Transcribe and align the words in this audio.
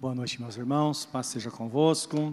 Boa 0.00 0.14
noite, 0.14 0.40
meus 0.40 0.56
irmãos. 0.56 1.04
Paz 1.04 1.26
seja 1.26 1.50
convosco. 1.50 2.32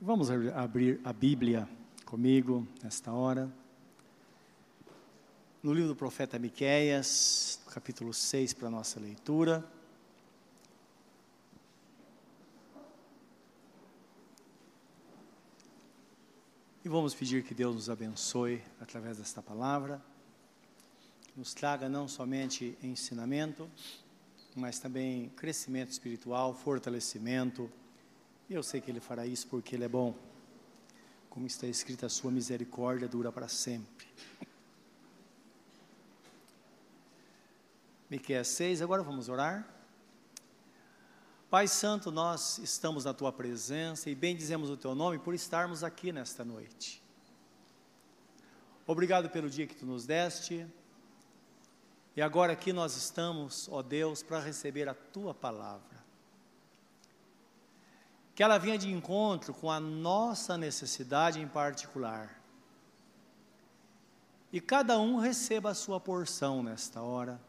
Vamos 0.00 0.30
abrir 0.30 0.98
a 1.04 1.12
Bíblia 1.12 1.68
comigo 2.06 2.66
nesta 2.82 3.12
hora. 3.12 3.52
No 5.62 5.74
livro 5.74 5.88
do 5.90 5.94
profeta 5.94 6.38
Miqueias, 6.38 7.60
capítulo 7.70 8.14
6, 8.14 8.54
para 8.54 8.68
a 8.68 8.70
nossa 8.70 8.98
leitura. 8.98 9.62
E 16.82 16.88
vamos 16.88 17.14
pedir 17.14 17.44
que 17.44 17.52
Deus 17.52 17.74
nos 17.74 17.90
abençoe 17.90 18.62
através 18.80 19.18
desta 19.18 19.42
palavra, 19.42 20.00
que 21.26 21.38
nos 21.38 21.52
traga 21.52 21.90
não 21.90 22.08
somente 22.08 22.74
ensinamento, 22.82 23.70
mas 24.54 24.78
também 24.78 25.28
crescimento 25.30 25.90
espiritual, 25.90 26.54
fortalecimento. 26.54 27.70
E 28.48 28.54
eu 28.54 28.62
sei 28.62 28.80
que 28.80 28.90
Ele 28.90 29.00
fará 29.00 29.26
isso 29.26 29.46
porque 29.46 29.76
Ele 29.76 29.84
é 29.84 29.88
bom. 29.88 30.14
Como 31.28 31.46
está 31.46 31.66
escrito, 31.66 32.06
a 32.06 32.08
sua 32.08 32.30
misericórdia 32.30 33.06
dura 33.06 33.30
para 33.30 33.48
sempre. 33.48 34.06
Miqueias 38.10 38.48
6, 38.48 38.80
agora 38.80 39.02
vamos 39.02 39.28
orar. 39.28 39.68
Pai 41.50 41.68
Santo, 41.68 42.10
nós 42.10 42.58
estamos 42.58 43.04
na 43.04 43.14
Tua 43.14 43.32
presença 43.32 44.10
e 44.10 44.14
bendizemos 44.14 44.70
o 44.70 44.76
Teu 44.76 44.94
nome 44.94 45.18
por 45.18 45.34
estarmos 45.34 45.84
aqui 45.84 46.12
nesta 46.12 46.44
noite. 46.44 47.02
Obrigado 48.86 49.28
pelo 49.28 49.50
dia 49.50 49.66
que 49.66 49.74
Tu 49.74 49.84
nos 49.84 50.06
deste, 50.06 50.66
e 52.18 52.20
agora 52.20 52.52
aqui 52.52 52.72
nós 52.72 52.96
estamos, 52.96 53.68
ó 53.70 53.80
Deus, 53.80 54.24
para 54.24 54.40
receber 54.40 54.88
a 54.88 54.92
tua 54.92 55.32
palavra. 55.32 56.04
Que 58.34 58.42
ela 58.42 58.58
venha 58.58 58.76
de 58.76 58.90
encontro 58.90 59.54
com 59.54 59.70
a 59.70 59.78
nossa 59.78 60.58
necessidade 60.58 61.38
em 61.38 61.46
particular. 61.46 62.42
E 64.52 64.60
cada 64.60 64.98
um 64.98 65.18
receba 65.18 65.70
a 65.70 65.74
sua 65.74 66.00
porção 66.00 66.60
nesta 66.60 67.00
hora. 67.00 67.40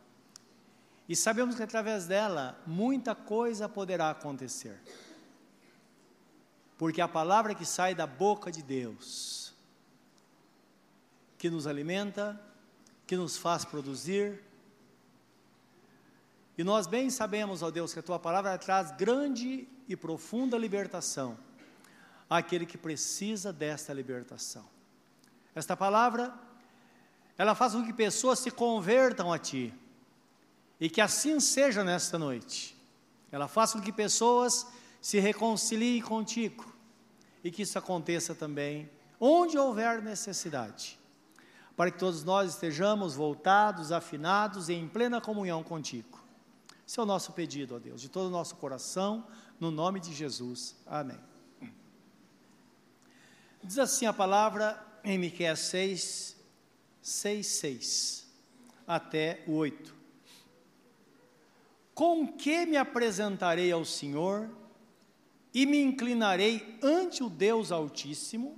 E 1.08 1.16
sabemos 1.16 1.56
que 1.56 1.64
através 1.64 2.06
dela 2.06 2.56
muita 2.68 3.16
coisa 3.16 3.68
poderá 3.68 4.12
acontecer. 4.12 4.80
Porque 6.78 7.02
a 7.02 7.08
palavra 7.08 7.56
que 7.56 7.66
sai 7.66 7.96
da 7.96 8.06
boca 8.06 8.52
de 8.52 8.62
Deus, 8.62 9.52
que 11.40 11.50
nos 11.50 11.66
alimenta, 11.66 12.40
que 13.08 13.18
nos 13.18 13.36
faz 13.36 13.66
produzir, 13.66 14.48
e 16.60 16.64
nós 16.66 16.88
bem 16.88 17.10
sabemos, 17.10 17.64
ó 17.64 17.72
Deus, 17.72 17.94
que 17.94 18.00
a 18.00 18.04
tua 18.04 18.20
palavra 18.20 18.58
traz 18.58 18.92
grande 18.92 19.66
e 19.88 19.96
profunda 19.96 20.58
libertação 20.58 21.38
àquele 22.30 22.66
que 22.66 22.78
precisa 22.78 23.54
desta 23.54 23.94
libertação. 23.94 24.66
Esta 25.56 25.78
palavra, 25.78 26.38
ela 27.38 27.56
faz 27.56 27.72
com 27.72 27.86
que 27.86 27.94
pessoas 27.94 28.40
se 28.40 28.52
convertam 28.52 29.32
a 29.32 29.40
ti. 29.40 29.74
E 30.82 30.90
que 30.90 31.00
assim 31.00 31.40
seja 31.40 31.82
nesta 31.82 32.20
noite. 32.20 32.78
Ela 33.32 33.48
faz 33.48 33.72
com 33.72 33.80
que 33.80 33.94
pessoas 33.94 34.68
se 35.00 35.18
reconciliem 35.18 36.02
contigo. 36.02 36.76
E 37.42 37.52
que 37.52 37.62
isso 37.62 37.80
aconteça 37.80 38.36
também 38.36 38.90
onde 39.18 39.58
houver 39.58 40.02
necessidade. 40.02 41.00
Para 41.78 41.90
que 41.90 41.98
todos 41.98 42.26
nós 42.26 42.54
estejamos 42.54 43.16
voltados, 43.16 43.94
afinados 43.94 44.68
e 44.68 44.74
em 44.74 44.90
plena 44.90 45.22
comunhão 45.22 45.64
contigo. 45.64 46.20
Esse 46.90 47.00
é 47.00 47.04
o 47.04 47.06
nosso 47.06 47.34
pedido, 47.34 47.76
ó 47.76 47.78
Deus, 47.78 48.02
de 48.02 48.10
todo 48.10 48.26
o 48.26 48.32
nosso 48.32 48.56
coração, 48.56 49.28
no 49.60 49.70
nome 49.70 50.00
de 50.00 50.12
Jesus. 50.12 50.76
Amém. 50.88 51.20
Diz 53.64 53.78
assim 53.78 54.08
a 54.08 54.12
palavra 54.12 54.84
em 55.04 55.16
Miqueias 55.16 55.60
6, 55.60 56.36
6, 57.00 57.46
6, 57.46 58.28
até 58.88 59.44
o 59.46 59.52
8. 59.52 59.94
Com 61.94 62.28
que 62.28 62.66
me 62.66 62.76
apresentarei 62.76 63.72
ao 63.72 63.86
Senhor 63.86 64.50
e 65.54 65.68
me 65.68 65.80
inclinarei 65.80 66.80
ante 66.82 67.24
o 67.24 67.30
Deus 67.30 67.72
Altíssimo? 67.72 68.58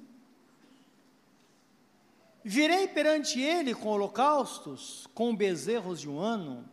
Virei 2.46 2.88
perante 2.88 3.42
Ele 3.42 3.76
com 3.76 3.90
holocaustos, 3.90 5.06
com 5.14 5.36
bezerros 5.36 6.00
de 6.00 6.08
um 6.08 6.18
ano, 6.18 6.71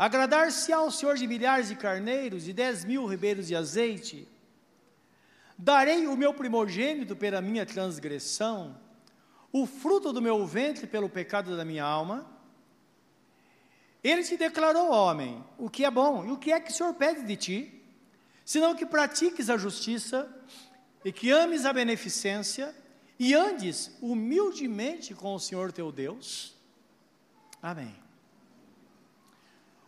Agradar-se 0.00 0.72
ao 0.72 0.90
Senhor 0.90 1.14
de 1.18 1.26
milhares 1.26 1.68
de 1.68 1.76
carneiros 1.76 2.48
e 2.48 2.54
dez 2.54 2.86
mil 2.86 3.04
ribeiros 3.04 3.48
de 3.48 3.54
azeite. 3.54 4.26
Darei 5.58 6.06
o 6.06 6.16
meu 6.16 6.32
primogênito 6.32 7.14
pela 7.14 7.42
minha 7.42 7.66
transgressão, 7.66 8.80
o 9.52 9.66
fruto 9.66 10.10
do 10.10 10.22
meu 10.22 10.46
ventre 10.46 10.86
pelo 10.86 11.10
pecado 11.10 11.54
da 11.54 11.66
minha 11.66 11.84
alma. 11.84 12.26
Ele 14.02 14.22
te 14.22 14.38
declarou, 14.38 14.90
homem, 14.90 15.44
o 15.58 15.68
que 15.68 15.84
é 15.84 15.90
bom 15.90 16.24
e 16.24 16.32
o 16.32 16.38
que 16.38 16.50
é 16.50 16.58
que 16.58 16.70
o 16.70 16.74
Senhor 16.74 16.94
pede 16.94 17.22
de 17.22 17.36
ti, 17.36 17.84
senão 18.42 18.74
que 18.74 18.86
pratiques 18.86 19.50
a 19.50 19.58
justiça 19.58 20.34
e 21.04 21.12
que 21.12 21.30
ames 21.30 21.66
a 21.66 21.74
beneficência 21.74 22.74
e 23.18 23.34
andes 23.34 23.94
humildemente 24.00 25.14
com 25.14 25.34
o 25.34 25.38
Senhor 25.38 25.70
teu 25.72 25.92
Deus. 25.92 26.56
Amém. 27.62 27.94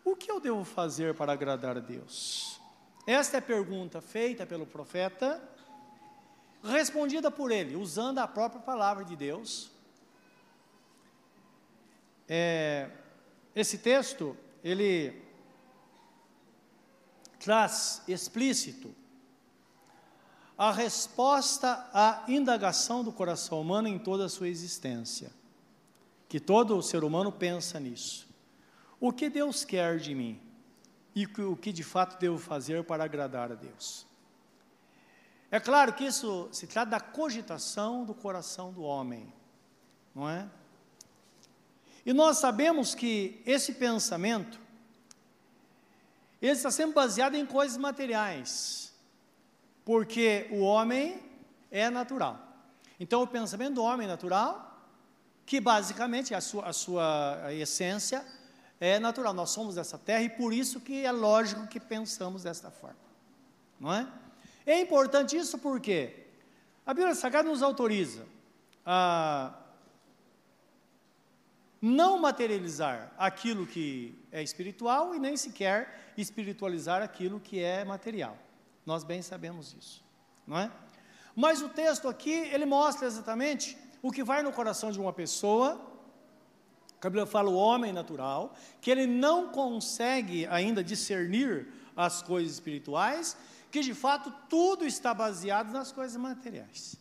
O 0.04 0.16
que 0.16 0.30
eu 0.30 0.40
devo 0.40 0.64
fazer 0.64 1.14
para 1.14 1.32
agradar 1.32 1.76
a 1.76 1.80
Deus? 1.80 2.60
Esta 3.06 3.36
é 3.36 3.38
a 3.38 3.42
pergunta 3.42 4.00
feita 4.00 4.44
pelo 4.44 4.66
profeta, 4.66 5.40
respondida 6.62 7.30
por 7.30 7.52
ele, 7.52 7.76
usando 7.76 8.18
a 8.18 8.26
própria 8.26 8.60
palavra 8.60 9.04
de 9.04 9.14
Deus. 9.14 9.70
É, 12.28 12.90
esse 13.54 13.78
texto, 13.78 14.36
ele 14.62 15.22
traz 17.38 18.02
explícito 18.08 18.94
a 20.58 20.70
resposta 20.70 21.88
à 21.92 22.24
indagação 22.28 23.02
do 23.04 23.12
coração 23.12 23.60
humano 23.60 23.88
em 23.88 23.98
toda 23.98 24.26
a 24.26 24.28
sua 24.28 24.48
existência. 24.48 25.30
Que 26.28 26.40
todo 26.40 26.80
ser 26.82 27.04
humano 27.04 27.30
pensa 27.30 27.78
nisso 27.78 28.31
o 29.02 29.12
que 29.12 29.28
Deus 29.28 29.64
quer 29.64 29.98
de 29.98 30.14
mim 30.14 30.40
e 31.12 31.26
o 31.26 31.56
que 31.56 31.72
de 31.72 31.82
fato 31.82 32.20
devo 32.20 32.38
fazer 32.38 32.84
para 32.84 33.02
agradar 33.02 33.50
a 33.50 33.56
Deus. 33.56 34.06
É 35.50 35.58
claro 35.58 35.92
que 35.92 36.04
isso 36.04 36.48
se 36.52 36.68
trata 36.68 36.92
da 36.92 37.00
cogitação 37.00 38.04
do 38.04 38.14
coração 38.14 38.72
do 38.72 38.82
homem, 38.82 39.32
não 40.14 40.30
é? 40.30 40.48
E 42.06 42.12
nós 42.12 42.38
sabemos 42.38 42.94
que 42.94 43.42
esse 43.44 43.72
pensamento 43.74 44.60
ele 46.40 46.52
está 46.52 46.70
sempre 46.70 46.94
baseado 46.94 47.34
em 47.34 47.44
coisas 47.44 47.76
materiais, 47.76 48.94
porque 49.84 50.46
o 50.52 50.60
homem 50.60 51.20
é 51.72 51.90
natural. 51.90 52.38
Então, 53.00 53.20
o 53.22 53.26
pensamento 53.26 53.74
do 53.74 53.82
homem 53.82 54.06
é 54.06 54.10
natural, 54.10 54.80
que 55.44 55.60
basicamente 55.60 56.32
a 56.36 56.40
sua, 56.40 56.68
a 56.68 56.72
sua 56.72 57.52
essência 57.52 58.24
é 58.84 58.98
natural, 58.98 59.32
nós 59.32 59.50
somos 59.50 59.76
dessa 59.76 59.96
terra 59.96 60.22
e 60.22 60.28
por 60.28 60.52
isso 60.52 60.80
que 60.80 61.06
é 61.06 61.12
lógico 61.12 61.68
que 61.68 61.78
pensamos 61.78 62.42
desta 62.42 62.68
forma. 62.68 62.96
Não 63.78 63.94
é? 63.94 64.08
É 64.66 64.80
importante 64.80 65.36
isso 65.36 65.56
porque 65.56 66.26
a 66.84 66.92
Bíblia 66.92 67.14
Sagrada 67.14 67.48
nos 67.48 67.62
autoriza 67.62 68.26
a 68.84 69.54
não 71.80 72.18
materializar 72.18 73.12
aquilo 73.16 73.68
que 73.68 74.18
é 74.32 74.42
espiritual 74.42 75.14
e 75.14 75.20
nem 75.20 75.36
sequer 75.36 76.12
espiritualizar 76.16 77.02
aquilo 77.02 77.38
que 77.38 77.60
é 77.60 77.84
material. 77.84 78.36
Nós 78.84 79.04
bem 79.04 79.22
sabemos 79.22 79.76
isso, 79.78 80.04
não 80.44 80.58
é? 80.58 80.68
Mas 81.36 81.62
o 81.62 81.68
texto 81.68 82.08
aqui, 82.08 82.32
ele 82.32 82.66
mostra 82.66 83.06
exatamente 83.06 83.78
o 84.02 84.10
que 84.10 84.24
vai 84.24 84.42
no 84.42 84.52
coração 84.52 84.90
de 84.90 84.98
uma 84.98 85.12
pessoa 85.12 85.91
a 87.06 87.10
Bíblia 87.10 87.26
fala 87.26 87.50
o 87.50 87.56
homem 87.56 87.92
natural, 87.92 88.54
que 88.80 88.90
ele 88.90 89.06
não 89.06 89.48
consegue 89.48 90.46
ainda 90.46 90.84
discernir 90.84 91.66
as 91.96 92.22
coisas 92.22 92.52
espirituais, 92.52 93.36
que 93.70 93.80
de 93.80 93.92
fato 93.92 94.32
tudo 94.48 94.86
está 94.86 95.12
baseado 95.12 95.72
nas 95.72 95.90
coisas 95.90 96.16
materiais. 96.16 96.94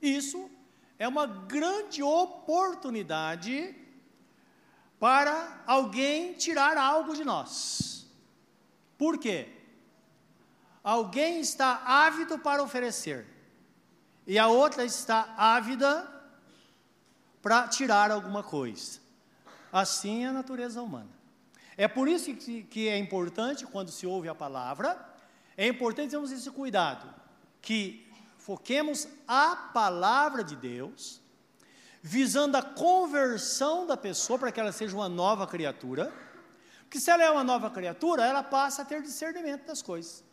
Isso 0.00 0.50
é 0.98 1.06
uma 1.06 1.26
grande 1.26 2.02
oportunidade 2.02 3.76
para 4.98 5.62
alguém 5.66 6.32
tirar 6.32 6.78
algo 6.78 7.14
de 7.14 7.24
nós. 7.24 8.06
Por 8.96 9.18
quê? 9.18 9.48
Alguém 10.82 11.40
está 11.40 11.82
ávido 11.84 12.38
para 12.38 12.62
oferecer, 12.62 13.26
e 14.26 14.38
a 14.38 14.48
outra 14.48 14.84
está 14.84 15.34
ávida 15.36 16.13
para 17.44 17.68
tirar 17.68 18.10
alguma 18.10 18.42
coisa. 18.42 18.98
Assim 19.70 20.24
é 20.24 20.28
a 20.28 20.32
natureza 20.32 20.80
humana. 20.80 21.10
É 21.76 21.86
por 21.86 22.08
isso 22.08 22.34
que, 22.34 22.62
que 22.62 22.88
é 22.88 22.96
importante, 22.96 23.66
quando 23.66 23.90
se 23.90 24.06
ouve 24.06 24.30
a 24.30 24.34
palavra, 24.34 24.98
é 25.54 25.68
importante 25.68 26.12
termos 26.12 26.32
esse 26.32 26.50
cuidado, 26.50 27.06
que 27.60 28.10
foquemos 28.38 29.06
a 29.28 29.56
palavra 29.74 30.42
de 30.42 30.56
Deus, 30.56 31.20
visando 32.02 32.56
a 32.56 32.62
conversão 32.62 33.86
da 33.86 33.96
pessoa 33.96 34.38
para 34.38 34.50
que 34.50 34.58
ela 34.58 34.72
seja 34.72 34.96
uma 34.96 35.08
nova 35.08 35.46
criatura, 35.46 36.10
porque 36.84 36.98
se 36.98 37.10
ela 37.10 37.24
é 37.24 37.30
uma 37.30 37.44
nova 37.44 37.68
criatura, 37.70 38.24
ela 38.24 38.42
passa 38.42 38.80
a 38.80 38.84
ter 38.86 39.02
discernimento 39.02 39.66
das 39.66 39.82
coisas. 39.82 40.24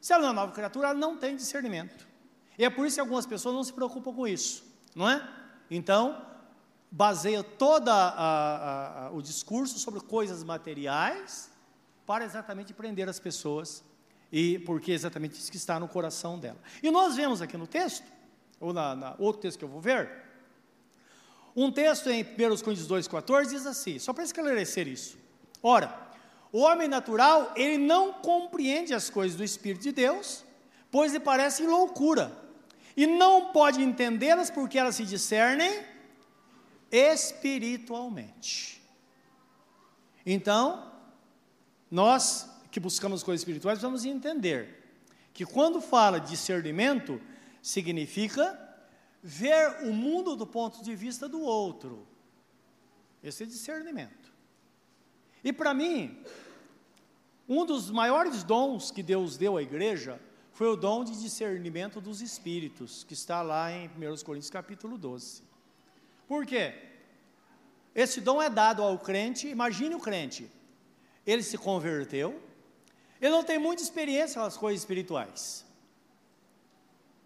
Se 0.00 0.14
ela 0.14 0.24
é 0.24 0.26
uma 0.28 0.32
nova 0.32 0.52
criatura, 0.52 0.88
ela 0.88 0.98
não 0.98 1.18
tem 1.18 1.36
discernimento. 1.36 2.06
E 2.58 2.64
é 2.64 2.70
por 2.70 2.86
isso 2.86 2.96
que 2.96 3.00
algumas 3.00 3.26
pessoas 3.26 3.54
não 3.54 3.64
se 3.64 3.72
preocupam 3.74 4.14
com 4.14 4.26
isso, 4.26 4.64
não 4.94 5.10
é? 5.10 5.45
Então, 5.70 6.24
baseia 6.90 7.42
todo 7.42 7.90
o 9.12 9.20
discurso 9.20 9.78
sobre 9.78 10.00
coisas 10.00 10.42
materiais 10.42 11.50
para 12.06 12.24
exatamente 12.24 12.72
prender 12.72 13.08
as 13.08 13.18
pessoas 13.18 13.82
e 14.30 14.58
porque 14.60 14.92
exatamente 14.92 15.38
isso 15.38 15.50
que 15.50 15.56
está 15.56 15.78
no 15.78 15.88
coração 15.88 16.38
dela. 16.38 16.58
E 16.82 16.90
nós 16.90 17.16
vemos 17.16 17.42
aqui 17.42 17.56
no 17.56 17.66
texto, 17.66 18.04
ou 18.60 18.72
na, 18.72 18.94
na 18.94 19.14
outro 19.18 19.42
texto 19.42 19.58
que 19.58 19.64
eu 19.64 19.68
vou 19.68 19.80
ver, 19.80 20.10
um 21.54 21.70
texto 21.70 22.10
em 22.10 22.22
1 22.22 22.26
Coríntios 22.62 22.86
2,14 22.86 23.48
diz 23.48 23.66
assim, 23.66 23.98
só 23.98 24.12
para 24.12 24.24
esclarecer 24.24 24.86
isso. 24.86 25.16
Ora, 25.62 26.06
o 26.52 26.60
homem 26.60 26.86
natural, 26.86 27.52
ele 27.56 27.78
não 27.78 28.12
compreende 28.12 28.94
as 28.94 29.10
coisas 29.10 29.36
do 29.36 29.42
Espírito 29.42 29.82
de 29.82 29.92
Deus, 29.92 30.44
pois 30.90 31.12
lhe 31.12 31.20
parecem 31.20 31.66
loucura, 31.66 32.30
e 32.96 33.06
não 33.06 33.52
pode 33.52 33.82
entendê-las 33.82 34.50
porque 34.50 34.78
elas 34.78 34.96
se 34.96 35.04
discernem 35.04 35.84
espiritualmente. 36.90 38.82
Então, 40.24 40.92
nós 41.90 42.50
que 42.70 42.80
buscamos 42.80 43.22
coisas 43.22 43.42
espirituais 43.42 43.78
precisamos 43.78 44.04
entender 44.04 44.84
que 45.32 45.44
quando 45.44 45.80
fala 45.80 46.18
discernimento, 46.18 47.20
significa 47.62 48.58
ver 49.22 49.84
o 49.84 49.92
mundo 49.92 50.34
do 50.36 50.46
ponto 50.46 50.82
de 50.82 50.94
vista 50.94 51.28
do 51.28 51.40
outro. 51.40 52.06
Esse 53.22 53.42
é 53.42 53.46
discernimento. 53.46 54.32
E 55.44 55.52
para 55.52 55.74
mim, 55.74 56.22
um 57.48 57.64
dos 57.66 57.90
maiores 57.90 58.42
dons 58.42 58.90
que 58.90 59.02
Deus 59.02 59.36
deu 59.36 59.56
à 59.56 59.62
igreja 59.62 60.20
foi 60.56 60.68
o 60.68 60.74
dom 60.74 61.04
de 61.04 61.20
discernimento 61.20 62.00
dos 62.00 62.22
espíritos, 62.22 63.04
que 63.04 63.12
está 63.12 63.42
lá 63.42 63.70
em 63.70 63.88
1 63.88 64.24
Coríntios 64.24 64.48
capítulo 64.48 64.96
12. 64.96 65.42
Por 66.26 66.46
quê? 66.46 66.72
Esse 67.94 68.22
dom 68.22 68.40
é 68.40 68.48
dado 68.48 68.82
ao 68.82 68.98
crente, 68.98 69.46
imagine 69.48 69.94
o 69.94 70.00
crente, 70.00 70.50
ele 71.26 71.42
se 71.42 71.58
converteu, 71.58 72.42
ele 73.20 73.32
não 73.32 73.44
tem 73.44 73.58
muita 73.58 73.82
experiência 73.82 74.40
com 74.40 74.46
as 74.46 74.56
coisas 74.56 74.80
espirituais. 74.80 75.66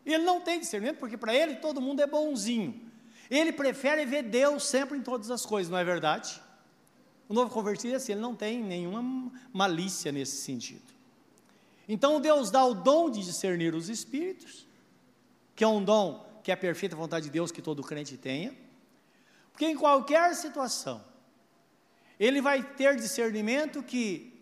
Ele 0.05 0.25
não 0.25 0.41
tem 0.41 0.59
discernimento, 0.59 0.99
porque 0.99 1.17
para 1.17 1.33
ele 1.33 1.55
todo 1.55 1.81
mundo 1.81 2.03
é 2.03 2.09
bonzinho. 2.09 2.91
Ele 3.31 3.53
prefere 3.53 4.05
ver 4.05 4.25
Deus 4.25 4.67
sempre 4.67 4.99
em 4.99 5.03
todas 5.03 5.31
as 5.31 5.47
coisas, 5.47 5.71
não 5.71 5.79
é 5.79 5.85
verdade? 5.85 6.43
O 7.29 7.35
novo 7.35 7.55
convertido 7.55 7.95
é 7.95 7.97
assim, 7.97 8.11
ele 8.11 8.21
não 8.21 8.35
tem 8.35 8.61
nenhuma 8.61 9.31
malícia 9.53 10.11
nesse 10.11 10.39
sentido. 10.39 11.00
Então 11.93 12.21
Deus 12.21 12.53
dá 12.53 12.65
o 12.65 12.73
dom 12.73 13.11
de 13.11 13.21
discernir 13.21 13.75
os 13.75 13.89
espíritos, 13.89 14.65
que 15.57 15.65
é 15.65 15.67
um 15.67 15.83
dom 15.83 16.25
que 16.41 16.53
é 16.53 16.55
a 16.55 16.57
perfeita 16.57 16.95
vontade 16.95 17.25
de 17.25 17.33
Deus 17.33 17.51
que 17.51 17.61
todo 17.61 17.83
crente 17.83 18.17
tenha. 18.17 18.57
Porque 19.51 19.67
em 19.67 19.77
qualquer 19.77 20.33
situação, 20.37 21.05
ele 22.19 22.41
vai 22.41 22.63
ter 22.63 22.95
discernimento 22.95 23.83
que 23.83 24.33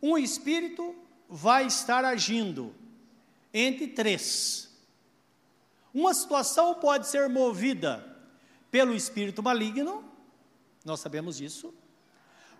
um 0.00 0.16
espírito 0.16 0.96
vai 1.28 1.66
estar 1.66 2.02
agindo 2.02 2.74
entre 3.52 3.86
três. 3.86 4.70
Uma 5.92 6.14
situação 6.14 6.76
pode 6.76 7.08
ser 7.08 7.28
movida 7.28 8.02
pelo 8.70 8.94
espírito 8.94 9.42
maligno, 9.42 10.02
nós 10.82 11.00
sabemos 11.00 11.36
disso. 11.36 11.74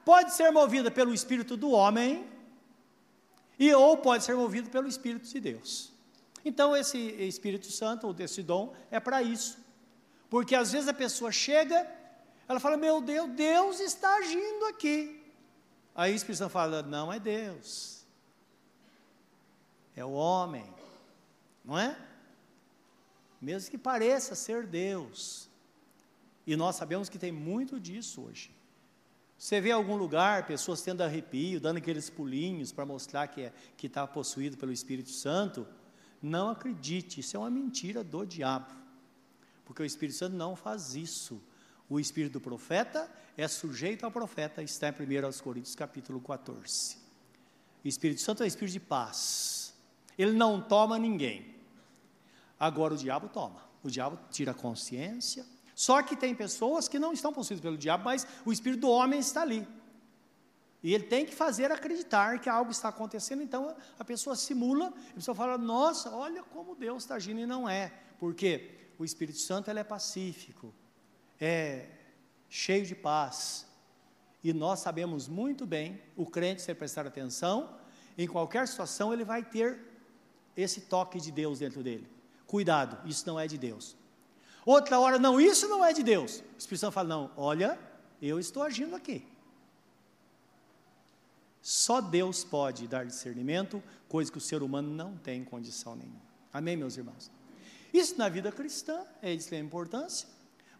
Pode 0.05 0.35
ser 0.35 0.50
movida 0.50 0.90
pelo 0.90 1.14
espírito 1.14 1.56
do 1.56 1.70
homem 1.70 2.37
e 3.58 3.72
ou 3.75 3.96
pode 3.96 4.25
ser 4.25 4.34
movido 4.34 4.70
pelo 4.70 4.87
espírito 4.87 5.28
de 5.28 5.40
Deus. 5.40 5.93
Então 6.44 6.76
esse 6.76 6.99
Espírito 6.99 7.70
Santo, 7.70 8.06
ou 8.06 8.14
desse 8.14 8.43
dom, 8.43 8.75
é 8.90 9.00
para 9.00 9.22
isso. 9.22 9.58
Porque 10.31 10.55
às 10.55 10.72
vezes 10.72 10.88
a 10.88 10.94
pessoa 10.94 11.32
chega, 11.32 11.87
ela 12.46 12.60
fala: 12.60 12.76
Meu 12.76 13.00
Deus, 13.00 13.31
Deus 13.31 13.81
está 13.81 14.16
agindo 14.16 14.66
aqui. 14.66 15.22
Aí 15.94 16.12
o 16.12 16.16
Espírito 16.16 16.38
Santo 16.38 16.52
fala: 16.52 16.82
Não 16.82 17.12
é 17.12 17.19
Deus, 17.19 18.06
é 19.96 20.04
o 20.04 20.12
homem, 20.12 20.72
não 21.64 21.76
é? 21.76 21.99
Mesmo 23.40 23.70
que 23.70 23.78
pareça 23.78 24.34
ser 24.34 24.66
Deus. 24.66 25.49
E 26.46 26.56
nós 26.56 26.76
sabemos 26.76 27.08
que 27.08 27.19
tem 27.19 27.31
muito 27.31 27.78
disso 27.78 28.22
hoje. 28.22 28.57
Você 29.38 29.61
vê 29.61 29.70
algum 29.70 29.96
lugar 29.96 30.46
pessoas 30.46 30.82
tendo 30.82 31.02
arrepio, 31.02 31.61
dando 31.61 31.76
aqueles 31.76 32.11
pulinhos 32.11 32.73
para 32.73 32.85
mostrar 32.85 33.29
que 33.29 33.43
é, 33.43 33.52
está 33.82 34.06
possuído 34.06 34.56
pelo 34.56 34.73
Espírito 34.73 35.11
Santo. 35.11 35.67
Não 36.20 36.50
acredite, 36.50 37.20
isso 37.20 37.37
é 37.37 37.38
uma 37.38 37.50
mentira 37.50 38.02
do 38.02 38.26
diabo 38.26 38.88
porque 39.69 39.82
o 39.82 39.85
Espírito 39.85 40.17
Santo 40.17 40.35
não 40.35 40.56
faz 40.56 40.94
isso. 40.94 41.38
O 41.90 42.00
espírito 42.00 42.32
do 42.32 42.40
profeta 42.40 43.06
é 43.37 43.46
sujeito 43.46 44.05
ao 44.05 44.11
profeta, 44.11 44.62
está 44.62 44.88
em 44.88 44.93
1 44.93 45.43
Coríntios 45.43 45.75
capítulo 45.75 46.23
14. 46.23 46.96
O 47.85 47.87
Espírito 47.87 48.23
Santo 48.23 48.43
é 48.43 48.46
o 48.46 48.49
espírito 48.49 48.73
de 48.73 48.81
paz. 48.81 49.75
Ele 50.17 50.32
não 50.32 50.58
toma 50.58 50.99
ninguém. 50.99 51.55
Agora 52.58 52.94
o 52.94 52.96
diabo 52.96 53.29
toma. 53.29 53.62
O 53.82 53.90
diabo 53.90 54.19
tira 54.31 54.52
a 54.52 54.55
consciência. 54.55 55.44
Só 55.84 56.02
que 56.02 56.16
tem 56.16 56.34
pessoas 56.34 56.88
que 56.88 56.98
não 56.98 57.12
estão 57.12 57.32
possuídas 57.32 57.62
pelo 57.62 57.78
diabo, 57.78 58.04
mas 58.04 58.26
o 58.44 58.52
espírito 58.52 58.80
do 58.80 58.90
homem 58.90 59.20
está 59.20 59.42
ali. 59.42 59.66
E 60.82 60.94
ele 60.94 61.04
tem 61.04 61.25
que 61.25 61.34
fazer 61.34 61.70
acreditar 61.70 62.40
que 62.40 62.48
algo 62.48 62.70
está 62.70 62.88
acontecendo, 62.88 63.42
então 63.42 63.76
a 63.98 64.04
pessoa 64.04 64.34
simula, 64.34 64.92
a 65.10 65.14
pessoa 65.14 65.34
fala, 65.34 65.58
nossa, 65.58 66.10
olha 66.10 66.42
como 66.42 66.75
Deus 66.75 67.02
está 67.02 67.14
agindo, 67.14 67.40
e 67.40 67.46
não 67.46 67.69
é. 67.69 67.92
Por 68.19 68.34
quê? 68.34 68.78
o 68.98 69.04
Espírito 69.04 69.38
Santo 69.38 69.70
ele 69.70 69.78
é 69.78 69.84
pacífico, 69.84 70.75
é 71.40 71.87
cheio 72.49 72.85
de 72.85 72.94
paz. 72.94 73.64
E 74.42 74.52
nós 74.52 74.80
sabemos 74.80 75.28
muito 75.28 75.64
bem, 75.64 76.02
o 76.16 76.26
crente, 76.26 76.62
se 76.62 76.75
prestar 76.75 77.06
atenção, 77.06 77.78
em 78.16 78.26
qualquer 78.26 78.66
situação 78.66 79.12
ele 79.12 79.25
vai 79.25 79.44
ter 79.44 79.78
esse 80.56 80.82
toque 80.82 81.20
de 81.20 81.30
Deus 81.30 81.61
dentro 81.61 81.82
dele. 81.82 82.08
Cuidado, 82.47 82.99
isso 83.08 83.25
não 83.26 83.38
é 83.38 83.47
de 83.47 83.56
Deus. 83.56 83.97
Outra 84.65 84.99
hora, 84.99 85.19
não, 85.19 85.41
isso 85.41 85.69
não 85.69 85.85
é 85.85 85.93
de 85.93 86.03
Deus. 86.03 86.41
O 86.41 86.59
Espírito 86.59 86.81
Santo 86.81 86.93
fala, 86.93 87.09
não, 87.09 87.31
olha, 87.37 87.79
eu 88.21 88.38
estou 88.38 88.62
agindo 88.62 88.95
aqui. 88.95 89.27
Só 91.62 92.00
Deus 92.00 92.45
pode 92.45 92.87
dar 92.87 93.05
discernimento, 93.05 93.83
coisa 94.09 94.31
que 94.31 94.38
o 94.38 94.41
ser 94.41 94.62
humano 94.62 94.88
não 94.88 95.17
tem 95.17 95.45
condição 95.45 95.95
nenhuma. 95.95 96.21
Amém, 96.53 96.77
meus 96.77 96.97
irmãos? 96.97 97.31
Isso 97.93 98.17
na 98.19 98.29
vida 98.29 98.53
cristã 98.53 99.05
é 99.21 99.33
de 99.35 99.38
extrema 99.38 99.67
importância. 99.67 100.29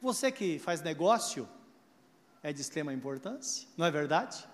Você 0.01 0.31
que 0.31 0.59
faz 0.59 0.81
negócio 0.81 1.49
é 2.43 2.53
de 2.53 2.61
extrema 2.61 2.93
importância, 2.93 3.69
não 3.77 3.85
é 3.85 3.91
verdade? 3.91 4.47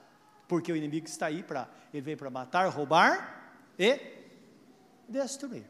Porque 0.49 0.73
o 0.73 0.77
inimigo 0.77 1.07
está 1.07 1.27
aí 1.27 1.43
para 1.43 1.69
ele 1.93 2.03
vem 2.03 2.17
para 2.17 2.29
matar, 2.29 2.69
roubar 2.69 3.55
e 3.79 4.01
destruir. 5.09 5.65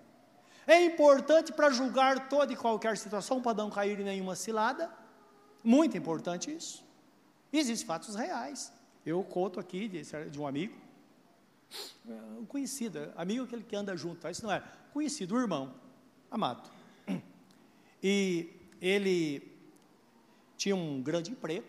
É 0.66 0.85
importante 0.85 1.52
para 1.52 1.71
julgar 1.71 2.28
toda 2.28 2.52
e 2.52 2.56
qualquer 2.56 2.97
situação, 2.97 3.42
para 3.42 3.56
não 3.56 3.71
cair 3.71 4.00
em 4.00 4.04
nenhuma 4.04 4.35
cilada. 4.35 4.90
Muito 5.62 5.97
importante 5.97 6.54
isso. 6.54 6.85
Existem 7.52 7.87
fatos 7.87 8.14
reais. 8.14 8.73
Eu 9.04 9.23
conto 9.23 9.61
aqui 9.61 9.87
de, 9.88 10.02
de 10.30 10.40
um 10.40 10.47
amigo, 10.47 10.75
um 12.38 12.47
conhecido, 12.47 13.12
amigo 13.16 13.44
aquele 13.44 13.62
que 13.62 13.76
anda 13.76 13.97
junto, 13.97 14.26
isso 14.28 14.44
não 14.44 14.52
é, 14.52 14.62
conhecido, 14.92 15.35
o 15.35 15.40
irmão, 15.40 15.75
amado. 16.30 16.71
E 18.02 18.50
ele 18.80 19.50
tinha 20.56 20.76
um 20.76 21.02
grande 21.02 21.30
emprego, 21.30 21.66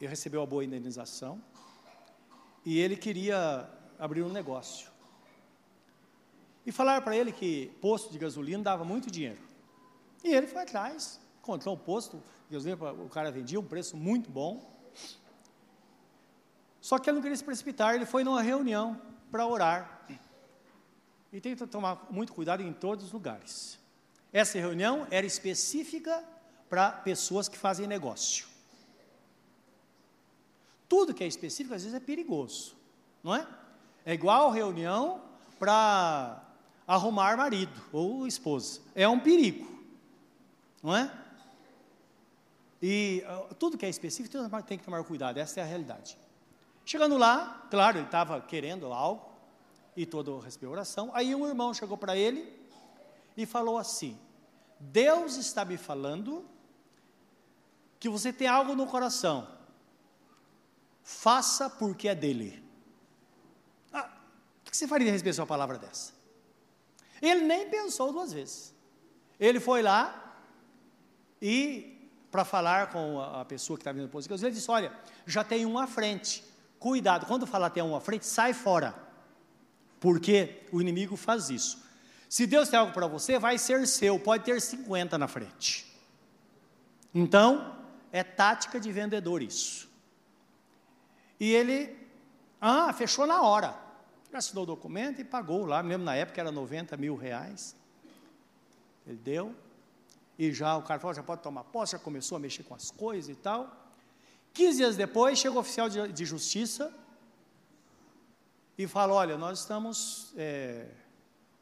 e 0.00 0.06
recebeu 0.06 0.42
a 0.42 0.46
boa 0.46 0.64
indenização, 0.64 1.42
e 2.64 2.78
ele 2.78 2.96
queria 2.96 3.68
abrir 3.98 4.22
um 4.22 4.28
negócio. 4.30 4.90
E 6.66 6.72
falaram 6.72 7.02
para 7.02 7.16
ele 7.16 7.32
que 7.32 7.66
posto 7.80 8.10
de 8.12 8.18
gasolina 8.18 8.62
dava 8.62 8.84
muito 8.84 9.10
dinheiro. 9.10 9.40
E 10.22 10.34
ele 10.34 10.46
foi 10.46 10.62
atrás, 10.62 11.20
encontrou 11.42 11.74
um 11.74 11.78
posto 11.78 12.22
o 13.04 13.08
cara 13.08 13.30
vendia 13.30 13.58
um 13.58 13.64
preço 13.64 13.96
muito 13.96 14.30
bom. 14.30 14.62
Só 16.80 16.98
que 16.98 17.08
ele 17.08 17.16
não 17.16 17.22
queria 17.22 17.36
se 17.36 17.44
precipitar, 17.44 17.94
ele 17.94 18.06
foi 18.06 18.22
numa 18.22 18.42
reunião 18.42 19.00
para 19.30 19.46
orar. 19.46 20.06
E 21.32 21.40
tem 21.40 21.56
que 21.56 21.66
tomar 21.66 22.06
muito 22.10 22.32
cuidado 22.32 22.62
em 22.62 22.72
todos 22.72 23.06
os 23.06 23.12
lugares. 23.12 23.78
Essa 24.32 24.58
reunião 24.58 25.06
era 25.10 25.26
específica 25.26 26.22
para 26.68 26.92
pessoas 26.92 27.48
que 27.48 27.58
fazem 27.58 27.86
negócio. 27.86 28.46
tudo 30.88 31.12
que 31.12 31.24
é 31.24 31.26
específico 31.26 31.74
às 31.74 31.82
vezes 31.82 31.96
é 31.96 32.00
perigoso, 32.00 32.76
não 33.22 33.34
é? 33.34 33.48
É 34.04 34.14
igual 34.14 34.50
reunião 34.50 35.20
para 35.58 36.43
arrumar 36.86 37.36
marido 37.36 37.80
ou 37.92 38.26
esposa. 38.26 38.80
É 38.94 39.08
um 39.08 39.20
perigo, 39.20 39.66
não 40.82 40.96
é? 40.96 41.12
E 42.82 43.24
uh, 43.26 43.54
tudo 43.54 43.78
que 43.78 43.86
é 43.86 43.88
específico 43.88 44.36
tem 44.66 44.78
que 44.78 44.84
tomar 44.84 45.02
cuidado, 45.04 45.38
essa 45.38 45.60
é 45.60 45.62
a 45.62 45.66
realidade. 45.66 46.18
Chegando 46.84 47.16
lá, 47.16 47.66
claro, 47.70 47.98
ele 47.98 48.06
estava 48.06 48.40
querendo 48.40 48.92
algo, 48.92 49.34
e 49.96 50.04
todo 50.04 50.38
recebeu 50.38 50.70
oração. 50.70 51.10
Aí 51.14 51.34
um 51.34 51.46
irmão 51.46 51.72
chegou 51.72 51.96
para 51.96 52.16
ele 52.16 52.52
e 53.36 53.46
falou 53.46 53.78
assim: 53.78 54.18
Deus 54.78 55.36
está 55.36 55.64
me 55.64 55.76
falando 55.76 56.44
que 57.98 58.08
você 58.08 58.32
tem 58.32 58.46
algo 58.46 58.74
no 58.74 58.86
coração, 58.86 59.48
faça 61.02 61.70
porque 61.70 62.08
é 62.08 62.14
dele. 62.14 62.62
Ah, 63.92 64.10
o 64.60 64.70
que 64.70 64.76
você 64.76 64.86
faria 64.86 65.08
a 65.08 65.12
respeito 65.12 65.36
de 65.36 65.40
uma 65.40 65.46
palavra 65.46 65.78
dessa? 65.78 66.12
Ele 67.20 67.42
nem 67.42 67.68
pensou 67.68 68.12
duas 68.12 68.32
vezes. 68.32 68.74
Ele 69.38 69.60
foi 69.60 69.82
lá 69.82 70.36
e, 71.40 72.08
para 72.30 72.44
falar 72.44 72.90
com 72.90 73.20
a 73.20 73.44
pessoa 73.44 73.76
que 73.76 73.82
estava 73.82 73.96
vindo 73.96 74.06
depois, 74.06 74.26
ele 74.42 74.50
disse: 74.50 74.70
Olha, 74.70 74.92
já 75.26 75.44
tem 75.44 75.66
um 75.66 75.78
à 75.78 75.86
frente, 75.86 76.44
cuidado, 76.78 77.26
quando 77.26 77.46
falar 77.46 77.70
tem 77.70 77.82
um 77.82 77.96
à 77.96 78.00
frente, 78.00 78.26
sai 78.26 78.52
fora, 78.52 78.94
porque 80.00 80.62
o 80.72 80.80
inimigo 80.80 81.16
faz 81.16 81.50
isso. 81.50 81.82
Se 82.28 82.46
Deus 82.46 82.68
tem 82.68 82.78
algo 82.78 82.92
para 82.92 83.06
você, 83.06 83.38
vai 83.38 83.58
ser 83.58 83.86
seu, 83.86 84.18
pode 84.18 84.44
ter 84.44 84.60
50 84.60 85.16
na 85.16 85.28
frente. 85.28 85.86
Então, 87.14 87.76
é 88.10 88.24
tática 88.24 88.80
de 88.80 88.90
vendedor 88.90 89.40
isso. 89.42 89.88
E 91.38 91.52
ele, 91.52 91.96
ah, 92.60 92.92
fechou 92.92 93.26
na 93.26 93.42
hora. 93.42 93.83
Assinou 94.36 94.64
o 94.64 94.66
documento 94.66 95.20
e 95.20 95.24
pagou 95.24 95.64
lá, 95.64 95.82
mesmo 95.82 96.04
na 96.04 96.14
época 96.16 96.40
era 96.40 96.50
90 96.50 96.96
mil 96.96 97.14
reais. 97.14 97.76
Ele 99.06 99.16
deu. 99.16 99.54
E 100.38 100.52
já 100.52 100.76
o 100.76 100.82
cara 100.82 100.98
falou, 100.98 101.14
já 101.14 101.22
pode 101.22 101.42
tomar 101.42 101.64
posse, 101.64 101.92
já 101.92 101.98
começou 101.98 102.36
a 102.36 102.38
mexer 102.40 102.64
com 102.64 102.74
as 102.74 102.90
coisas 102.90 103.30
e 103.30 103.36
tal. 103.36 103.84
15 104.52 104.76
dias 104.76 104.96
depois, 104.96 105.38
chega 105.38 105.54
o 105.54 105.58
oficial 105.58 105.88
de, 105.88 106.12
de 106.12 106.24
justiça 106.24 106.92
e 108.76 108.86
fala, 108.86 109.14
olha, 109.14 109.38
nós 109.38 109.60
estamos... 109.60 110.32
É, 110.36 110.86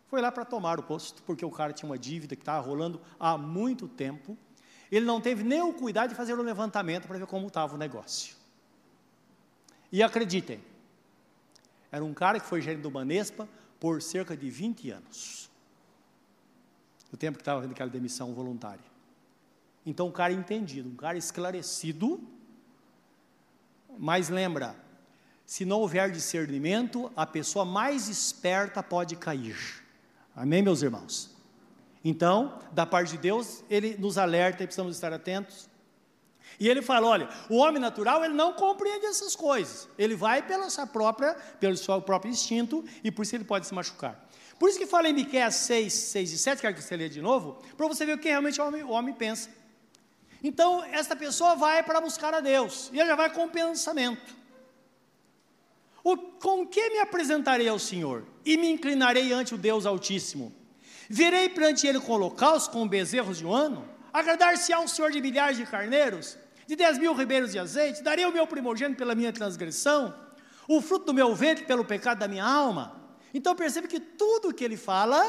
foi 0.08 0.20
lá 0.20 0.30
para 0.30 0.44
tomar 0.44 0.78
o 0.78 0.82
posto, 0.82 1.22
porque 1.22 1.44
o 1.44 1.50
cara 1.50 1.72
tinha 1.72 1.88
uma 1.88 1.98
dívida 1.98 2.36
que 2.36 2.42
estava 2.42 2.60
rolando 2.66 3.00
há 3.18 3.38
muito 3.38 3.88
tempo. 3.88 4.36
Ele 4.90 5.06
não 5.06 5.20
teve 5.22 5.42
nem 5.42 5.62
o 5.62 5.72
cuidado 5.72 6.10
de 6.10 6.14
fazer 6.14 6.34
o 6.34 6.42
levantamento 6.42 7.06
para 7.06 7.16
ver 7.16 7.26
como 7.26 7.46
estava 7.46 7.74
o 7.74 7.78
negócio. 7.78 8.36
E 9.90 10.02
acreditem, 10.02 10.62
era 11.92 12.02
um 12.02 12.14
cara 12.14 12.40
que 12.40 12.46
foi 12.46 12.62
gerente 12.62 12.80
do 12.80 12.90
Banespa 12.90 13.46
por 13.78 14.00
cerca 14.00 14.34
de 14.34 14.49
20 14.49 14.90
anos. 14.90 15.50
O 17.12 17.16
tempo 17.16 17.37
que 17.37 17.42
estava 17.42 17.61
fazendo 17.61 17.72
aquela 17.72 17.90
demissão 17.90 18.32
voluntária. 18.32 18.84
Então, 19.84 20.08
um 20.08 20.12
cara 20.12 20.32
entendido, 20.32 20.88
um 20.88 20.96
cara 20.96 21.18
esclarecido, 21.18 22.18
mas 23.99 24.30
lembra, 24.30 24.75
se 25.44 25.66
não 25.66 25.80
houver 25.80 26.11
discernimento, 26.11 27.12
a 27.14 27.26
pessoa 27.26 27.64
mais 27.64 28.08
esperta 28.08 28.82
pode 28.82 29.16
cair. 29.16 29.84
Amém, 30.34 30.62
meus 30.62 30.80
irmãos? 30.80 31.30
Então, 32.02 32.58
da 32.72 32.87
parte 32.87 33.11
de 33.12 33.18
Deus, 33.18 33.62
ele 33.68 33.96
nos 33.99 34.16
alerta 34.16 34.62
e 34.62 34.66
precisamos 34.66 34.94
estar 34.94 35.12
atentos. 35.12 35.68
E 36.58 36.68
ele 36.68 36.82
fala: 36.82 37.06
olha, 37.06 37.28
o 37.49 37.56
homem 37.56 37.80
natural 37.80 38.25
ele 38.25 38.34
não 38.34 38.52
compreende 38.52 39.06
essas 39.06 39.34
coisas. 39.34 39.88
Ele 39.99 40.14
vai 40.14 40.42
pela 40.42 40.68
sua 40.70 40.87
própria, 40.87 41.34
pelo 41.58 41.76
seu 41.76 42.00
próprio 42.00 42.30
instinto 42.30 42.84
e 43.02 43.11
por 43.11 43.22
isso 43.22 43.34
ele 43.34 43.44
pode 43.44 43.66
se 43.66 43.75
machucar. 43.75 44.28
Por 44.58 44.68
isso 44.68 44.78
que 44.78 44.87
fala 44.87 45.08
em 45.08 45.12
Miqueias 45.12 45.56
6, 45.56 45.92
6 45.92 46.32
e 46.32 46.38
7, 46.38 46.61
quero 46.61 46.75
que 46.75 46.82
você 46.82 46.96
leia 46.96 47.11
de 47.11 47.20
novo, 47.20 47.61
para 47.76 47.88
você 47.88 48.06
ver 48.06 48.14
o 48.14 48.18
que 48.18 48.28
realmente 48.28 48.61
o 48.61 48.64
homem, 48.64 48.82
o 48.84 48.90
homem 48.90 49.12
pensa. 49.12 49.50
Então, 50.40 50.84
essa 50.84 51.16
pessoa 51.16 51.56
vai 51.56 51.82
para 51.82 52.00
buscar 52.00 52.32
a 52.32 52.40
Deus, 52.40 52.88
e 52.92 53.00
ele 53.00 53.08
já 53.08 53.16
vai 53.16 53.32
com 53.32 53.44
o 53.44 53.49
pensamento. 53.49 54.37
O, 56.04 56.16
com 56.16 56.64
que 56.64 56.90
me 56.90 56.99
apresentarei 56.99 57.68
ao 57.68 57.78
Senhor? 57.78 58.25
E 58.44 58.56
me 58.56 58.70
inclinarei 58.70 59.32
ante 59.32 59.54
o 59.54 59.58
Deus 59.58 59.84
Altíssimo. 59.84 60.52
Virei 61.08 61.49
perante 61.49 61.87
ele 61.87 62.00
com 62.00 62.12
holocaustos, 62.12 62.72
com 62.72 62.87
bezerros 62.87 63.38
de 63.38 63.46
um 63.46 63.52
ano? 63.52 63.88
Agradar-se 64.12 64.73
ao 64.73 64.87
Senhor 64.87 65.11
de 65.11 65.21
milhares 65.21 65.57
de 65.57 65.64
carneiros? 65.64 66.37
De 66.66 66.76
dez 66.76 66.99
mil 66.99 67.14
ribeiros 67.14 67.52
de 67.52 67.59
azeite? 67.59 68.02
Darei 68.02 68.25
o 68.26 68.33
meu 68.33 68.47
primogênito 68.47 68.99
pela 68.99 69.14
minha 69.14 69.33
transgressão? 69.33 70.14
O 70.69 70.81
fruto 70.81 71.07
do 71.07 71.14
meu 71.14 71.35
ventre 71.35 71.64
pelo 71.64 71.85
pecado 71.85 72.19
da 72.19 72.28
minha 72.28 72.45
alma? 72.45 73.00
Então 73.35 73.57
percebe 73.57 73.88
que 73.88 73.99
tudo 73.99 74.52
que 74.52 74.62
ele 74.62 74.76
fala 74.76 75.21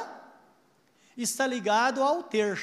está 1.16 1.48
ligado 1.48 2.04
ao 2.04 2.24
ter. 2.24 2.60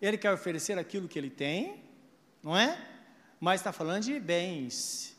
Ele 0.00 0.16
quer 0.16 0.32
oferecer 0.32 0.78
aquilo 0.78 1.06
que 1.06 1.18
ele 1.18 1.30
tem, 1.30 1.84
não 2.42 2.56
é? 2.56 2.78
Mas 3.38 3.60
está 3.60 3.72
falando 3.72 4.04
de 4.04 4.18
bens, 4.18 5.16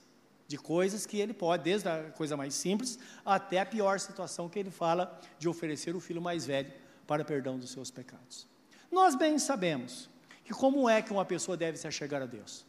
de 0.48 0.58
coisas 0.58 1.06
que 1.06 1.20
ele 1.20 1.34
pode, 1.34 1.63
desde 1.63 1.88
a 1.88 2.12
coisa 2.12 2.36
mais 2.36 2.56
simples 2.56 2.98
até 3.24 3.60
a 3.60 3.65
pior 3.65 4.00
situação 4.00 4.50
que 4.50 4.58
ele 4.58 4.72
fala 4.72 5.20
de 5.38 5.48
oferecer 5.48 5.96
o 5.96 6.00
filho 6.00 6.22
mais 6.22 6.46
velho 6.46 6.72
para 7.06 7.24
perdão 7.24 7.58
dos 7.60 7.72
seus 7.72 7.91
pecados. 7.91 8.50
Nós 8.91 9.15
bem 9.15 9.39
sabemos 9.39 10.10
que 10.43 10.53
como 10.53 10.89
é 10.89 11.01
que 11.01 11.12
uma 11.12 11.24
pessoa 11.24 11.55
deve 11.55 11.77
se 11.77 11.88
achegar 11.88 12.21
a 12.21 12.25
Deus. 12.25 12.65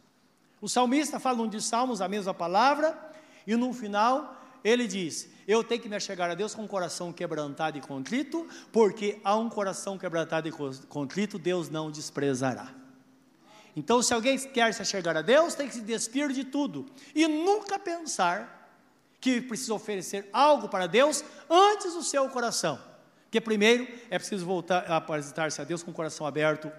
O 0.61 0.69
salmista 0.69 1.19
fala 1.19 1.37
num 1.37 1.49
de 1.49 1.61
Salmos 1.61 1.99
a 1.99 2.07
mesma 2.07 2.33
palavra 2.33 2.97
e 3.45 3.55
no 3.55 3.73
final 3.73 4.41
ele 4.63 4.87
diz: 4.87 5.29
Eu 5.45 5.63
tenho 5.63 5.81
que 5.81 5.89
me 5.89 5.95
achegar 5.95 6.29
a 6.29 6.35
Deus 6.35 6.55
com 6.55 6.63
um 6.63 6.67
coração 6.67 7.11
quebrantado 7.11 7.77
e 7.77 7.81
contrito, 7.81 8.47
porque 8.71 9.19
a 9.23 9.35
um 9.35 9.49
coração 9.49 9.97
quebrantado 9.97 10.47
e 10.47 10.51
contrito 10.87 11.37
Deus 11.37 11.69
não 11.69 11.91
desprezará. 11.91 12.73
Então, 13.75 14.01
se 14.01 14.13
alguém 14.13 14.37
quer 14.37 14.73
se 14.73 14.85
chegar 14.85 15.17
a 15.17 15.21
Deus, 15.21 15.55
tem 15.55 15.67
que 15.67 15.73
se 15.73 15.81
despir 15.81 16.31
de 16.31 16.43
tudo 16.43 16.85
e 17.13 17.27
nunca 17.27 17.77
pensar 17.79 18.71
que 19.19 19.41
precisa 19.41 19.73
oferecer 19.73 20.29
algo 20.31 20.69
para 20.69 20.87
Deus 20.87 21.23
antes 21.49 21.93
do 21.93 22.03
seu 22.03 22.29
coração. 22.29 22.79
Porque 23.33 23.41
primeiro 23.41 23.87
é 24.11 24.19
preciso 24.19 24.45
voltar 24.45 24.85
a 24.87 24.97
apresentar-se 24.97 25.59
a 25.59 25.63
Deus 25.63 25.81
com 25.81 25.89
o 25.89 25.93
coração 25.93 26.27
aberto 26.27 26.71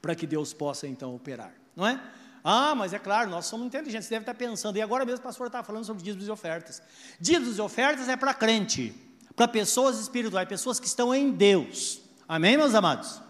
para 0.00 0.14
que 0.14 0.24
Deus 0.24 0.52
possa 0.52 0.86
então 0.86 1.12
operar, 1.12 1.52
não 1.74 1.84
é? 1.84 2.00
Ah, 2.44 2.76
mas 2.76 2.92
é 2.92 2.98
claro, 3.00 3.28
nós 3.28 3.46
somos 3.46 3.66
inteligentes, 3.66 4.06
você 4.06 4.14
deve 4.14 4.22
estar 4.22 4.34
pensando, 4.34 4.76
e 4.76 4.80
agora 4.80 5.04
mesmo 5.04 5.18
o 5.18 5.22
pastor 5.24 5.48
está 5.48 5.64
falando 5.64 5.84
sobre 5.84 6.00
dízimos 6.00 6.28
e 6.28 6.30
ofertas. 6.30 6.80
Dízimos 7.18 7.58
e 7.58 7.60
ofertas 7.60 8.08
é 8.08 8.16
para 8.16 8.32
crente, 8.34 8.94
para 9.34 9.48
pessoas 9.48 9.98
espirituais, 9.98 10.48
pessoas 10.48 10.78
que 10.78 10.86
estão 10.86 11.12
em 11.12 11.32
Deus. 11.32 12.02
Amém, 12.28 12.56
meus 12.56 12.72
amados? 12.72 13.20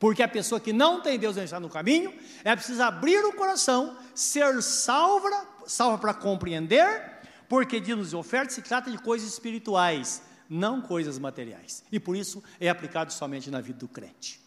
Porque 0.00 0.20
a 0.20 0.26
pessoa 0.26 0.60
que 0.60 0.72
não 0.72 1.00
tem 1.00 1.16
Deus 1.16 1.36
está 1.36 1.60
no 1.60 1.68
caminho, 1.68 2.12
é 2.42 2.56
preciso 2.56 2.82
abrir 2.82 3.24
o 3.24 3.34
coração, 3.34 3.96
ser 4.16 4.60
salva, 4.64 5.46
salva 5.64 5.96
para 5.96 6.12
compreender, 6.12 7.20
porque 7.48 7.78
dízimos 7.78 8.12
e 8.12 8.16
ofertas 8.16 8.56
se 8.56 8.62
trata 8.62 8.90
de 8.90 8.98
coisas 8.98 9.28
espirituais, 9.28 10.20
não 10.54 10.80
coisas 10.80 11.18
materiais. 11.18 11.82
E 11.90 11.98
por 11.98 12.16
isso 12.16 12.42
é 12.60 12.68
aplicado 12.68 13.12
somente 13.12 13.50
na 13.50 13.60
vida 13.60 13.80
do 13.80 13.88
crente. 13.88 14.40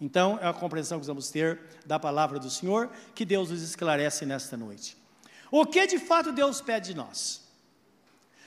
Então, 0.00 0.38
é 0.40 0.46
a 0.46 0.52
compreensão 0.52 1.00
que 1.00 1.06
vamos 1.06 1.30
ter 1.30 1.60
da 1.84 1.98
palavra 1.98 2.38
do 2.38 2.48
Senhor, 2.48 2.88
que 3.14 3.24
Deus 3.24 3.50
nos 3.50 3.62
esclarece 3.62 4.24
nesta 4.24 4.56
noite. 4.56 4.96
O 5.50 5.66
que 5.66 5.86
de 5.86 5.98
fato 5.98 6.30
Deus 6.30 6.60
pede 6.60 6.90
de 6.90 6.96
nós? 6.96 7.42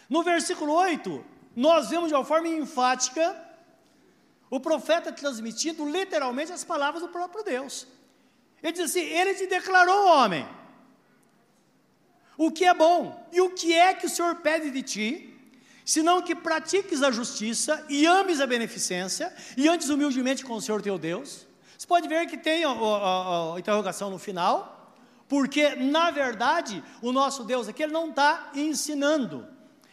No 0.10 0.24
versículo 0.24 0.74
8, 0.74 1.24
nós 1.56 1.90
vemos 1.90 2.08
de 2.08 2.16
uma 2.16 2.24
forma 2.24 2.48
enfática 2.48 3.36
o 4.50 4.60
profeta 4.60 5.12
transmitindo 5.12 5.90
literalmente 5.90 6.54
as 6.54 6.64
palavras 6.64 7.02
do 7.02 7.10
próprio 7.10 7.44
Deus. 7.44 7.88
Ele 8.64 8.72
diz 8.72 8.90
assim: 8.90 9.02
Ele 9.02 9.34
te 9.34 9.48
declarou 9.48 10.08
homem. 10.08 10.48
O 12.38 12.52
que 12.52 12.66
é 12.66 12.74
bom 12.74 13.28
e 13.32 13.42
o 13.42 13.50
que 13.50 13.74
é 13.74 13.94
que 13.94 14.06
o 14.06 14.10
Senhor 14.10 14.36
pede 14.38 14.72
de 14.72 14.82
ti, 14.82 15.31
senão 15.92 16.22
que 16.22 16.34
pratiques 16.34 17.04
a 17.04 17.12
justiça 17.12 17.86
e 17.90 18.06
ames 18.06 18.40
a 18.40 18.48
beneficência 18.48 19.34
e 19.58 19.68
antes 19.68 19.90
humildemente 19.90 20.46
com 20.46 20.54
o 20.54 20.62
Senhor 20.62 20.82
teu 20.82 20.98
Deus. 20.98 21.46
Você 21.78 21.86
pode 21.86 22.08
ver 22.08 22.28
que 22.28 22.38
tem 22.38 22.64
a, 22.64 23.56
interrogação 23.60 24.10
no 24.10 24.18
final, 24.18 24.96
porque 25.28 25.76
na 25.76 26.10
verdade 26.10 26.82
o 27.02 27.12
nosso 27.12 27.44
Deus 27.44 27.68
aqui 27.68 27.84
ele 27.84 27.92
não 27.92 28.10
está 28.10 28.52
ensinando, 28.56 29.46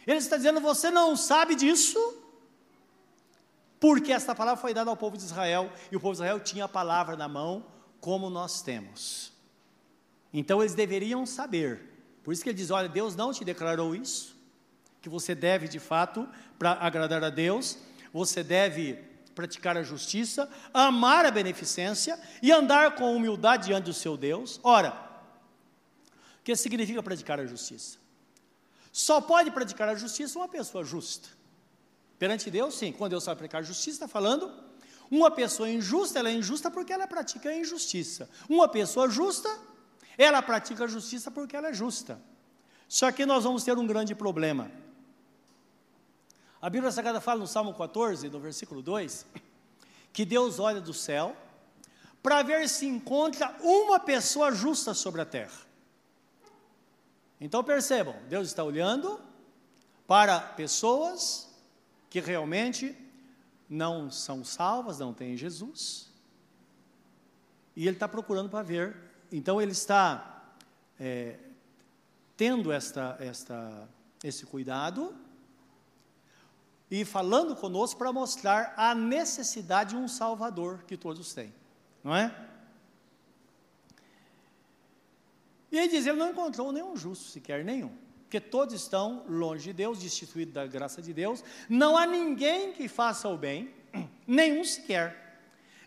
ele 0.07 0.19
está 0.19 0.37
dizendo: 0.37 0.61
você 0.61 0.89
não 0.89 1.17
sabe 1.17 1.53
disso, 1.53 1.99
porque 3.77 4.13
esta 4.13 4.33
palavra 4.33 4.61
foi 4.61 4.73
dada 4.73 4.89
ao 4.89 4.95
povo 4.95 5.17
de 5.17 5.23
Israel, 5.23 5.69
e 5.91 5.97
o 5.97 5.99
povo 5.99 6.13
de 6.13 6.19
Israel 6.19 6.39
tinha 6.39 6.63
a 6.63 6.69
palavra 6.69 7.17
na 7.17 7.27
mão, 7.27 7.65
como 7.99 8.29
nós 8.29 8.61
temos. 8.61 9.33
Então 10.31 10.61
eles 10.61 10.75
deveriam 10.75 11.25
saber. 11.25 11.81
Por 12.23 12.31
isso 12.31 12.41
que 12.41 12.47
ele 12.47 12.57
diz: 12.57 12.71
olha, 12.71 12.87
Deus 12.87 13.17
não 13.17 13.33
te 13.33 13.43
declarou 13.43 13.93
isso, 13.93 14.38
que 15.01 15.09
você 15.09 15.33
deve 15.33 15.67
de 15.67 15.79
fato, 15.79 16.27
para 16.57 16.73
agradar 16.73 17.23
a 17.23 17.29
Deus, 17.29 17.77
você 18.11 18.43
deve 18.43 18.95
praticar 19.33 19.77
a 19.77 19.83
justiça, 19.83 20.49
amar 20.73 21.25
a 21.25 21.31
beneficência 21.31 22.19
e 22.41 22.51
andar 22.51 22.95
com 22.95 23.15
humildade 23.15 23.67
diante 23.67 23.85
do 23.85 23.93
seu 23.93 24.17
Deus. 24.17 24.59
Ora, 24.63 24.89
o 26.39 26.43
que 26.43 26.55
significa 26.55 27.01
praticar 27.01 27.39
a 27.39 27.45
justiça. 27.45 27.97
Só 28.91 29.21
pode 29.21 29.51
praticar 29.51 29.87
a 29.87 29.95
justiça 29.95 30.37
uma 30.37 30.47
pessoa 30.47 30.83
justa. 30.83 31.29
Perante 32.17 32.51
Deus, 32.51 32.75
sim. 32.75 32.91
Quando 32.91 33.11
Deus 33.11 33.23
sabe 33.23 33.37
praticar 33.37 33.61
a 33.61 33.63
justiça, 33.63 33.91
está 33.91 34.07
falando 34.07 34.51
uma 35.09 35.31
pessoa 35.31 35.69
injusta, 35.69 36.19
ela 36.19 36.29
é 36.29 36.33
injusta 36.33 36.69
porque 36.69 36.91
ela 36.91 37.07
pratica 37.07 37.49
a 37.49 37.55
injustiça. 37.55 38.29
Uma 38.49 38.67
pessoa 38.67 39.09
justa, 39.09 39.49
ela 40.17 40.41
pratica 40.41 40.83
a 40.83 40.87
justiça 40.87 41.31
porque 41.31 41.55
ela 41.55 41.69
é 41.69 41.73
justa. 41.73 42.21
Só 42.87 43.11
que 43.11 43.25
nós 43.25 43.43
vamos 43.43 43.63
ter 43.63 43.77
um 43.77 43.87
grande 43.87 44.13
problema. 44.13 44.69
A 46.61 46.69
Bíblia 46.69 46.91
Sagrada 46.91 47.21
fala 47.21 47.39
no 47.39 47.47
Salmo 47.47 47.73
14, 47.73 48.27
no 48.27 48.39
versículo 48.39 48.81
2, 48.81 49.25
que 50.11 50.25
Deus 50.25 50.59
olha 50.59 50.81
do 50.81 50.93
céu 50.93 51.35
para 52.21 52.43
ver 52.43 52.67
se 52.67 52.85
encontra 52.85 53.55
uma 53.61 53.97
pessoa 53.97 54.51
justa 54.51 54.93
sobre 54.93 55.21
a 55.21 55.25
terra. 55.25 55.57
Então 57.39 57.63
percebam, 57.63 58.13
Deus 58.27 58.49
está 58.49 58.61
olhando 58.61 59.21
para 60.05 60.37
pessoas 60.41 61.49
que 62.09 62.19
realmente 62.19 62.93
não 63.69 64.11
são 64.11 64.43
salvas, 64.43 64.99
não 64.99 65.13
têm 65.13 65.37
Jesus, 65.37 66.09
e 67.73 67.87
Ele 67.87 67.95
está 67.95 68.07
procurando 68.07 68.49
para 68.49 68.63
ver. 68.63 68.97
Então 69.31 69.61
Ele 69.61 69.71
está 69.71 70.53
é, 70.99 71.39
tendo 72.35 72.69
esta, 72.69 73.15
esta, 73.21 73.87
esse 74.21 74.45
cuidado 74.45 75.15
e 76.89 77.05
falando 77.05 77.55
conosco 77.55 77.97
para 77.97 78.11
mostrar 78.11 78.73
a 78.75 78.95
necessidade 78.95 79.91
de 79.91 79.95
um 79.95 80.07
Salvador 80.07 80.83
que 80.87 80.97
todos 80.97 81.33
têm, 81.33 81.53
não 82.03 82.15
é? 82.15 82.33
E 85.71 85.77
ele 85.77 85.87
diz: 85.87 86.05
ele 86.05 86.17
não 86.17 86.31
encontrou 86.31 86.71
nenhum 86.71 86.97
justo, 86.97 87.25
sequer 87.25 87.63
nenhum, 87.63 87.91
porque 88.23 88.39
todos 88.39 88.73
estão 88.73 89.23
longe 89.27 89.65
de 89.65 89.73
Deus, 89.73 89.99
destituídos 89.99 90.51
da 90.53 90.65
graça 90.65 90.99
de 91.01 91.13
Deus, 91.13 91.43
não 91.67 91.97
há 91.97 92.07
ninguém 92.07 92.71
que 92.73 92.87
faça 92.87 93.29
o 93.29 93.37
bem, 93.37 93.73
nenhum 94.25 94.63
sequer. 94.63 95.27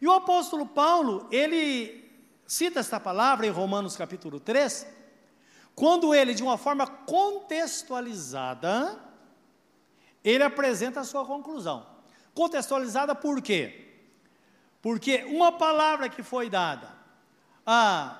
E 0.01 0.07
o 0.07 0.13
apóstolo 0.13 0.67
Paulo, 0.67 1.27
ele 1.31 2.11
cita 2.47 2.79
esta 2.81 3.01
palavra 3.01 3.47
em 3.47 3.51
Romanos 3.51 3.97
capítulo 3.97 4.39
3, 4.39 4.87
quando 5.75 6.15
ele, 6.15 6.35
de 6.35 6.43
uma 6.43 6.59
forma 6.59 6.87
contextualizada, 6.87 9.12
ele 10.25 10.43
apresenta 10.43 11.01
a 11.01 11.05
sua 11.05 11.25
conclusão. 11.25 11.87
Contextualizada 12.35 13.15
por 13.15 13.43
quê? 13.43 13.89
Porque 14.81 15.25
uma 15.25 15.53
palavra 15.53 16.09
que 16.09 16.23
foi 16.23 16.49
dada 16.49 16.89
há 17.67 18.19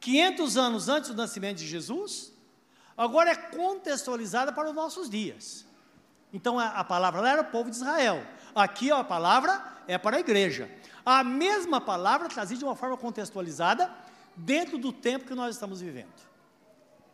500 0.00 0.56
anos 0.56 0.88
antes 0.88 1.10
do 1.10 1.16
nascimento 1.16 1.58
de 1.58 1.66
Jesus, 1.66 2.32
agora 2.96 3.30
é 3.30 3.36
contextualizada 3.36 4.52
para 4.52 4.68
os 4.68 4.74
nossos 4.74 5.08
dias. 5.08 5.66
Então 6.32 6.58
a, 6.58 6.82
palavra 6.82 7.20
lá 7.20 7.30
era 7.30 7.42
o 7.42 7.46
povo 7.46 7.70
de 7.70 7.76
Israel. 7.76 8.26
Aqui 8.54 8.90
a 8.90 9.04
palavra 9.04 9.62
é 9.86 9.98
para 9.98 10.16
a 10.16 10.20
igreja. 10.20 10.70
A 11.04 11.22
mesma 11.22 11.80
palavra 11.80 12.28
trazida 12.28 12.58
de 12.58 12.64
uma 12.64 12.76
forma 12.76 12.96
contextualizada 12.96 13.92
dentro 14.34 14.78
do 14.78 14.92
tempo 14.92 15.26
que 15.26 15.34
nós 15.34 15.54
estamos 15.54 15.80
vivendo. 15.80 16.32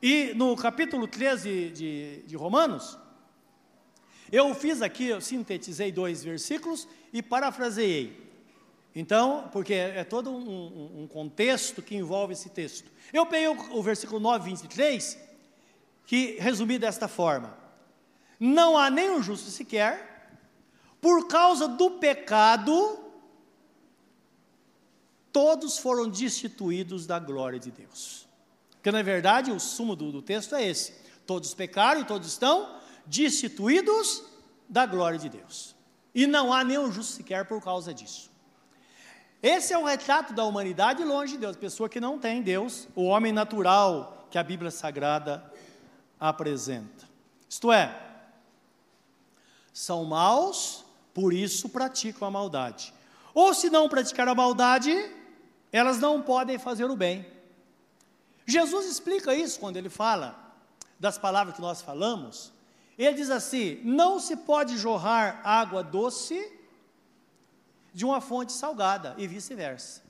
E 0.01 0.33
no 0.37 0.55
capítulo 0.57 1.09
13 1.09 1.71
de, 1.71 2.23
de 2.27 2.37
Romanos, 2.37 2.97
eu 4.31 4.55
fiz 4.55 4.83
aqui, 4.83 5.09
eu 5.09 5.21
sintetizei 5.21 5.91
dois 5.91 6.23
versículos 6.23 6.87
e 7.13 7.23
parafraseei. 7.23 8.29
Então, 8.95 9.49
porque 9.53 9.75
é, 9.75 10.05
todo 10.05 10.31
um, 10.31 11.03
um, 11.03 11.07
contexto 11.07 11.83
que 11.83 11.95
envolve 11.95 12.33
esse 12.33 12.51
texto. 12.51 12.91
Eu 13.13 13.25
peguei 13.27 13.49
o, 13.49 13.79
o 13.79 13.83
versículo 13.83 14.19
9, 14.19 14.51
23, 14.51 15.19
que 16.05 16.37
resumi 16.39 16.79
desta 16.79 17.07
forma: 17.07 17.57
Não 18.41 18.77
há 18.77 18.91
nenhum 18.91 19.23
justo 19.23 19.51
sequer, 19.51 20.39
por 21.01 21.29
causa 21.29 21.69
do 21.69 21.93
pecado, 21.93 22.99
todos 25.33 25.79
foram 25.79 26.09
destituídos 26.09 27.07
da 27.07 27.19
glória 27.19 27.59
de 27.59 27.71
Deus. 27.71 28.27
Porque, 28.73 28.91
na 28.91 29.03
verdade, 29.03 29.51
o 29.51 29.61
sumo 29.61 29.95
do, 29.95 30.11
do 30.11 30.23
texto 30.23 30.55
é 30.55 30.67
esse: 30.67 30.93
todos 31.27 31.55
pecaram 31.55 32.01
e 32.01 32.05
todos 32.05 32.29
estão 32.29 32.78
destituídos 33.09 34.23
da 34.69 34.87
glória 34.87 35.19
de 35.19 35.29
Deus. 35.29 35.75
E 36.15 36.27
não 36.27 36.53
há 36.53 36.63
nenhum 36.63 36.93
justo 36.93 37.15
sequer 37.15 37.47
por 37.47 37.63
causa 37.63 37.93
disso. 37.93 38.31
Esse 39.43 39.73
é 39.73 39.79
um 39.79 39.85
retrato 39.85 40.33
da 40.33 40.45
humanidade 40.45 41.05
longe 41.05 41.33
de 41.33 41.39
Deus, 41.39 41.57
pessoa 41.57 41.89
que 41.89 42.01
não 42.01 42.19
tem 42.19 42.43
Deus, 42.43 42.89
o 42.95 43.05
homem 43.05 43.33
natural 43.33 44.27
que 44.31 44.37
a 44.37 44.43
Bíblia 44.43 44.71
Sagrada 44.71 45.51
apresenta. 46.19 47.09
Isto 47.49 47.73
é, 47.73 47.97
são 49.73 50.05
maus, 50.05 50.85
por 51.15 51.33
isso 51.33 51.69
praticam 51.69 52.27
a 52.27 52.31
maldade. 52.31 52.93
Ou 53.33 53.55
se 53.55 53.71
não 53.71 53.89
praticar 53.89 54.27
a 54.27 54.35
maldade, 54.35 54.93
elas 55.73 55.99
não 55.99 56.21
podem 56.21 56.59
fazer 56.59 56.91
o 56.91 56.97
bem. 56.97 57.25
Jesus 58.45 58.87
explica 58.87 59.35
isso 59.35 59.61
quando 59.61 59.77
ele 59.77 59.89
fala 59.89 60.37
das 60.99 61.17
palavras 61.17 61.55
que 61.55 61.61
nós 61.63 61.81
falamos, 61.81 62.53
ele 62.99 63.17
diz 63.17 63.31
assim: 63.31 63.81
não 63.85 64.19
se 64.19 64.37
pode 64.37 64.77
jorrar 64.77 65.41
água 65.45 65.85
doce 65.85 66.53
de 67.95 68.05
uma 68.05 68.21
fonte 68.21 68.53
salgada 68.53 69.15
e 69.17 69.27
vice-versa. 69.27 70.03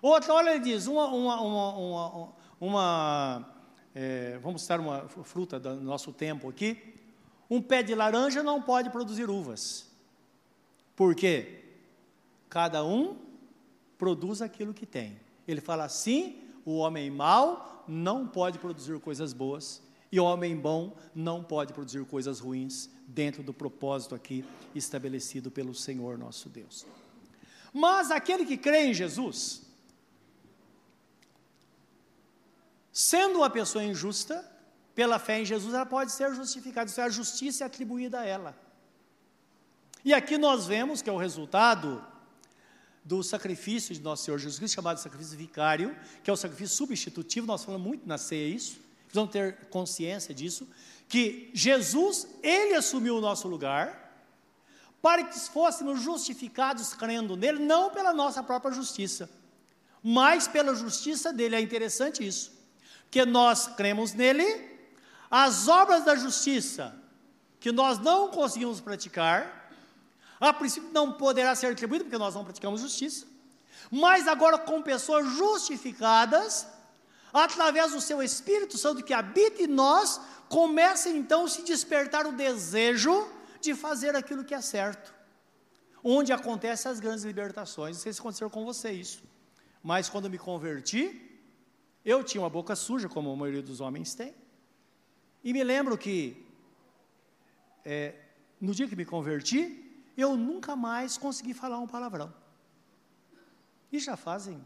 Outra, 0.00 0.32
olha, 0.32 0.50
ele 0.50 0.60
diz: 0.60 0.86
uma, 0.86 1.06
uma, 1.08 1.40
uma, 1.40 2.32
uma, 2.58 3.54
é, 3.94 4.38
vamos 4.38 4.62
citar 4.62 4.80
uma 4.80 5.06
fruta 5.08 5.60
do 5.60 5.76
nosso 5.76 6.12
tempo 6.12 6.48
aqui. 6.48 6.94
Um 7.50 7.60
pé 7.60 7.82
de 7.82 7.94
laranja 7.94 8.42
não 8.42 8.62
pode 8.62 8.88
produzir 8.90 9.28
uvas. 9.28 9.90
Por 10.96 11.14
quê? 11.14 11.64
Cada 12.48 12.84
um 12.84 13.16
produz 13.98 14.40
aquilo 14.40 14.72
que 14.72 14.86
tem. 14.86 15.20
Ele 15.46 15.60
fala 15.60 15.84
assim: 15.84 16.42
o 16.64 16.76
homem 16.78 17.10
mau 17.10 17.84
não 17.86 18.26
pode 18.26 18.58
produzir 18.58 18.98
coisas 19.00 19.32
boas, 19.32 19.82
e 20.12 20.18
homem 20.18 20.56
bom 20.56 20.96
não 21.14 21.42
pode 21.42 21.72
produzir 21.72 22.04
coisas 22.04 22.40
ruins 22.40 22.90
dentro 23.06 23.42
do 23.42 23.52
propósito 23.52 24.14
aqui 24.14 24.44
estabelecido 24.74 25.50
pelo 25.50 25.74
Senhor 25.74 26.18
nosso 26.18 26.48
Deus. 26.48 26.86
Mas 27.72 28.10
aquele 28.10 28.44
que 28.44 28.56
crê 28.56 28.86
em 28.86 28.94
Jesus, 28.94 29.62
sendo 32.92 33.38
uma 33.38 33.50
pessoa 33.50 33.84
injusta, 33.84 34.48
pela 34.94 35.18
fé 35.18 35.40
em 35.40 35.44
Jesus, 35.44 35.72
ela 35.72 35.86
pode 35.86 36.12
ser 36.12 36.34
justificada, 36.34 36.90
isso 36.90 37.00
é 37.00 37.04
a 37.04 37.08
justiça 37.08 37.64
atribuída 37.64 38.20
a 38.20 38.24
ela. 38.24 38.58
E 40.04 40.12
aqui 40.12 40.36
nós 40.36 40.66
vemos 40.66 41.00
que 41.00 41.08
é 41.08 41.12
o 41.12 41.16
resultado 41.16 42.04
do 43.04 43.22
sacrifício 43.22 43.94
de 43.94 44.00
nosso 44.00 44.24
Senhor 44.24 44.38
Jesus 44.38 44.58
Cristo, 44.58 44.74
chamado 44.74 44.98
sacrifício 44.98 45.38
vicário, 45.38 45.96
que 46.22 46.28
é 46.28 46.32
o 46.32 46.36
sacrifício 46.36 46.76
substitutivo, 46.76 47.46
nós 47.46 47.64
falamos 47.64 47.86
muito 47.86 48.06
na 48.06 48.18
ceia 48.18 48.54
isso, 48.54 48.80
precisamos 49.10 49.32
ter 49.32 49.66
consciência 49.70 50.32
disso, 50.32 50.68
que 51.08 51.50
Jesus, 51.52 52.28
Ele 52.42 52.74
assumiu 52.74 53.16
o 53.16 53.20
nosso 53.20 53.48
lugar, 53.48 53.98
para 55.02 55.24
que 55.24 55.38
fôssemos 55.40 56.00
justificados 56.00 56.94
crendo 56.94 57.36
nele, 57.36 57.58
não 57.58 57.90
pela 57.90 58.12
nossa 58.12 58.42
própria 58.42 58.72
justiça, 58.72 59.28
mas 60.02 60.46
pela 60.46 60.74
justiça 60.74 61.32
dele. 61.32 61.56
É 61.56 61.60
interessante 61.60 62.24
isso, 62.24 62.52
que 63.10 63.24
nós 63.24 63.66
cremos 63.66 64.12
nele, 64.12 64.68
as 65.30 65.66
obras 65.68 66.04
da 66.04 66.14
justiça 66.14 66.96
que 67.58 67.72
nós 67.72 67.98
não 67.98 68.28
conseguimos 68.28 68.80
praticar, 68.80 69.70
a 70.40 70.52
princípio 70.52 70.90
não 70.92 71.12
poderá 71.12 71.54
ser 71.54 71.66
atribuído 71.66 72.04
porque 72.04 72.16
nós 72.16 72.34
não 72.34 72.44
praticamos 72.44 72.80
justiça, 72.80 73.26
mas 73.90 74.26
agora 74.26 74.56
com 74.56 74.80
pessoas 74.80 75.28
justificadas, 75.34 76.66
através 77.32 77.92
do 77.92 78.00
seu 78.00 78.22
Espírito 78.22 78.76
Santo 78.76 79.04
que 79.04 79.12
habita 79.12 79.62
em 79.62 79.66
nós, 79.66 80.20
começa 80.48 81.08
então 81.08 81.44
a 81.44 81.48
se 81.48 81.62
despertar 81.62 82.26
o 82.26 82.32
desejo 82.32 83.28
de 83.60 83.74
fazer 83.74 84.16
aquilo 84.16 84.44
que 84.44 84.54
é 84.54 84.60
certo. 84.60 85.14
Onde 86.02 86.32
acontecem 86.32 86.90
as 86.90 86.98
grandes 86.98 87.24
libertações. 87.24 87.96
Não 87.96 88.02
sei 88.02 88.12
se 88.12 88.20
aconteceu 88.20 88.48
com 88.48 88.64
você 88.64 88.90
isso. 88.90 89.22
Mas 89.82 90.08
quando 90.08 90.30
me 90.30 90.38
converti, 90.38 91.40
eu 92.04 92.24
tinha 92.24 92.42
uma 92.42 92.50
boca 92.50 92.74
suja, 92.74 93.08
como 93.08 93.30
a 93.30 93.36
maioria 93.36 93.62
dos 93.62 93.80
homens 93.80 94.14
tem. 94.14 94.34
E 95.44 95.52
me 95.52 95.62
lembro 95.62 95.96
que, 95.96 96.46
é, 97.84 98.14
no 98.60 98.74
dia 98.74 98.88
que 98.88 98.96
me 98.96 99.04
converti, 99.04 100.02
eu 100.16 100.36
nunca 100.36 100.74
mais 100.74 101.16
consegui 101.16 101.54
falar 101.54 101.78
um 101.78 101.86
palavrão. 101.86 102.32
E 103.92 103.98
já 103.98 104.16
fazem 104.16 104.62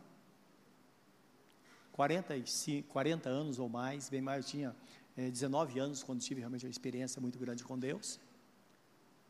45, 1.95 2.89
40 2.89 3.29
anos 3.29 3.61
ou 3.61 3.69
mais, 3.69 4.09
bem 4.09 4.21
mais, 4.21 4.45
eu 4.45 4.51
tinha 4.51 4.77
é, 5.17 5.31
19 5.31 5.79
anos 5.79 6.03
quando 6.03 6.21
tive 6.21 6.41
realmente 6.41 6.67
uma 6.67 6.71
experiência 6.71 7.23
muito 7.23 7.39
grande 7.39 7.63
com 7.63 7.79
Deus. 7.79 8.19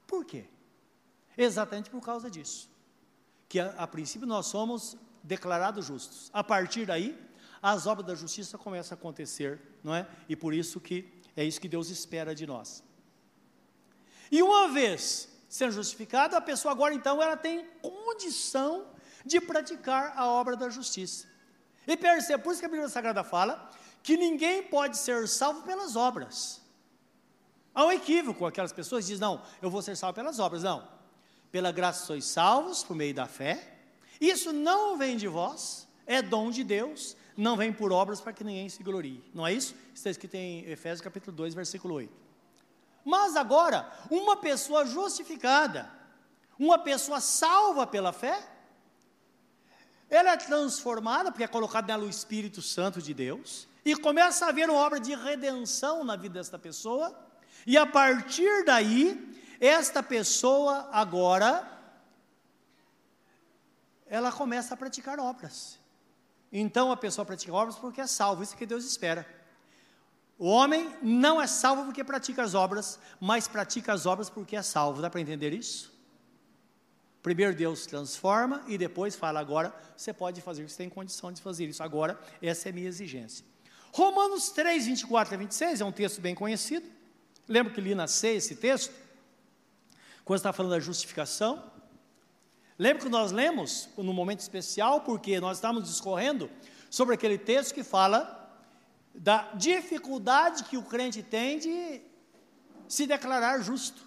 Por 0.07 0.25
quê? 0.25 0.47
Exatamente 1.37 1.91
por 1.91 2.01
causa 2.01 2.31
disso. 2.31 2.71
Que 3.51 3.61
a, 3.61 3.69
a 3.73 3.87
princípio 3.87 4.27
nós 4.27 4.47
somos 4.47 4.97
declarados 5.23 5.85
justos. 5.85 6.31
A 6.33 6.43
partir 6.43 6.87
daí, 6.87 7.15
as 7.61 7.87
obras 7.87 8.07
da 8.07 8.15
justiça 8.15 8.57
começam 8.57 8.97
a 8.97 8.99
acontecer, 8.99 9.61
não 9.83 9.95
é? 9.95 10.09
E 10.27 10.35
por 10.35 10.55
isso 10.55 10.81
que 10.81 11.07
é 11.37 11.45
isso 11.45 11.61
que 11.61 11.69
Deus 11.69 11.91
espera 11.91 12.35
de 12.35 12.47
nós. 12.47 12.83
E 14.33 14.43
uma 14.43 14.69
vez 14.69 15.29
sendo 15.51 15.73
justificada, 15.73 16.39
a 16.39 16.41
pessoa 16.41 16.73
agora 16.73 16.95
então 16.95 17.23
ela 17.23 17.37
tem 17.37 17.67
condição 17.83 18.87
de 19.23 19.39
praticar 19.39 20.15
a 20.17 20.27
obra 20.27 20.57
da 20.57 20.71
justiça. 20.71 21.34
E 21.87 21.97
perceba, 21.97 22.43
por 22.43 22.53
isso 22.53 22.61
que 22.61 22.67
a 22.67 22.69
Bíblia 22.69 22.89
Sagrada 22.89 23.23
fala 23.23 23.71
que 24.03 24.17
ninguém 24.17 24.63
pode 24.63 24.99
ser 24.99 25.27
salvo 25.29 25.63
pelas 25.63 25.97
obras. 25.97 26.61
Há 27.75 27.85
um 27.87 27.93
equívoco, 27.93 28.47
aquelas 28.47 28.73
pessoas 28.73 29.07
dizem, 29.07 29.21
não, 29.21 29.43
eu 29.61 29.71
vou 29.71 29.83
ser 29.83 29.97
salvo 29.97 30.15
pelas 30.15 30.39
obras. 30.39 30.63
Não, 30.63 30.87
pela 31.51 31.73
graça 31.73 32.07
sois 32.07 32.25
salvos 32.25 32.85
por 32.85 32.95
meio 32.95 33.15
da 33.15 33.27
fé. 33.27 33.79
Isso 34.21 34.53
não 34.53 34.97
vem 34.97 35.17
de 35.17 35.27
vós, 35.27 35.89
é 36.07 36.23
dom 36.23 36.51
de 36.51 36.63
Deus, 36.63 37.17
não 37.37 37.57
vem 37.57 37.73
por 37.73 37.93
obras 37.93 38.21
para 38.21 38.33
que 38.33 38.45
ninguém 38.45 38.69
se 38.69 38.83
glorie. 38.83 39.25
Não 39.35 39.47
é 39.47 39.53
isso? 39.53 39.75
Está 39.95 40.11
escrito 40.11 40.35
em 40.35 40.65
Efésios 40.71 41.01
capítulo 41.01 41.37
2, 41.37 41.55
versículo 41.55 41.95
8. 41.95 42.13
Mas 43.05 43.37
agora, 43.37 43.91
uma 44.11 44.37
pessoa 44.37 44.87
justificada, 44.87 45.91
uma 46.59 46.79
pessoa 46.79 47.21
salva 47.21 47.87
pela 47.87 48.13
fé, 48.13 48.39
ela 50.11 50.31
é 50.33 50.37
transformada, 50.37 51.31
porque 51.31 51.45
é 51.45 51.49
colocado 51.49 51.87
nela 51.87 52.05
o 52.05 52.09
Espírito 52.09 52.63
Santo 52.63 53.01
de 53.01 53.13
Deus, 53.13 53.69
e 53.85 53.95
começa 53.97 54.47
a 54.47 54.49
haver 54.49 54.69
uma 54.71 54.81
obra 54.81 54.99
de 55.01 55.15
redenção 55.15 56.05
na 56.05 56.17
vida 56.17 56.35
desta 56.35 56.59
pessoa, 56.59 57.15
e 57.67 57.77
a 57.77 57.87
partir 57.87 58.65
daí, 58.65 59.41
esta 59.61 60.03
pessoa 60.03 60.89
agora, 60.93 61.71
ela 64.07 64.31
começa 64.31 64.75
a 64.75 64.77
praticar 64.77 65.19
obras. 65.19 65.79
Então 66.53 66.93
a 66.93 66.97
pessoa 66.97 67.25
pratica 67.25 67.53
obras 67.53 67.77
porque 67.77 68.01
é 68.01 68.07
salvo, 68.07 68.43
isso 68.43 68.55
é 68.55 68.57
que 68.57 68.67
Deus 68.67 68.85
espera. 68.85 69.27
O 70.39 70.47
homem 70.49 70.95
não 71.01 71.41
é 71.41 71.47
salvo 71.47 71.85
porque 71.85 72.03
pratica 72.03 72.43
as 72.43 72.55
obras, 72.55 72.99
mas 73.21 73.47
pratica 73.47 73.93
as 73.93 74.05
obras 74.05 74.29
porque 74.29 74.57
é 74.57 74.63
salvo. 74.63 75.01
Dá 75.01 75.09
para 75.09 75.21
entender 75.21 75.53
isso? 75.53 75.94
Primeiro 77.25 77.55
Deus 77.55 77.87
transforma 77.87 78.63
e 78.69 78.77
depois 78.77 79.17
fala: 79.17 79.41
agora 79.41 79.75
você 79.97 80.13
pode 80.13 80.43
fazer, 80.43 80.69
você 80.69 80.77
tem 80.77 80.91
condição 80.91 81.33
de 81.33 81.41
fazer 81.41 81.65
isso. 81.65 81.83
Agora, 81.83 82.21
essa 82.43 82.69
é 82.69 82.71
a 82.71 82.73
minha 82.75 82.87
exigência. 82.87 83.47
Romanos 83.95 84.51
3, 84.51 84.85
24 84.85 85.35
a 85.35 85.39
26 85.39 85.81
é 85.81 85.85
um 85.87 85.91
texto 85.91 86.21
bem 86.21 86.35
conhecido. 86.35 86.87
Lembra 87.49 87.73
que 87.73 87.81
li 87.81 87.95
na 87.95 88.07
C 88.07 88.35
esse 88.35 88.57
texto? 88.57 88.93
Quando 90.23 90.37
está 90.37 90.53
falando 90.53 90.73
da 90.73 90.81
justificação. 90.81 91.65
Lembra 92.79 93.05
que 93.05 93.09
nós 93.09 93.33
lemos 93.33 93.89
no 93.97 94.13
momento 94.13 94.41
especial, 94.41 95.01
porque 95.01 95.41
nós 95.41 95.57
estávamos 95.57 95.89
discorrendo 95.89 96.51
sobre 96.91 97.15
aquele 97.15 97.39
texto 97.39 97.73
que 97.73 97.83
fala 97.83 98.55
da 99.15 99.51
dificuldade 99.55 100.65
que 100.65 100.77
o 100.77 100.83
crente 100.83 101.23
tem 101.23 101.59
de 101.59 102.03
se 102.87 103.07
declarar 103.07 103.63
justo, 103.63 104.03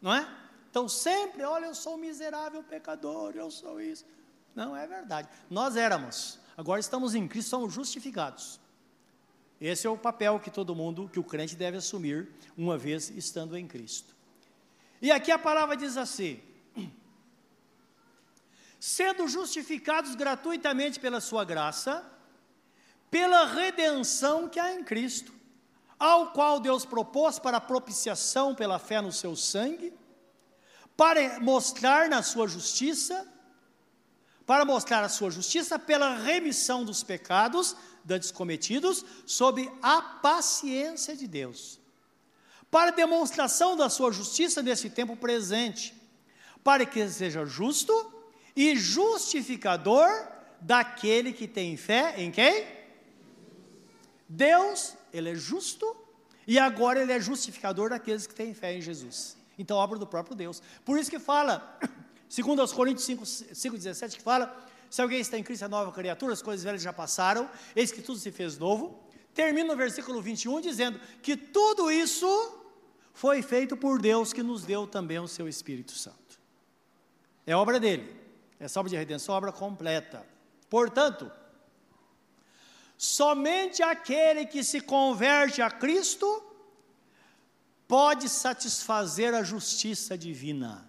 não 0.00 0.14
é? 0.14 0.41
Então 0.72 0.88
sempre, 0.88 1.42
olha, 1.44 1.66
eu 1.66 1.74
sou 1.74 1.98
miserável 1.98 2.62
pecador, 2.62 3.34
eu 3.36 3.50
sou 3.50 3.78
isso. 3.78 4.06
Não 4.54 4.74
é 4.74 4.86
verdade. 4.86 5.28
Nós 5.50 5.76
éramos, 5.76 6.38
agora 6.56 6.80
estamos 6.80 7.14
em 7.14 7.28
Cristo, 7.28 7.50
somos 7.50 7.74
justificados. 7.74 8.58
Esse 9.60 9.86
é 9.86 9.90
o 9.90 9.98
papel 9.98 10.40
que 10.40 10.50
todo 10.50 10.74
mundo, 10.74 11.10
que 11.12 11.20
o 11.20 11.24
crente 11.24 11.54
deve 11.54 11.76
assumir, 11.76 12.32
uma 12.56 12.78
vez 12.78 13.10
estando 13.10 13.54
em 13.54 13.68
Cristo. 13.68 14.16
E 15.02 15.12
aqui 15.12 15.30
a 15.30 15.38
palavra 15.38 15.76
diz 15.76 15.98
assim: 15.98 16.40
sendo 18.80 19.28
justificados 19.28 20.14
gratuitamente 20.14 20.98
pela 20.98 21.20
sua 21.20 21.44
graça, 21.44 22.02
pela 23.10 23.44
redenção 23.44 24.48
que 24.48 24.58
há 24.58 24.72
em 24.72 24.82
Cristo, 24.82 25.34
ao 25.98 26.32
qual 26.32 26.58
Deus 26.58 26.86
propôs 26.86 27.38
para 27.38 27.60
propiciação 27.60 28.54
pela 28.54 28.78
fé 28.78 29.02
no 29.02 29.12
seu 29.12 29.36
sangue, 29.36 29.92
para 30.96 31.40
mostrar 31.40 32.08
na 32.08 32.22
sua 32.22 32.46
justiça, 32.46 33.26
para 34.46 34.64
mostrar 34.64 35.02
a 35.02 35.08
sua 35.08 35.30
justiça 35.30 35.78
pela 35.78 36.16
remissão 36.16 36.84
dos 36.84 37.02
pecados 37.02 37.76
dantes 38.04 38.30
cometidos, 38.30 39.04
sob 39.24 39.70
a 39.80 40.02
paciência 40.02 41.16
de 41.16 41.26
Deus, 41.26 41.78
para 42.70 42.90
demonstração 42.90 43.76
da 43.76 43.88
sua 43.88 44.12
justiça 44.12 44.62
nesse 44.62 44.90
tempo 44.90 45.16
presente, 45.16 45.94
para 46.64 46.84
que 46.84 47.08
seja 47.08 47.44
justo 47.44 47.92
e 48.56 48.76
justificador 48.76 50.08
daquele 50.60 51.32
que 51.32 51.48
tem 51.48 51.76
fé 51.76 52.14
em 52.18 52.30
quem? 52.30 52.66
Deus, 54.28 54.94
ele 55.12 55.30
é 55.30 55.34
justo 55.34 55.96
e 56.46 56.58
agora 56.58 57.02
ele 57.02 57.12
é 57.12 57.20
justificador 57.20 57.90
daqueles 57.90 58.26
que 58.26 58.34
têm 58.34 58.54
fé 58.54 58.74
em 58.76 58.80
Jesus. 58.80 59.36
Então, 59.58 59.76
obra 59.76 59.98
do 59.98 60.06
próprio 60.06 60.34
Deus. 60.34 60.62
Por 60.84 60.98
isso 60.98 61.10
que 61.10 61.18
fala, 61.18 61.78
segundo 62.28 62.60
aos 62.60 62.72
Coríntios 62.72 63.04
5, 63.04 63.26
5 63.26 63.76
17, 63.76 64.16
que 64.16 64.22
fala, 64.22 64.56
se 64.90 65.00
alguém 65.00 65.20
está 65.20 65.38
em 65.38 65.42
Cristo, 65.42 65.64
é 65.64 65.68
nova 65.68 65.92
criatura, 65.92 66.32
as 66.32 66.42
coisas 66.42 66.64
velhas 66.64 66.82
já 66.82 66.92
passaram, 66.92 67.48
eis 67.74 67.92
que 67.92 68.02
tudo 68.02 68.18
se 68.18 68.30
fez 68.30 68.58
novo. 68.58 69.02
Termina 69.34 69.68
no 69.68 69.76
versículo 69.76 70.20
21 70.20 70.60
dizendo 70.60 71.00
que 71.22 71.36
tudo 71.36 71.90
isso 71.90 72.26
foi 73.14 73.42
feito 73.42 73.76
por 73.76 74.00
Deus 74.00 74.32
que 74.32 74.42
nos 74.42 74.64
deu 74.64 74.86
também 74.86 75.18
o 75.18 75.28
seu 75.28 75.48
Espírito 75.48 75.92
Santo. 75.92 76.40
É 77.46 77.56
obra 77.56 77.80
dele. 77.80 78.14
Essa 78.60 78.78
obra 78.78 78.90
de 78.90 78.96
redenção 78.96 79.34
é 79.34 79.38
obra 79.38 79.52
completa. 79.52 80.26
Portanto, 80.68 81.30
Somente 83.02 83.82
aquele 83.82 84.46
que 84.46 84.62
se 84.62 84.80
converte 84.80 85.60
a 85.60 85.68
Cristo 85.68 86.40
pode 87.92 88.26
satisfazer 88.26 89.34
a 89.34 89.42
justiça 89.42 90.16
divina. 90.16 90.88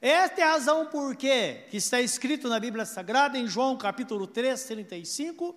Esta 0.00 0.40
é 0.40 0.42
a 0.42 0.50
razão 0.50 0.86
por 0.86 1.14
que 1.14 1.68
está 1.72 2.00
escrito 2.00 2.48
na 2.48 2.58
Bíblia 2.58 2.84
Sagrada, 2.84 3.38
em 3.38 3.46
João 3.46 3.76
capítulo 3.76 4.26
3, 4.26 4.60
35, 4.60 5.54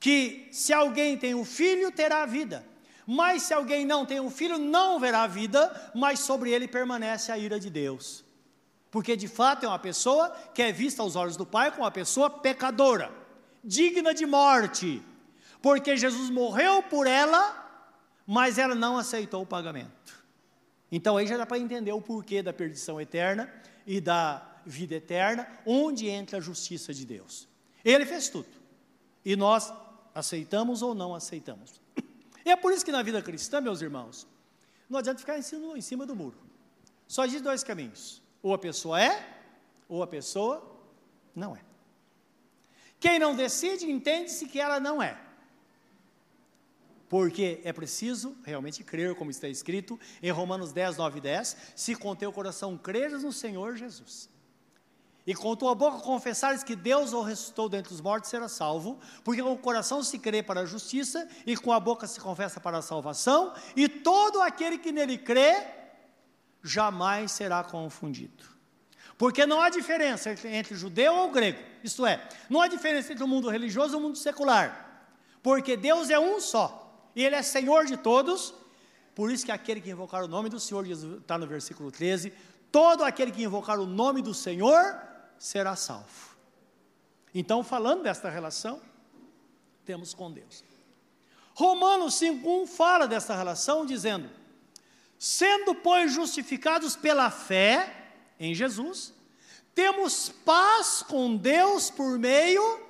que 0.00 0.48
se 0.50 0.72
alguém 0.72 1.16
tem 1.16 1.34
o 1.34 1.42
um 1.42 1.44
filho, 1.44 1.92
terá 1.92 2.24
a 2.24 2.26
vida. 2.26 2.66
Mas 3.06 3.44
se 3.44 3.54
alguém 3.54 3.86
não 3.86 4.04
tem 4.04 4.18
um 4.18 4.28
filho, 4.28 4.58
não 4.58 4.98
verá 4.98 5.22
a 5.22 5.28
vida, 5.28 5.92
mas 5.94 6.18
sobre 6.18 6.50
ele 6.50 6.66
permanece 6.66 7.30
a 7.30 7.38
ira 7.38 7.60
de 7.60 7.70
Deus. 7.70 8.24
Porque 8.90 9.16
de 9.16 9.28
fato 9.28 9.66
é 9.66 9.68
uma 9.68 9.78
pessoa 9.78 10.30
que 10.52 10.62
é 10.62 10.72
vista 10.72 11.00
aos 11.00 11.14
olhos 11.14 11.36
do 11.36 11.46
Pai 11.46 11.70
como 11.70 11.84
uma 11.84 11.92
pessoa 11.92 12.28
pecadora 12.28 13.08
digna 13.62 14.12
de 14.12 14.26
morte, 14.26 15.00
porque 15.62 15.96
Jesus 15.96 16.28
morreu 16.28 16.82
por 16.82 17.06
ela, 17.06 17.65
mas 18.26 18.58
ela 18.58 18.74
não 18.74 18.98
aceitou 18.98 19.42
o 19.42 19.46
pagamento. 19.46 20.24
Então 20.90 21.16
aí 21.16 21.26
já 21.26 21.36
dá 21.36 21.46
para 21.46 21.58
entender 21.58 21.92
o 21.92 22.00
porquê 22.00 22.42
da 22.42 22.52
perdição 22.52 23.00
eterna 23.00 23.52
e 23.86 24.00
da 24.00 24.46
vida 24.64 24.96
eterna, 24.96 25.46
onde 25.64 26.08
entra 26.08 26.38
a 26.38 26.40
justiça 26.40 26.92
de 26.92 27.06
Deus. 27.06 27.48
Ele 27.84 28.04
fez 28.04 28.28
tudo. 28.28 28.48
E 29.24 29.36
nós 29.36 29.72
aceitamos 30.14 30.82
ou 30.82 30.94
não 30.94 31.14
aceitamos. 31.14 31.80
E 32.44 32.50
é 32.50 32.56
por 32.56 32.72
isso 32.72 32.84
que 32.84 32.92
na 32.92 33.02
vida 33.02 33.20
cristã, 33.20 33.60
meus 33.60 33.80
irmãos, 33.80 34.26
não 34.88 34.98
adianta 34.98 35.18
ficar 35.18 35.38
em 35.38 35.42
cima, 35.80 36.06
do 36.06 36.14
muro. 36.14 36.36
Só 37.08 37.24
existe 37.24 37.42
dois 37.42 37.62
caminhos: 37.62 38.22
ou 38.42 38.54
a 38.54 38.58
pessoa 38.58 39.00
é, 39.00 39.40
ou 39.88 40.02
a 40.02 40.06
pessoa 40.06 40.64
não 41.34 41.56
é. 41.56 41.60
Quem 42.98 43.18
não 43.18 43.36
decide, 43.36 43.90
entende-se 43.90 44.46
que 44.46 44.60
ela 44.60 44.80
não 44.80 45.02
é. 45.02 45.20
Porque 47.08 47.60
é 47.64 47.72
preciso 47.72 48.36
realmente 48.44 48.82
crer, 48.82 49.14
como 49.14 49.30
está 49.30 49.48
escrito 49.48 49.98
em 50.22 50.30
Romanos 50.30 50.72
10, 50.72 50.96
9 50.96 51.18
e 51.18 51.20
10, 51.20 51.56
se 51.74 51.94
com 51.94 52.16
teu 52.16 52.32
coração 52.32 52.76
creres 52.76 53.22
no 53.22 53.32
Senhor 53.32 53.76
Jesus. 53.76 54.28
E 55.26 55.34
com 55.34 55.56
tua 55.56 55.74
boca 55.74 55.98
confessares 55.98 56.62
que 56.62 56.76
Deus 56.76 57.12
o 57.12 57.20
ressuscitou 57.20 57.68
dentre 57.68 57.92
os 57.92 58.00
mortos, 58.00 58.30
será 58.30 58.48
salvo, 58.48 59.00
porque 59.24 59.42
com 59.42 59.52
o 59.52 59.58
coração 59.58 60.00
se 60.02 60.20
crê 60.20 60.40
para 60.40 60.60
a 60.60 60.66
justiça, 60.66 61.28
e 61.44 61.56
com 61.56 61.72
a 61.72 61.80
boca 61.80 62.06
se 62.06 62.20
confessa 62.20 62.60
para 62.60 62.78
a 62.78 62.82
salvação, 62.82 63.52
e 63.74 63.88
todo 63.88 64.40
aquele 64.40 64.78
que 64.78 64.92
nele 64.92 65.18
crê, 65.18 65.66
jamais 66.62 67.32
será 67.32 67.64
confundido. 67.64 68.44
Porque 69.18 69.44
não 69.46 69.60
há 69.60 69.68
diferença 69.68 70.30
entre 70.46 70.76
judeu 70.76 71.14
ou 71.14 71.30
grego, 71.32 71.58
isto 71.82 72.06
é, 72.06 72.28
não 72.48 72.60
há 72.60 72.68
diferença 72.68 73.12
entre 73.12 73.24
o 73.24 73.28
mundo 73.28 73.48
religioso 73.48 73.94
e 73.94 73.96
o 73.96 74.00
mundo 74.00 74.16
secular, 74.16 75.08
porque 75.42 75.76
Deus 75.76 76.08
é 76.08 76.20
um 76.20 76.38
só, 76.38 76.85
e 77.16 77.24
Ele 77.24 77.34
é 77.34 77.42
Senhor 77.42 77.86
de 77.86 77.96
todos, 77.96 78.52
por 79.14 79.32
isso 79.32 79.46
que 79.46 79.50
aquele 79.50 79.80
que 79.80 79.90
invocar 79.90 80.22
o 80.22 80.28
nome 80.28 80.50
do 80.50 80.60
Senhor, 80.60 80.86
está 80.86 81.38
no 81.38 81.46
versículo 81.46 81.90
13, 81.90 82.30
todo 82.70 83.02
aquele 83.02 83.32
que 83.32 83.42
invocar 83.42 83.80
o 83.80 83.86
nome 83.86 84.20
do 84.20 84.34
Senhor 84.34 85.00
será 85.38 85.74
salvo. 85.74 86.36
Então, 87.34 87.64
falando 87.64 88.02
desta 88.02 88.28
relação, 88.28 88.82
temos 89.86 90.12
com 90.12 90.30
Deus. 90.30 90.62
Romanos 91.54 92.20
5,1 92.20 92.66
fala 92.66 93.08
desta 93.08 93.34
relação, 93.34 93.86
dizendo: 93.86 94.28
sendo, 95.18 95.74
pois, 95.74 96.12
justificados 96.12 96.96
pela 96.96 97.30
fé, 97.30 98.12
em 98.38 98.54
Jesus, 98.54 99.14
temos 99.74 100.28
paz 100.44 101.02
com 101.02 101.34
Deus 101.34 101.90
por 101.90 102.18
meio 102.18 102.80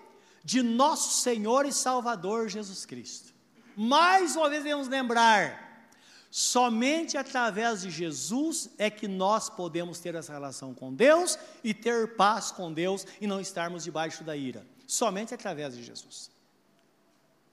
de 0.43 0.63
nosso 0.63 1.21
Senhor 1.21 1.65
e 1.65 1.73
Salvador 1.73 2.49
Jesus 2.49 2.85
Cristo. 2.85 3.36
Mais 3.77 4.35
uma 4.37 4.49
vez 4.49 4.63
devemos 4.63 4.89
lembrar, 4.89 5.91
somente 6.31 7.19
através 7.19 7.83
de 7.83 7.91
Jesus 7.91 8.71
é 8.79 8.89
que 8.89 9.07
nós 9.07 9.51
podemos 9.51 10.01
ter 10.01 10.15
essa 10.15 10.33
relação 10.33 10.73
com 10.73 10.95
Deus 10.95 11.39
e 11.63 11.75
ter 11.75 12.17
paz 12.17 12.51
com 12.51 12.73
Deus 12.73 13.07
e 13.21 13.27
não 13.27 13.39
estarmos 13.39 13.85
debaixo 13.85 14.25
da 14.25 14.35
ira. 14.35 14.67
Somente 14.87 15.35
através 15.35 15.77
de 15.77 15.83
Jesus. 15.83 16.31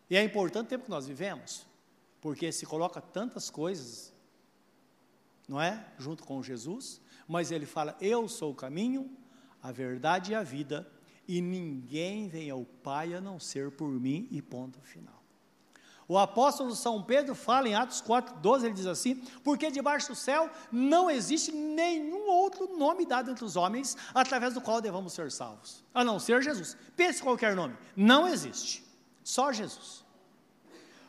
E 0.09 0.15
é 0.15 0.23
importante 0.23 0.67
o 0.67 0.69
tempo 0.69 0.85
que 0.85 0.89
nós 0.89 1.07
vivemos, 1.07 1.65
porque 2.21 2.51
se 2.51 2.65
coloca 2.65 3.01
tantas 3.01 3.49
coisas, 3.49 4.13
não 5.47 5.59
é? 5.59 5.85
Junto 5.97 6.23
com 6.23 6.41
Jesus, 6.41 7.01
mas 7.27 7.51
ele 7.51 7.65
fala: 7.65 7.97
Eu 7.99 8.29
sou 8.29 8.51
o 8.51 8.55
caminho, 8.55 9.09
a 9.61 9.71
verdade 9.71 10.31
e 10.31 10.35
a 10.35 10.43
vida, 10.43 10.89
e 11.27 11.41
ninguém 11.41 12.27
vem 12.27 12.49
ao 12.49 12.63
Pai 12.63 13.13
a 13.13 13.19
não 13.19 13.39
ser 13.39 13.71
por 13.71 13.89
mim, 13.89 14.27
e 14.29 14.41
ponto 14.41 14.79
final. 14.81 15.22
O 16.07 16.17
apóstolo 16.17 16.75
São 16.75 17.01
Pedro 17.01 17.33
fala 17.33 17.67
em 17.67 17.75
Atos 17.75 18.01
4, 18.01 18.35
12, 18.39 18.65
ele 18.65 18.73
diz 18.73 18.85
assim: 18.85 19.15
Porque 19.43 19.71
debaixo 19.71 20.09
do 20.09 20.15
céu 20.15 20.49
não 20.71 21.09
existe 21.09 21.51
nenhum 21.51 22.29
outro 22.29 22.77
nome 22.77 23.05
dado 23.05 23.31
entre 23.31 23.45
os 23.45 23.55
homens 23.55 23.97
através 24.13 24.53
do 24.53 24.61
qual 24.61 24.81
devamos 24.81 25.13
ser 25.13 25.31
salvos, 25.31 25.83
a 25.93 26.03
não 26.03 26.19
ser 26.19 26.41
Jesus. 26.41 26.75
Pense 26.95 27.21
qualquer 27.21 27.55
nome, 27.55 27.75
não 27.95 28.27
existe, 28.27 28.83
só 29.23 29.51
Jesus. 29.51 30.03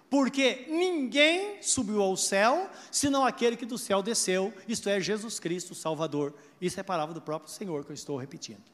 Porque 0.08 0.66
ninguém 0.68 1.60
subiu 1.60 2.00
ao 2.00 2.16
céu, 2.16 2.70
senão 2.90 3.26
aquele 3.26 3.56
que 3.56 3.66
do 3.66 3.76
céu 3.76 4.00
desceu, 4.00 4.54
isto 4.68 4.88
é, 4.88 5.00
Jesus 5.00 5.40
Cristo, 5.40 5.74
Salvador. 5.74 6.32
Isso 6.60 6.78
é 6.78 6.84
palavra 6.84 7.12
do 7.12 7.20
próprio 7.20 7.50
Senhor 7.50 7.84
que 7.84 7.90
eu 7.90 7.94
estou 7.94 8.16
repetindo 8.16 8.73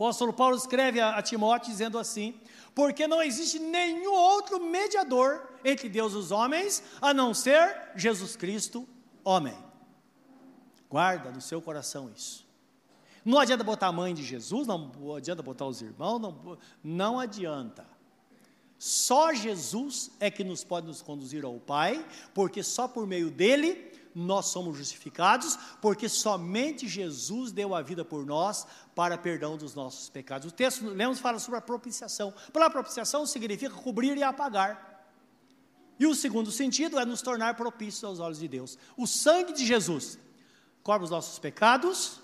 apóstolo 0.00 0.32
Paulo 0.32 0.56
escreve 0.56 0.98
a, 0.98 1.16
a 1.16 1.22
Timóteo 1.22 1.70
dizendo 1.70 1.98
assim: 1.98 2.40
porque 2.74 3.06
não 3.06 3.22
existe 3.22 3.58
nenhum 3.58 4.14
outro 4.14 4.58
mediador 4.58 5.46
entre 5.62 5.90
Deus 5.90 6.14
e 6.14 6.16
os 6.16 6.30
homens, 6.30 6.82
a 7.02 7.12
não 7.12 7.34
ser 7.34 7.90
Jesus 7.94 8.34
Cristo, 8.34 8.88
homem. 9.22 9.56
Guarda 10.88 11.30
no 11.30 11.40
seu 11.42 11.60
coração 11.60 12.10
isso. 12.16 12.48
Não 13.22 13.38
adianta 13.38 13.62
botar 13.62 13.88
a 13.88 13.92
mãe 13.92 14.14
de 14.14 14.24
Jesus, 14.24 14.66
não 14.66 15.14
adianta 15.14 15.42
botar 15.42 15.66
os 15.66 15.82
irmãos, 15.82 16.18
não, 16.18 16.58
não 16.82 17.20
adianta. 17.20 17.86
Só 18.78 19.34
Jesus 19.34 20.10
é 20.18 20.30
que 20.30 20.42
nos 20.42 20.64
pode 20.64 20.86
nos 20.86 21.02
conduzir 21.02 21.44
ao 21.44 21.60
Pai, 21.60 22.02
porque 22.32 22.62
só 22.62 22.88
por 22.88 23.06
meio 23.06 23.30
dele 23.30 23.89
nós 24.14 24.46
somos 24.46 24.76
justificados, 24.76 25.58
porque 25.80 26.08
somente 26.08 26.88
Jesus 26.88 27.52
deu 27.52 27.74
a 27.74 27.82
vida 27.82 28.04
por 28.04 28.26
nós 28.26 28.66
para 28.94 29.16
perdão 29.16 29.56
dos 29.56 29.74
nossos 29.74 30.08
pecados. 30.08 30.48
O 30.48 30.54
texto, 30.54 30.84
lemos, 30.88 31.18
fala 31.18 31.38
sobre 31.38 31.58
a 31.58 31.62
propiciação. 31.62 32.34
Para 32.52 32.68
propiciação 32.70 33.24
significa 33.26 33.74
cobrir 33.74 34.16
e 34.16 34.22
apagar. 34.22 34.90
E 35.98 36.06
o 36.06 36.14
segundo 36.14 36.50
sentido 36.50 36.98
é 36.98 37.04
nos 37.04 37.22
tornar 37.22 37.56
propícios 37.56 38.04
aos 38.04 38.20
olhos 38.20 38.38
de 38.38 38.48
Deus. 38.48 38.78
O 38.96 39.06
sangue 39.06 39.52
de 39.52 39.66
Jesus 39.66 40.18
cobre 40.82 41.04
os 41.04 41.10
nossos 41.10 41.38
pecados, 41.38 42.20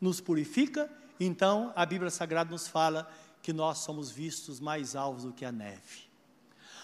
nos 0.00 0.20
purifica, 0.20 0.90
então 1.18 1.72
a 1.76 1.84
Bíblia 1.84 2.10
Sagrada 2.10 2.50
nos 2.50 2.66
fala 2.66 3.10
que 3.42 3.52
nós 3.52 3.78
somos 3.78 4.10
vistos 4.10 4.58
mais 4.58 4.96
alvos 4.96 5.24
do 5.24 5.32
que 5.32 5.44
a 5.44 5.52
neve. 5.52 6.08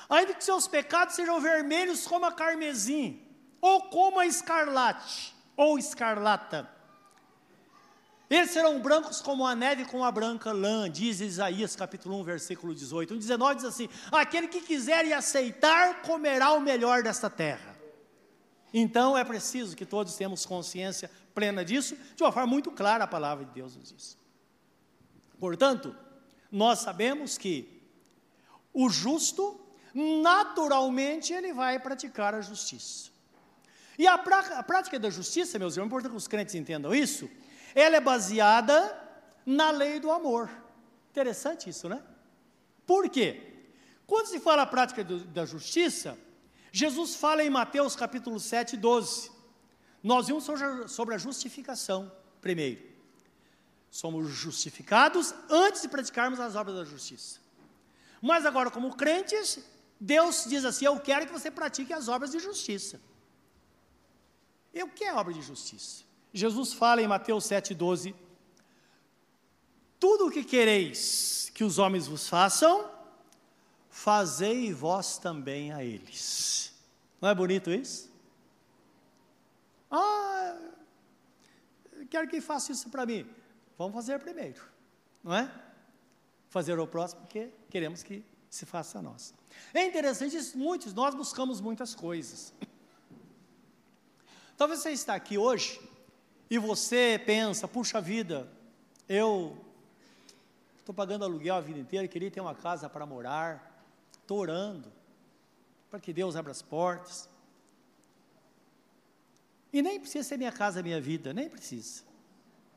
Ainda 0.08 0.34
que 0.34 0.44
seus 0.44 0.68
pecados 0.68 1.14
sejam 1.14 1.40
vermelhos 1.40 2.06
como 2.06 2.26
a 2.26 2.32
carmesim, 2.32 3.25
ou 3.66 3.82
como 3.82 4.20
a 4.20 4.26
escarlate, 4.26 5.34
ou 5.56 5.76
escarlata. 5.76 6.70
Eles 8.30 8.50
serão 8.50 8.80
brancos 8.80 9.20
como 9.20 9.44
a 9.46 9.54
neve 9.54 9.84
com 9.84 10.04
a 10.04 10.10
branca 10.10 10.52
lã, 10.52 10.88
diz 10.90 11.20
Isaías 11.20 11.74
capítulo 11.74 12.20
1, 12.20 12.24
versículo 12.24 12.74
18. 12.74 13.14
O 13.14 13.18
19 13.18 13.56
diz 13.56 13.64
assim: 13.64 13.88
Aquele 14.12 14.46
que 14.46 14.60
quiser 14.60 15.04
e 15.04 15.12
aceitar, 15.12 16.02
comerá 16.02 16.52
o 16.52 16.60
melhor 16.60 17.02
desta 17.02 17.28
terra. 17.28 17.76
Então 18.72 19.18
é 19.18 19.24
preciso 19.24 19.76
que 19.76 19.86
todos 19.86 20.14
tenhamos 20.14 20.46
consciência 20.46 21.10
plena 21.34 21.64
disso, 21.64 21.96
de 22.14 22.22
uma 22.22 22.32
forma 22.32 22.48
muito 22.48 22.70
clara 22.70 23.04
a 23.04 23.08
palavra 23.08 23.44
de 23.44 23.52
Deus 23.52 23.76
nos 23.76 23.92
diz. 23.92 24.18
Portanto, 25.40 25.94
nós 26.50 26.80
sabemos 26.80 27.36
que 27.36 27.82
o 28.72 28.88
justo, 28.88 29.60
naturalmente, 29.94 31.32
ele 31.32 31.52
vai 31.52 31.78
praticar 31.78 32.34
a 32.34 32.40
justiça. 32.40 33.15
E 33.98 34.06
a, 34.06 34.18
pra, 34.18 34.38
a 34.58 34.62
prática 34.62 34.98
da 34.98 35.10
justiça, 35.10 35.58
meus 35.58 35.74
irmãos, 35.74 35.84
é 35.84 35.86
importante 35.86 36.10
que 36.12 36.16
os 36.16 36.28
crentes 36.28 36.54
entendam 36.54 36.94
isso, 36.94 37.30
ela 37.74 37.96
é 37.96 38.00
baseada 38.00 38.96
na 39.44 39.70
lei 39.70 39.98
do 39.98 40.10
amor. 40.10 40.50
Interessante 41.10 41.70
isso, 41.70 41.88
né? 41.88 42.02
Por 42.86 43.08
quê? 43.08 43.54
Quando 44.06 44.26
se 44.26 44.38
fala 44.38 44.62
a 44.62 44.66
prática 44.66 45.02
do, 45.02 45.20
da 45.20 45.44
justiça, 45.44 46.18
Jesus 46.70 47.16
fala 47.16 47.42
em 47.42 47.50
Mateus 47.50 47.96
capítulo 47.96 48.38
7, 48.38 48.76
12. 48.76 49.30
Nós 50.02 50.26
vimos 50.26 50.44
sobre, 50.44 50.88
sobre 50.88 51.14
a 51.14 51.18
justificação, 51.18 52.12
primeiro. 52.40 52.82
Somos 53.90 54.28
justificados 54.28 55.34
antes 55.48 55.82
de 55.82 55.88
praticarmos 55.88 56.38
as 56.38 56.54
obras 56.54 56.76
da 56.76 56.84
justiça. 56.84 57.40
Mas 58.20 58.44
agora, 58.44 58.70
como 58.70 58.94
crentes, 58.94 59.58
Deus 59.98 60.44
diz 60.48 60.64
assim: 60.64 60.84
Eu 60.84 61.00
quero 61.00 61.26
que 61.26 61.32
você 61.32 61.50
pratique 61.50 61.92
as 61.92 62.08
obras 62.08 62.30
de 62.30 62.38
justiça. 62.38 63.00
E 64.76 64.82
o 64.82 64.88
que 64.88 65.04
é 65.04 65.14
obra 65.14 65.32
de 65.32 65.40
justiça? 65.40 66.04
Jesus 66.34 66.74
fala 66.74 67.00
em 67.00 67.08
Mateus 67.08 67.44
7,12: 67.44 68.14
Tudo 69.98 70.26
o 70.26 70.30
que 70.30 70.44
quereis 70.44 71.50
que 71.54 71.64
os 71.64 71.78
homens 71.78 72.06
vos 72.06 72.28
façam, 72.28 72.86
fazei 73.88 74.74
vós 74.74 75.16
também 75.16 75.72
a 75.72 75.82
eles. 75.82 76.74
Não 77.22 77.30
é 77.30 77.34
bonito 77.34 77.70
isso? 77.70 78.12
Ah, 79.90 80.58
quero 82.10 82.28
que 82.28 82.42
faça 82.42 82.70
isso 82.70 82.90
para 82.90 83.06
mim. 83.06 83.26
Vamos 83.78 83.94
fazer 83.94 84.18
primeiro, 84.18 84.62
não 85.24 85.34
é? 85.34 85.50
Fazer 86.50 86.78
o 86.78 86.86
próximo, 86.86 87.22
porque 87.22 87.48
queremos 87.70 88.02
que 88.02 88.22
se 88.50 88.66
faça 88.66 88.98
a 88.98 89.02
nós. 89.02 89.32
É 89.72 89.86
interessante, 89.86 90.36
muitos, 90.54 90.92
nós 90.92 91.14
buscamos 91.14 91.62
muitas 91.62 91.94
coisas. 91.94 92.52
Talvez 94.56 94.80
você 94.80 94.90
está 94.90 95.14
aqui 95.14 95.36
hoje 95.36 95.78
e 96.48 96.58
você 96.58 97.20
pensa, 97.24 97.68
puxa 97.68 98.00
vida, 98.00 98.48
eu 99.06 99.56
estou 100.78 100.94
pagando 100.94 101.24
aluguel 101.24 101.56
a 101.56 101.60
vida 101.60 101.78
inteira, 101.78 102.08
queria 102.08 102.30
ter 102.30 102.40
uma 102.40 102.54
casa 102.54 102.88
para 102.88 103.04
morar, 103.04 103.84
estou 104.12 104.38
orando 104.38 104.90
para 105.90 106.00
que 106.00 106.10
Deus 106.10 106.36
abra 106.36 106.52
as 106.52 106.62
portas. 106.62 107.28
E 109.72 109.82
nem 109.82 110.00
precisa 110.00 110.26
ser 110.26 110.38
minha 110.38 110.52
casa, 110.52 110.82
minha 110.82 111.00
vida, 111.00 111.34
nem 111.34 111.50
precisa. 111.50 112.02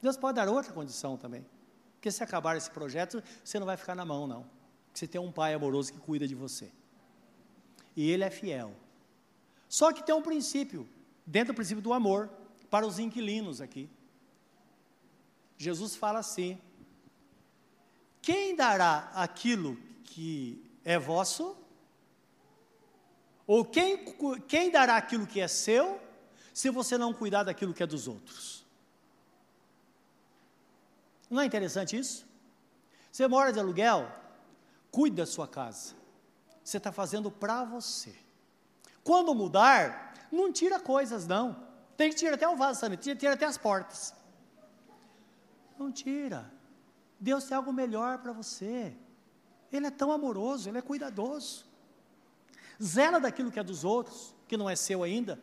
Deus 0.01 0.17
pode 0.17 0.35
dar 0.35 0.49
outra 0.49 0.73
condição 0.73 1.15
também. 1.15 1.45
Porque 1.93 2.11
se 2.11 2.21
acabar 2.21 2.57
esse 2.57 2.69
projeto, 2.69 3.23
você 3.43 3.57
não 3.57 3.65
vai 3.65 3.77
ficar 3.77 3.95
na 3.95 4.03
mão, 4.03 4.27
não. 4.27 4.45
Você 4.93 5.07
tem 5.07 5.19
um 5.19 5.31
pai 5.31 5.53
amoroso 5.53 5.93
que 5.93 5.99
cuida 5.99 6.27
de 6.27 6.35
você. 6.35 6.69
E 7.95 8.09
ele 8.09 8.23
é 8.23 8.29
fiel. 8.29 8.73
Só 9.69 9.93
que 9.93 10.03
tem 10.03 10.13
um 10.13 10.21
princípio 10.21 10.87
dentro 11.29 11.53
do 11.53 11.55
princípio 11.55 11.81
do 11.81 11.93
amor, 11.93 12.27
para 12.71 12.87
os 12.87 12.97
inquilinos 12.97 13.61
aqui. 13.61 13.87
Jesus 15.57 15.95
fala 15.95 16.19
assim: 16.19 16.59
quem 18.21 18.55
dará 18.55 19.11
aquilo 19.13 19.77
que 20.03 20.63
é 20.83 20.97
vosso? 20.97 21.55
Ou 23.45 23.63
quem, 23.63 24.05
quem 24.47 24.71
dará 24.71 24.97
aquilo 24.97 25.25
que 25.25 25.39
é 25.39 25.47
seu, 25.47 25.99
se 26.53 26.69
você 26.69 26.97
não 26.97 27.13
cuidar 27.13 27.43
daquilo 27.43 27.73
que 27.73 27.83
é 27.83 27.87
dos 27.87 28.07
outros? 28.07 28.65
Não 31.29 31.41
é 31.41 31.45
interessante 31.45 31.97
isso? 31.97 32.27
Você 33.11 33.27
mora 33.27 33.53
de 33.53 33.59
aluguel, 33.59 34.11
cuide 34.91 35.17
da 35.17 35.25
sua 35.25 35.47
casa. 35.47 35.93
Você 36.63 36.77
está 36.77 36.91
fazendo 36.91 37.29
para 37.29 37.63
você. 37.63 38.15
Quando 39.03 39.33
mudar, 39.33 40.08
não 40.31 40.51
tira 40.51 40.79
coisas, 40.79 41.27
não. 41.27 41.67
Tem 41.97 42.09
que 42.09 42.15
tirar 42.15 42.35
até 42.35 42.47
o 42.47 42.55
vaso 42.55 42.79
sanitário, 42.79 43.19
tira 43.19 43.33
até 43.33 43.45
as 43.45 43.57
portas. 43.57 44.13
Não 45.77 45.91
tira. 45.91 46.51
Deus 47.19 47.43
tem 47.43 47.57
algo 47.57 47.73
melhor 47.73 48.19
para 48.19 48.31
você. 48.31 48.95
Ele 49.71 49.87
é 49.87 49.91
tão 49.91 50.11
amoroso, 50.11 50.69
ele 50.69 50.77
é 50.77 50.81
cuidadoso. 50.81 51.65
Zela 52.81 53.19
daquilo 53.19 53.51
que 53.51 53.59
é 53.59 53.63
dos 53.63 53.83
outros, 53.83 54.33
que 54.47 54.55
não 54.55 54.69
é 54.69 54.75
seu 54.75 55.03
ainda. 55.03 55.39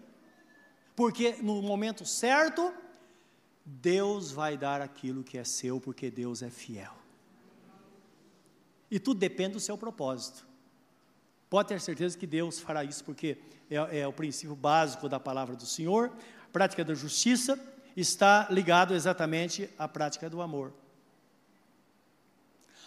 Porque 0.94 1.36
no 1.42 1.60
momento 1.60 2.06
certo, 2.06 2.72
Deus 3.64 4.30
vai 4.30 4.56
dar 4.56 4.80
aquilo 4.80 5.22
que 5.22 5.36
é 5.36 5.44
seu, 5.44 5.80
porque 5.80 6.10
Deus 6.10 6.42
é 6.42 6.48
fiel. 6.48 6.94
E 8.90 8.98
tudo 8.98 9.18
depende 9.18 9.54
do 9.54 9.60
seu 9.60 9.76
propósito. 9.76 10.46
Pode 11.48 11.68
ter 11.68 11.80
certeza 11.80 12.18
que 12.18 12.26
Deus 12.26 12.58
fará 12.58 12.82
isso, 12.82 13.04
porque 13.04 13.38
é, 13.70 14.00
é 14.00 14.06
o 14.06 14.12
princípio 14.12 14.56
básico 14.56 15.08
da 15.08 15.20
palavra 15.20 15.54
do 15.54 15.66
Senhor. 15.66 16.12
A 16.48 16.52
prática 16.52 16.84
da 16.84 16.94
justiça 16.94 17.58
está 17.96 18.48
ligado 18.50 18.94
exatamente 18.94 19.70
à 19.78 19.86
prática 19.86 20.28
do 20.28 20.42
amor. 20.42 20.72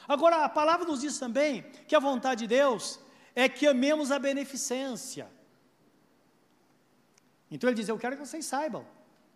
Agora, 0.08 0.44
a 0.44 0.50
palavra 0.50 0.86
nos 0.86 1.02
diz 1.02 1.20
também 1.20 1.64
que 1.88 1.96
a 1.96 2.00
vontade 2.00 2.42
de 2.42 2.48
Deus 2.48 3.00
é 3.36 3.48
que 3.48 3.68
amemos 3.68 4.12
a 4.12 4.20
beneficência. 4.20 5.28
Então 7.50 7.70
ele 7.70 7.78
diz: 7.78 7.88
Eu 7.88 7.98
quero 7.98 8.18
que 8.18 8.26
vocês 8.26 8.46
saibam 8.46 8.86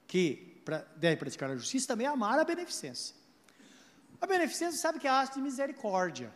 que 0.08 0.62
pra, 0.66 0.80
deve 0.96 1.18
praticar 1.18 1.50
a 1.50 1.56
justiça 1.56 1.88
também 1.88 2.08
é 2.08 2.10
amar 2.10 2.40
a 2.40 2.44
beneficência. 2.44 3.16
A 4.20 4.28
beneficência 4.28 4.80
sabe 4.80 5.00
que 5.00 5.08
é 5.08 5.12
ato 5.12 5.36
de 5.36 5.42
misericórdia. 5.42 6.34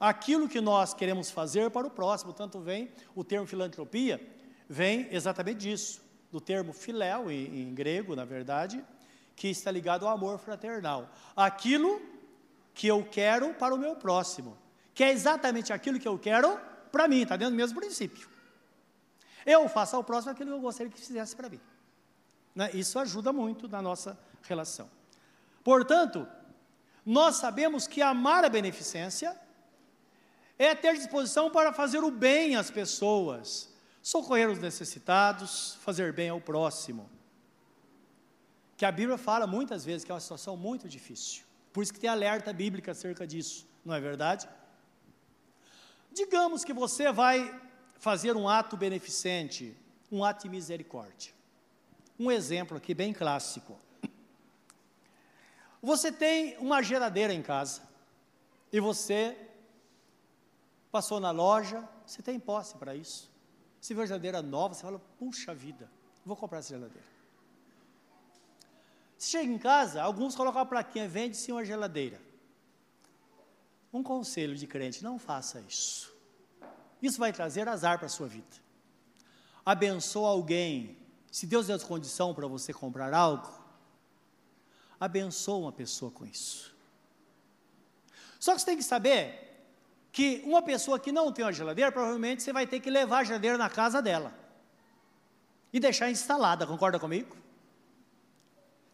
Aquilo 0.00 0.48
que 0.48 0.60
nós 0.60 0.94
queremos 0.94 1.30
fazer 1.30 1.70
para 1.70 1.86
o 1.86 1.90
próximo, 1.90 2.32
tanto 2.32 2.60
vem 2.60 2.90
o 3.14 3.24
termo 3.24 3.46
filantropia, 3.46 4.20
vem 4.68 5.08
exatamente 5.10 5.58
disso, 5.58 6.00
do 6.30 6.40
termo 6.40 6.72
filéu, 6.72 7.30
em, 7.30 7.62
em 7.62 7.74
grego, 7.74 8.14
na 8.14 8.24
verdade, 8.24 8.84
que 9.34 9.48
está 9.48 9.70
ligado 9.70 10.06
ao 10.06 10.14
amor 10.14 10.38
fraternal. 10.38 11.08
Aquilo 11.34 12.00
que 12.74 12.86
eu 12.86 13.04
quero 13.10 13.54
para 13.54 13.74
o 13.74 13.78
meu 13.78 13.96
próximo, 13.96 14.56
que 14.94 15.02
é 15.02 15.10
exatamente 15.10 15.72
aquilo 15.72 15.98
que 15.98 16.06
eu 16.06 16.18
quero 16.18 16.58
para 16.92 17.08
mim, 17.08 17.22
está 17.22 17.36
dentro 17.36 17.54
do 17.54 17.56
mesmo 17.56 17.80
princípio. 17.80 18.28
Eu 19.44 19.68
faço 19.68 19.96
ao 19.96 20.04
próximo 20.04 20.32
aquilo 20.32 20.50
que 20.50 20.56
eu 20.56 20.60
gostaria 20.60 20.92
que 20.92 20.98
fizesse 20.98 21.34
para 21.34 21.48
mim. 21.48 21.60
Né? 22.54 22.70
Isso 22.74 22.98
ajuda 22.98 23.32
muito 23.32 23.68
na 23.68 23.80
nossa 23.80 24.18
relação. 24.42 24.90
Portanto, 25.64 26.26
nós 27.04 27.36
sabemos 27.36 27.86
que 27.86 28.02
amar 28.02 28.44
a 28.44 28.48
beneficência 28.48 29.36
é 30.58 30.74
ter 30.74 30.94
disposição 30.96 31.50
para 31.50 31.72
fazer 31.72 32.02
o 32.02 32.10
bem 32.10 32.56
às 32.56 32.70
pessoas, 32.70 33.72
socorrer 34.02 34.50
os 34.50 34.58
necessitados, 34.58 35.78
fazer 35.82 36.12
bem 36.12 36.30
ao 36.30 36.40
próximo. 36.40 37.08
Que 38.76 38.84
a 38.84 38.90
Bíblia 38.90 39.16
fala 39.16 39.46
muitas 39.46 39.84
vezes 39.84 40.04
que 40.04 40.10
é 40.10 40.14
uma 40.14 40.20
situação 40.20 40.56
muito 40.56 40.88
difícil. 40.88 41.44
Por 41.72 41.82
isso 41.82 41.92
que 41.92 42.00
tem 42.00 42.10
alerta 42.10 42.52
bíblica 42.52 42.90
acerca 42.90 43.26
disso, 43.26 43.66
não 43.84 43.94
é 43.94 44.00
verdade? 44.00 44.48
Digamos 46.12 46.64
que 46.64 46.72
você 46.72 47.12
vai 47.12 47.60
fazer 47.98 48.36
um 48.36 48.48
ato 48.48 48.76
beneficente, 48.76 49.76
um 50.10 50.24
ato 50.24 50.44
de 50.44 50.48
misericórdia. 50.48 51.32
Um 52.18 52.32
exemplo 52.32 52.76
aqui 52.76 52.94
bem 52.94 53.12
clássico. 53.12 53.78
Você 55.80 56.10
tem 56.10 56.56
uma 56.58 56.82
geladeira 56.82 57.32
em 57.32 57.42
casa 57.42 57.82
e 58.72 58.80
você 58.80 59.36
passou 60.90 61.20
na 61.20 61.30
loja, 61.30 61.86
você 62.06 62.22
tem 62.22 62.38
posse 62.38 62.76
para 62.76 62.94
isso. 62.94 63.30
Se 63.80 63.94
vê 63.94 64.00
uma 64.00 64.06
geladeira 64.06 64.42
nova, 64.42 64.74
você 64.74 64.82
fala: 64.82 64.98
puxa 65.18 65.54
vida, 65.54 65.90
vou 66.24 66.36
comprar 66.36 66.58
essa 66.58 66.74
geladeira. 66.74 67.06
Você 69.16 69.30
chega 69.30 69.52
em 69.52 69.58
casa, 69.58 70.02
alguns 70.02 70.34
colocam 70.34 70.60
a 70.60 70.66
plaquinha: 70.66 71.08
vende-se 71.08 71.50
uma 71.52 71.64
geladeira. 71.64 72.20
Um 73.92 74.02
conselho 74.02 74.54
de 74.56 74.66
crente: 74.66 75.02
não 75.02 75.18
faça 75.18 75.60
isso. 75.60 76.14
Isso 77.00 77.18
vai 77.18 77.32
trazer 77.32 77.68
azar 77.68 77.98
para 77.98 78.06
a 78.06 78.10
sua 78.10 78.26
vida. 78.26 78.56
Abençoa 79.64 80.30
alguém. 80.30 80.96
Se 81.30 81.46
Deus 81.46 81.66
deu 81.66 81.78
condição 81.80 82.34
para 82.34 82.46
você 82.46 82.72
comprar 82.72 83.12
algo, 83.12 83.52
abençoa 84.98 85.58
uma 85.58 85.72
pessoa 85.72 86.10
com 86.10 86.24
isso. 86.24 86.74
Só 88.40 88.54
que 88.54 88.60
você 88.60 88.66
tem 88.66 88.76
que 88.76 88.82
saber 88.82 89.47
que 90.12 90.42
uma 90.44 90.62
pessoa 90.62 90.98
que 90.98 91.12
não 91.12 91.32
tem 91.32 91.44
uma 91.44 91.52
geladeira, 91.52 91.92
provavelmente 91.92 92.42
você 92.42 92.52
vai 92.52 92.66
ter 92.66 92.80
que 92.80 92.90
levar 92.90 93.18
a 93.18 93.24
geladeira 93.24 93.58
na 93.58 93.68
casa 93.68 94.00
dela 94.00 94.32
e 95.72 95.78
deixar 95.78 96.10
instalada, 96.10 96.66
concorda 96.66 96.98
comigo? 96.98 97.36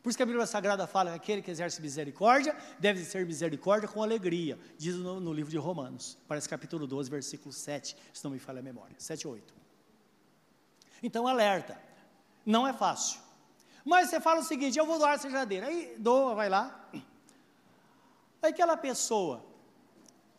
Por 0.03 0.11
isso 0.11 0.18
que 0.18 0.22
a 0.22 0.27
Bíblia 0.27 0.46
Sagrada 0.46 0.87
fala 0.87 1.11
que 1.12 1.16
aquele 1.16 1.40
que 1.40 1.50
exerce 1.50 1.81
misericórdia 1.81 2.55
deve 2.79 3.03
ser 3.05 3.24
misericórdia 3.24 3.88
com 3.88 4.03
alegria, 4.03 4.59
diz 4.77 4.96
no, 4.96 5.18
no, 5.18 5.33
livro 5.33 5.50
de 5.50 5.57
Romanos, 5.57 6.18
parece 6.29 6.46
capítulo 6.46 6.87
12, 6.87 7.09
versículo 7.11 7.53
7, 7.53 7.96
se 8.12 8.22
não 8.22 8.31
me 8.31 8.38
falha 8.38 8.61
a 8.61 8.62
memória, 8.62 8.94
7 8.98 9.22
e 9.22 9.27
8. 9.27 9.55
Então, 11.03 11.27
alerta, 11.27 11.81
não 12.44 12.66
é 12.66 12.72
fácil. 12.74 13.18
Mas 13.83 14.11
você 14.11 14.20
fala 14.20 14.40
o 14.40 14.44
seguinte: 14.44 14.79
eu 14.79 14.85
vou 14.85 14.98
doar 14.98 15.14
essa 15.14 15.29
geladeira, 15.29 15.66
aí 15.68 15.96
doa, 15.98 16.35
vai 16.35 16.50
lá. 16.50 16.88
Aí 18.42 18.50
aquela 18.50 18.77
pessoa 18.77 19.42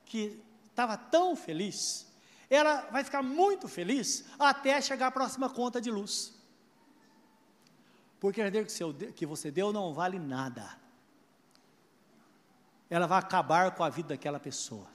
que 0.06 0.40
estava 0.76 0.98
tão 0.98 1.36
feliz, 1.36 2.08
ela 2.50 2.82
vai 2.92 3.04
ficar 3.04 3.24
muito 3.24 3.68
feliz 3.68 4.26
até 4.38 4.80
chegar 4.82 5.08
a 5.08 5.12
próxima 5.12 5.50
conta 5.50 5.82
de 5.82 5.90
luz 5.90 6.36
porque 8.26 8.42
a 8.42 8.46
herdeira 8.46 8.68
que 9.16 9.24
você 9.24 9.52
deu 9.52 9.72
não 9.72 9.94
vale 9.94 10.18
nada. 10.18 10.80
Ela 12.90 13.06
vai 13.06 13.20
acabar 13.20 13.76
com 13.76 13.84
a 13.84 13.90
vida 13.90 14.10
daquela 14.10 14.40
pessoa. 14.40 14.88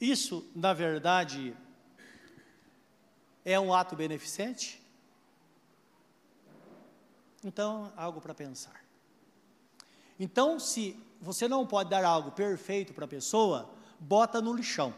Isso, 0.00 0.50
na 0.56 0.72
verdade, 0.72 1.54
é 3.44 3.60
um 3.60 3.74
ato 3.74 3.94
beneficente? 3.96 4.82
Então, 7.42 7.92
algo 7.94 8.18
para 8.18 8.34
pensar. 8.34 8.82
Então, 10.18 10.58
se 10.58 10.98
você 11.24 11.48
não 11.48 11.66
pode 11.66 11.90
dar 11.90 12.04
algo 12.04 12.30
perfeito 12.30 12.92
para 12.92 13.06
a 13.06 13.08
pessoa, 13.08 13.70
bota 13.98 14.40
no 14.40 14.52
lixão 14.52 14.94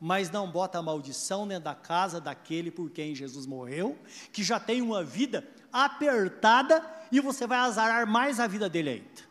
mas 0.00 0.30
não 0.30 0.50
bota 0.50 0.78
a 0.78 0.82
maldição 0.82 1.46
dentro 1.46 1.64
da 1.64 1.74
casa 1.74 2.20
daquele 2.20 2.70
por 2.70 2.90
quem 2.90 3.14
Jesus 3.14 3.46
morreu, 3.46 3.98
que 4.32 4.44
já 4.44 4.60
tem 4.60 4.80
uma 4.80 5.02
vida 5.02 5.46
apertada 5.72 6.84
e 7.10 7.20
você 7.20 7.46
vai 7.46 7.58
azarar 7.58 8.06
mais 8.06 8.38
a 8.38 8.46
vida 8.46 8.68
dele 8.68 8.90
ainda. 8.90 9.28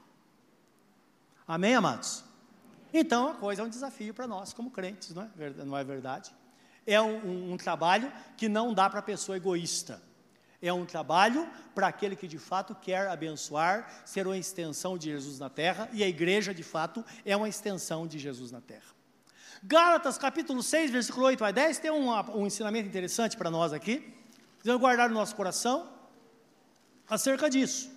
Amém, 1.47 1.75
amados? 1.75 2.23
Então 2.93 3.29
a 3.29 3.33
coisa 3.35 3.61
é 3.61 3.65
um 3.65 3.69
desafio 3.69 4.13
para 4.13 4.27
nós 4.27 4.51
como 4.51 4.69
crentes, 4.69 5.13
não 5.13 5.23
é, 5.23 5.49
não 5.65 5.77
é 5.77 5.83
verdade? 5.83 6.33
É 6.85 7.01
um, 7.01 7.25
um, 7.25 7.53
um 7.53 7.57
trabalho 7.57 8.11
que 8.35 8.49
não 8.49 8.73
dá 8.73 8.89
para 8.89 8.99
a 8.99 9.03
pessoa 9.03 9.37
egoísta. 9.37 10.01
É 10.61 10.73
um 10.73 10.85
trabalho 10.85 11.47
para 11.75 11.87
aquele 11.87 12.15
que 12.15 12.27
de 12.27 12.39
fato 12.39 12.73
quer 12.75 13.07
abençoar, 13.07 14.01
ser 14.05 14.25
uma 14.25 14.37
extensão 14.37 14.97
de 14.97 15.11
Jesus 15.11 15.37
na 15.39 15.49
terra, 15.49 15.87
e 15.93 16.03
a 16.03 16.07
igreja 16.07 16.53
de 16.53 16.63
fato 16.63 17.05
é 17.23 17.35
uma 17.35 17.47
extensão 17.47 18.07
de 18.07 18.17
Jesus 18.17 18.51
na 18.51 18.61
terra. 18.61 18.97
Gálatas 19.63 20.17
capítulo 20.17 20.63
6, 20.63 20.91
versículo 20.91 21.25
8 21.25 21.43
a 21.45 21.51
10, 21.51 21.79
tem 21.79 21.91
um, 21.91 22.09
um 22.35 22.45
ensinamento 22.45 22.87
interessante 22.87 23.37
para 23.37 23.51
nós 23.51 23.73
aqui. 23.73 24.13
Precisamos 24.53 24.81
guardar 24.81 25.09
no 25.09 25.15
nosso 25.15 25.35
coração 25.35 25.89
acerca 27.09 27.49
disso. 27.49 27.91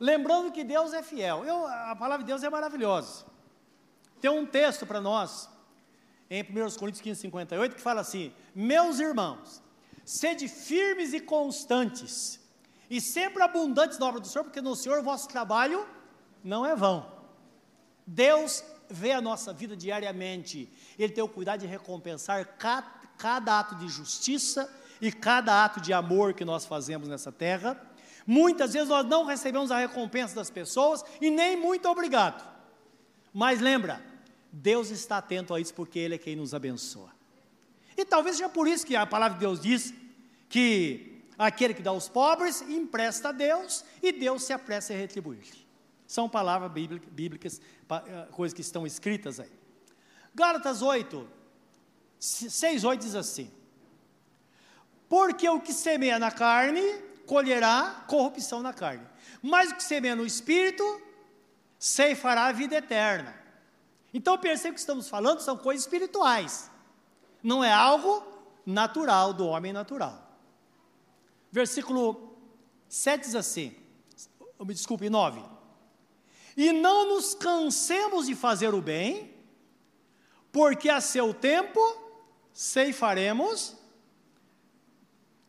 Lembrando 0.00 0.52
que 0.52 0.62
Deus 0.62 0.92
é 0.92 1.02
fiel. 1.02 1.44
Eu, 1.44 1.66
a 1.66 1.96
palavra 1.96 2.24
de 2.24 2.28
Deus 2.28 2.42
é 2.42 2.50
maravilhosa. 2.50 3.26
Tem 4.20 4.30
um 4.30 4.46
texto 4.46 4.86
para 4.86 5.00
nós, 5.00 5.48
em 6.30 6.42
1 6.42 6.76
Coríntios 6.78 7.00
15, 7.00 7.20
58, 7.20 7.76
que 7.76 7.80
fala 7.80 8.00
assim: 8.00 8.32
Meus 8.54 8.98
irmãos, 8.98 9.62
sede 10.04 10.48
firmes 10.48 11.12
e 11.12 11.20
constantes, 11.20 12.40
e 12.90 13.00
sempre 13.00 13.42
abundantes 13.42 13.98
na 13.98 14.06
obra 14.06 14.20
do 14.20 14.26
Senhor, 14.26 14.44
porque 14.44 14.60
no 14.60 14.76
Senhor 14.76 14.98
o 14.98 15.02
vosso 15.02 15.28
trabalho 15.28 15.86
não 16.42 16.64
é 16.64 16.74
vão. 16.74 17.10
Deus 18.06 18.64
vê 18.88 19.12
a 19.12 19.20
nossa 19.20 19.52
vida 19.52 19.76
diariamente, 19.76 20.70
Ele 20.98 21.12
tem 21.12 21.22
o 21.22 21.28
cuidado 21.28 21.60
de 21.60 21.66
recompensar 21.66 22.44
cada, 22.58 22.86
cada 23.18 23.58
ato 23.58 23.74
de 23.76 23.88
justiça 23.88 24.72
e 25.00 25.12
cada 25.12 25.64
ato 25.64 25.80
de 25.80 25.92
amor 25.92 26.34
que 26.34 26.44
nós 26.44 26.64
fazemos 26.64 27.08
nessa 27.08 27.30
terra. 27.30 27.80
Muitas 28.26 28.74
vezes 28.74 28.88
nós 28.88 29.06
não 29.06 29.24
recebemos 29.24 29.70
a 29.70 29.78
recompensa 29.78 30.34
das 30.34 30.50
pessoas 30.50 31.04
e 31.20 31.30
nem 31.30 31.56
muito 31.56 31.88
obrigado. 31.88 32.46
Mas 33.32 33.60
lembra, 33.60 34.02
Deus 34.52 34.90
está 34.90 35.18
atento 35.18 35.54
a 35.54 35.60
isso 35.60 35.74
porque 35.74 35.98
Ele 35.98 36.14
é 36.14 36.18
quem 36.18 36.36
nos 36.36 36.54
abençoa. 36.54 37.12
E 37.96 38.04
talvez 38.04 38.36
seja 38.36 38.48
por 38.48 38.68
isso 38.68 38.86
que 38.86 38.94
a 38.94 39.06
palavra 39.06 39.34
de 39.38 39.40
Deus 39.40 39.60
diz 39.60 39.92
que 40.48 41.22
aquele 41.38 41.74
que 41.74 41.82
dá 41.82 41.90
aos 41.90 42.08
pobres 42.08 42.62
empresta 42.62 43.28
a 43.28 43.32
Deus 43.32 43.84
e 44.02 44.12
Deus 44.12 44.44
se 44.44 44.52
apressa 44.52 44.92
a 44.92 44.96
retribuir-lhe. 44.96 45.66
São 46.06 46.28
palavras 46.28 46.70
bíblicas, 46.72 47.60
eh, 47.90 48.28
coisas 48.32 48.54
que 48.54 48.62
estão 48.62 48.86
escritas 48.86 49.38
aí. 49.38 49.52
Gálatas 50.34 50.80
8, 50.80 51.28
6, 52.18 52.84
8 52.84 53.00
diz 53.00 53.14
assim: 53.14 53.50
Porque 55.08 55.48
o 55.48 55.60
que 55.60 55.72
semeia 55.72 56.18
na 56.18 56.30
carne, 56.30 56.82
colherá 57.26 58.04
corrupção 58.08 58.62
na 58.62 58.72
carne, 58.72 59.06
mas 59.42 59.70
o 59.70 59.74
que 59.74 59.84
semeia 59.84 60.16
no 60.16 60.24
espírito, 60.24 61.02
ceifará 61.78 62.46
a 62.46 62.52
vida 62.52 62.76
eterna. 62.76 63.34
Então 64.12 64.38
perceba 64.38 64.74
que 64.74 64.80
estamos 64.80 65.08
falando 65.08 65.40
são 65.40 65.56
coisas 65.56 65.84
espirituais, 65.84 66.70
não 67.42 67.62
é 67.62 67.72
algo 67.72 68.26
natural 68.64 69.32
do 69.32 69.46
homem 69.46 69.72
natural. 69.72 70.36
Versículo 71.50 72.36
7 72.88 73.24
diz 73.24 73.34
assim: 73.34 73.74
me 74.60 74.74
desculpe, 74.74 75.08
9 75.08 75.58
e 76.58 76.72
não 76.72 77.14
nos 77.14 77.36
cansemos 77.36 78.26
de 78.26 78.34
fazer 78.34 78.74
o 78.74 78.82
bem, 78.82 79.32
porque 80.50 80.90
a 80.90 81.00
seu 81.00 81.32
tempo 81.32 81.78
ceifaremos, 82.52 83.76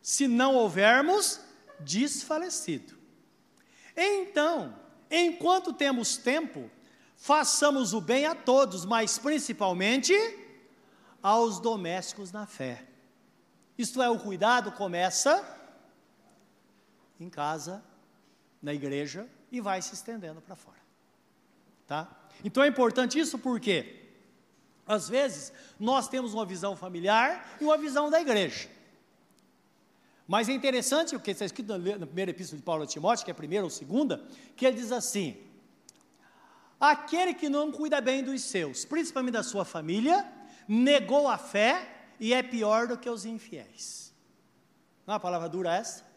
se 0.00 0.28
não 0.28 0.54
houvermos 0.54 1.40
desfalecido. 1.80 2.96
Então, 3.96 4.78
enquanto 5.10 5.72
temos 5.72 6.16
tempo, 6.16 6.70
façamos 7.20 7.92
o 7.92 8.00
bem 8.00 8.24
a 8.24 8.34
todos, 8.34 8.86
mas 8.86 9.18
principalmente 9.18 10.14
aos 11.22 11.60
domésticos 11.60 12.32
na 12.32 12.46
fé. 12.46 12.86
Isto 13.76 14.00
é, 14.00 14.08
o 14.08 14.18
cuidado 14.18 14.72
começa 14.72 15.44
em 17.20 17.28
casa, 17.28 17.84
na 18.62 18.72
igreja 18.72 19.28
e 19.52 19.60
vai 19.60 19.82
se 19.82 19.92
estendendo 19.92 20.40
para 20.40 20.56
fora. 20.56 20.78
Tá? 21.86 22.08
Então 22.42 22.62
é 22.62 22.68
importante 22.68 23.18
isso 23.18 23.38
porque 23.38 24.08
às 24.86 25.06
vezes 25.06 25.52
nós 25.78 26.08
temos 26.08 26.32
uma 26.32 26.46
visão 26.46 26.74
familiar 26.74 27.58
e 27.60 27.64
uma 27.64 27.76
visão 27.76 28.08
da 28.08 28.18
igreja. 28.18 28.66
Mas 30.26 30.48
é 30.48 30.52
interessante 30.52 31.14
o 31.14 31.20
que 31.20 31.32
está 31.32 31.44
escrito 31.44 31.76
na 31.76 32.06
primeira 32.06 32.30
epístola 32.30 32.58
de 32.58 32.64
Paulo 32.64 32.84
a 32.84 32.86
Timóteo, 32.86 33.26
que 33.26 33.30
é 33.30 33.32
a 33.32 33.34
primeira 33.34 33.64
ou 33.64 33.70
segunda, 33.70 34.24
que 34.56 34.64
ele 34.64 34.76
diz 34.76 34.90
assim: 34.90 35.49
Aquele 36.80 37.34
que 37.34 37.50
não 37.50 37.70
cuida 37.70 38.00
bem 38.00 38.24
dos 38.24 38.42
seus, 38.42 38.86
principalmente 38.86 39.34
da 39.34 39.42
sua 39.42 39.66
família, 39.66 40.26
negou 40.66 41.28
a 41.28 41.36
fé 41.36 41.86
e 42.18 42.32
é 42.32 42.42
pior 42.42 42.86
do 42.86 42.96
que 42.96 43.10
os 43.10 43.26
infiéis. 43.26 44.14
Não 45.06 45.12
é 45.12 45.14
uma 45.16 45.20
palavra 45.20 45.48
dura 45.48 45.74
essa? 45.74 46.08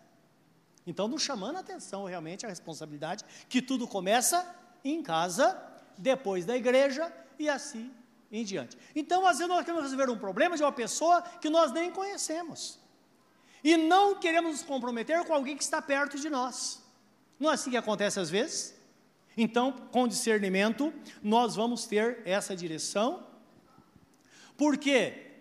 Então, 0.88 1.08
nos 1.08 1.22
chamando 1.22 1.58
a 1.58 1.60
atenção 1.60 2.06
realmente 2.06 2.46
a 2.46 2.50
responsabilidade 2.50 3.26
que 3.50 3.62
tudo 3.62 3.88
começa 3.88 4.56
em 4.84 5.04
casa, 5.04 5.62
depois 5.98 6.46
da 6.46 6.56
igreja 6.56 7.12
e 7.38 7.50
assim 7.50 7.92
em 8.32 8.44
diante. 8.44 8.78
Então, 8.96 9.26
às 9.28 9.38
vezes 9.38 9.48
nós 9.48 9.64
queremos 9.64 9.84
resolver 9.84 10.12
um 10.12 10.18
problema 10.18 10.58
de 10.58 10.64
uma 10.64 10.72
pessoa 10.72 11.22
que 11.22 11.50
nós 11.50 11.72
nem 11.72 11.92
conhecemos. 11.92 12.80
E 13.64 13.78
não 13.78 14.16
queremos 14.16 14.52
nos 14.52 14.64
comprometer 14.64 15.24
com 15.26 15.34
alguém 15.34 15.56
que 15.56 15.64
está 15.64 15.82
perto 15.82 16.18
de 16.18 16.30
nós. 16.30 16.82
Não 17.40 17.52
é 17.52 17.54
assim 17.54 17.70
que 17.70 17.78
acontece 17.78 18.20
às 18.20 18.30
vezes? 18.30 18.76
Então, 19.36 19.72
com 19.92 20.08
discernimento, 20.08 20.94
nós 21.22 21.56
vamos 21.56 21.86
ter 21.86 22.22
essa 22.26 22.56
direção, 22.56 23.26
porque 24.58 25.32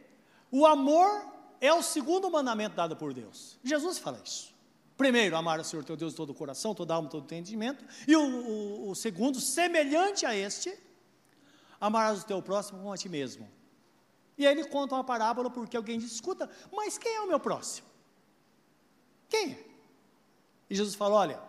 o 0.50 0.66
amor 0.66 1.26
é 1.60 1.72
o 1.72 1.82
segundo 1.82 2.30
mandamento 2.30 2.74
dado 2.74 2.96
por 2.96 3.12
Deus. 3.12 3.58
Jesus 3.62 3.98
fala 3.98 4.20
isso. 4.24 4.52
Primeiro, 4.96 5.36
amar 5.36 5.58
o 5.60 5.64
Senhor 5.64 5.84
teu 5.84 5.96
Deus 5.96 6.12
de 6.12 6.16
todo 6.16 6.30
o 6.30 6.34
coração, 6.34 6.74
toda 6.74 6.92
a 6.92 6.96
alma, 6.96 7.08
todo 7.08 7.22
o 7.22 7.24
entendimento. 7.24 7.84
E 8.06 8.14
o, 8.14 8.22
o, 8.22 8.90
o 8.90 8.94
segundo, 8.94 9.40
semelhante 9.40 10.24
a 10.24 10.34
este, 10.34 10.76
amarás 11.80 12.22
o 12.22 12.26
teu 12.26 12.40
próximo 12.40 12.78
como 12.78 12.92
a 12.92 12.96
ti 12.96 13.08
mesmo. 13.08 13.48
E 14.36 14.46
aí 14.46 14.52
ele 14.52 14.64
conta 14.68 14.94
uma 14.94 15.04
parábola 15.04 15.50
porque 15.50 15.76
alguém 15.76 15.98
diz, 15.98 16.12
escuta, 16.12 16.48
mas 16.72 16.98
quem 16.98 17.14
é 17.14 17.20
o 17.20 17.26
meu 17.26 17.40
próximo? 17.40 17.86
Quem 19.28 19.52
é? 19.52 19.64
E 20.70 20.74
Jesus 20.74 20.94
fala, 20.94 21.16
olha, 21.16 21.42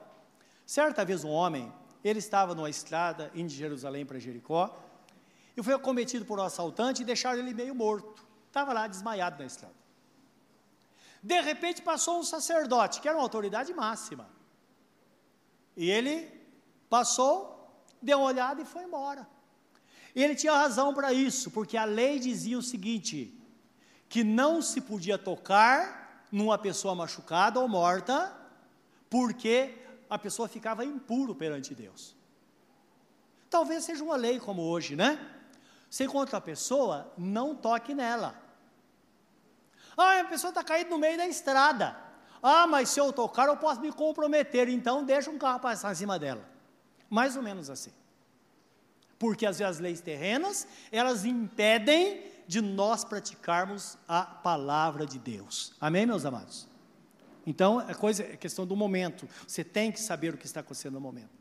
certa 0.65 1.05
vez 1.05 1.23
um 1.23 1.29
homem, 1.29 1.71
ele 2.03 2.19
estava 2.19 2.53
numa 2.53 2.69
estrada 2.69 3.31
indo 3.33 3.49
de 3.49 3.55
Jerusalém 3.55 4.05
para 4.05 4.19
Jericó, 4.19 4.75
e 5.55 5.63
foi 5.63 5.77
cometido 5.79 6.25
por 6.25 6.39
um 6.39 6.43
assaltante 6.43 7.01
e 7.01 7.05
deixaram 7.05 7.39
ele 7.39 7.53
meio 7.53 7.75
morto. 7.75 8.25
Estava 8.47 8.73
lá 8.73 8.87
desmaiado 8.87 9.37
na 9.39 9.45
estrada. 9.45 9.75
De 11.21 11.39
repente 11.39 11.81
passou 11.81 12.19
um 12.19 12.23
sacerdote, 12.23 12.99
que 12.99 13.07
era 13.07 13.17
uma 13.17 13.23
autoridade 13.23 13.73
máxima. 13.73 14.27
E 15.77 15.89
ele 15.89 16.29
passou, 16.89 17.71
deu 18.01 18.17
uma 18.17 18.27
olhada 18.27 18.61
e 18.61 18.65
foi 18.65 18.83
embora. 18.83 19.27
E 20.15 20.23
ele 20.23 20.35
tinha 20.35 20.53
razão 20.53 20.93
para 20.93 21.13
isso, 21.13 21.49
porque 21.49 21.77
a 21.77 21.85
lei 21.85 22.19
dizia 22.19 22.57
o 22.57 22.61
seguinte: 22.61 23.33
que 24.09 24.23
não 24.23 24.61
se 24.61 24.81
podia 24.81 25.17
tocar 25.17 26.25
numa 26.31 26.57
pessoa 26.57 26.93
machucada 26.93 27.59
ou 27.59 27.67
morta, 27.67 28.35
porque 29.09 29.73
a 30.13 30.19
pessoa 30.19 30.47
ficava 30.47 30.85
impuro 30.85 31.33
perante 31.33 31.73
Deus. 31.73 32.15
Talvez 33.49 33.83
seja 33.83 34.03
uma 34.03 34.15
lei 34.15 34.39
como 34.39 34.61
hoje, 34.61 34.95
né? 34.95 35.19
Se 35.89 36.03
encontra 36.03 36.37
a 36.37 36.41
pessoa, 36.41 37.11
não 37.17 37.55
toque 37.55 37.95
nela. 37.95 38.39
Ah, 39.97 40.19
a 40.19 40.25
pessoa 40.25 40.49
está 40.49 40.63
caída 40.63 40.89
no 40.91 40.99
meio 40.99 41.17
da 41.17 41.27
estrada. 41.27 41.97
Ah, 42.43 42.67
mas 42.67 42.89
se 42.89 42.99
eu 42.99 43.11
tocar, 43.11 43.47
eu 43.47 43.57
posso 43.57 43.81
me 43.81 43.91
comprometer, 43.91 44.69
então 44.69 45.03
deixa 45.03 45.31
um 45.31 45.37
carro 45.37 45.59
passar 45.59 45.91
em 45.91 45.95
cima 45.95 46.19
dela. 46.19 46.47
Mais 47.09 47.35
ou 47.35 47.41
menos 47.41 47.69
assim. 47.69 47.91
Porque 49.17 49.45
às 49.47 49.57
vezes 49.57 49.77
as 49.77 49.79
leis 49.79 49.99
terrenas, 49.99 50.67
elas 50.91 51.25
impedem 51.25 52.31
de 52.47 52.61
nós 52.61 53.03
praticarmos 53.03 53.97
a 54.07 54.23
palavra 54.23 55.07
de 55.07 55.17
Deus. 55.17 55.73
Amém, 55.81 56.05
meus 56.05 56.25
amados? 56.25 56.67
Então, 57.45 57.81
é 57.81 57.93
coisa, 57.93 58.23
é 58.23 58.37
questão 58.37 58.65
do 58.65 58.75
momento. 58.75 59.27
Você 59.47 59.63
tem 59.63 59.91
que 59.91 59.99
saber 59.99 60.33
o 60.33 60.37
que 60.37 60.45
está 60.45 60.61
acontecendo 60.61 60.93
no 60.93 61.01
momento. 61.01 61.31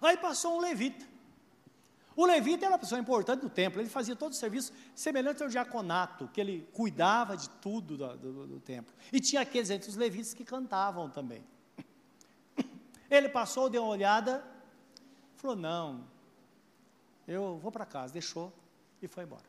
Aí 0.00 0.16
passou 0.16 0.56
um 0.56 0.60
levita. 0.60 1.04
O 2.16 2.26
levita 2.26 2.64
era 2.64 2.72
uma 2.72 2.78
pessoa 2.78 3.00
importante 3.00 3.42
do 3.42 3.48
templo, 3.48 3.80
ele 3.80 3.88
fazia 3.88 4.16
todo 4.16 4.32
o 4.32 4.34
serviço 4.34 4.72
semelhante 4.92 5.40
ao 5.40 5.48
diaconato, 5.48 6.28
que 6.32 6.40
ele 6.40 6.68
cuidava 6.72 7.36
de 7.36 7.48
tudo 7.48 7.96
do, 7.96 8.16
do, 8.16 8.46
do 8.48 8.60
templo. 8.60 8.92
E 9.12 9.20
tinha 9.20 9.42
aqueles 9.42 9.70
entre 9.70 9.88
os 9.88 9.94
levitas 9.94 10.34
que 10.34 10.44
cantavam 10.44 11.08
também. 11.08 11.44
Ele 13.10 13.28
passou, 13.28 13.70
deu 13.70 13.82
uma 13.82 13.92
olhada, 13.92 14.44
falou: 15.36 15.56
Não, 15.56 16.04
eu 17.26 17.58
vou 17.58 17.72
para 17.72 17.86
casa, 17.86 18.12
deixou 18.12 18.52
e 19.00 19.08
foi 19.08 19.24
embora. 19.24 19.44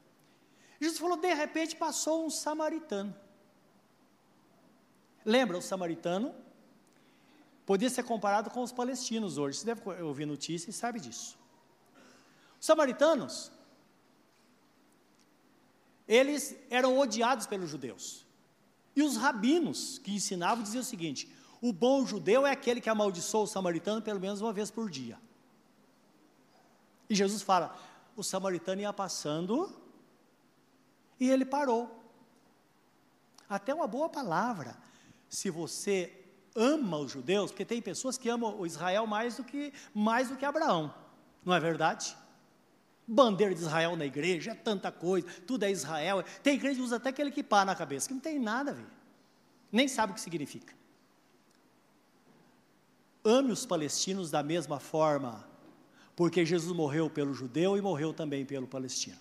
Jesus 0.79 0.99
falou: 0.99 1.17
De 1.17 1.33
repente 1.33 1.75
passou 1.75 2.25
um 2.25 2.29
samaritano. 2.29 3.15
Lembra 5.29 5.59
o 5.59 5.61
samaritano? 5.61 6.33
Podia 7.63 7.87
ser 7.87 8.01
comparado 8.01 8.49
com 8.49 8.63
os 8.63 8.71
palestinos 8.71 9.37
hoje. 9.37 9.59
Você 9.59 9.65
deve 9.67 9.87
ouvir 10.01 10.25
notícias 10.25 10.75
e 10.75 10.79
sabe 10.79 10.99
disso. 10.99 11.37
Os 12.59 12.65
samaritanos, 12.65 13.51
eles 16.07 16.55
eram 16.67 16.97
odiados 16.97 17.45
pelos 17.45 17.69
judeus. 17.69 18.25
E 18.95 19.03
os 19.03 19.17
rabinos 19.17 19.99
que 19.99 20.11
ensinavam 20.11 20.63
diziam 20.63 20.81
o 20.81 20.83
seguinte: 20.83 21.31
o 21.61 21.71
bom 21.71 22.03
judeu 22.07 22.47
é 22.47 22.51
aquele 22.51 22.81
que 22.81 22.89
amaldiçoa 22.89 23.43
o 23.43 23.47
samaritano 23.47 24.01
pelo 24.01 24.19
menos 24.19 24.41
uma 24.41 24.51
vez 24.51 24.71
por 24.71 24.89
dia. 24.89 25.19
E 27.07 27.13
Jesus 27.13 27.43
fala: 27.43 27.77
o 28.17 28.23
samaritano 28.23 28.81
ia 28.81 28.91
passando 28.91 29.79
e 31.19 31.29
ele 31.29 31.45
parou. 31.45 32.03
Até 33.47 33.75
uma 33.75 33.85
boa 33.85 34.09
palavra. 34.09 34.88
Se 35.29 35.49
você 35.49 36.11
ama 36.55 36.97
os 36.97 37.11
judeus, 37.11 37.51
porque 37.51 37.63
tem 37.63 37.81
pessoas 37.81 38.17
que 38.17 38.27
amam 38.27 38.59
o 38.59 38.65
Israel 38.65 39.05
mais 39.07 39.37
do 39.37 39.43
que 39.43 39.71
mais 39.93 40.29
do 40.29 40.35
que 40.35 40.43
Abraão, 40.43 40.93
não 41.45 41.53
é 41.53 41.59
verdade? 41.59 42.17
bandeira 43.09 43.55
de 43.55 43.61
Israel 43.61 43.95
na 43.95 44.05
igreja, 44.05 44.51
é 44.51 44.55
tanta 44.55 44.91
coisa, 44.91 45.27
tudo 45.47 45.63
é 45.63 45.71
Israel. 45.71 46.23
Tem 46.43 46.53
igreja 46.53 46.75
que 46.75 46.85
usa 46.85 46.97
até 46.97 47.09
aquele 47.09 47.31
que 47.31 47.41
pá 47.41 47.65
na 47.65 47.75
cabeça, 47.75 48.07
que 48.07 48.13
não 48.13 48.21
tem 48.21 48.37
nada 48.37 48.69
a 48.69 48.73
ver, 48.75 48.85
nem 49.71 49.87
sabe 49.87 50.11
o 50.11 50.15
que 50.15 50.21
significa. 50.21 50.75
Ame 53.23 53.51
os 53.51 53.65
palestinos 53.65 54.29
da 54.29 54.43
mesma 54.43 54.79
forma, 54.79 55.47
porque 56.15 56.45
Jesus 56.45 56.75
morreu 56.75 57.09
pelo 57.09 57.33
judeu 57.33 57.75
e 57.75 57.81
morreu 57.81 58.13
também 58.13 58.45
pelo 58.45 58.67
palestino. 58.67 59.17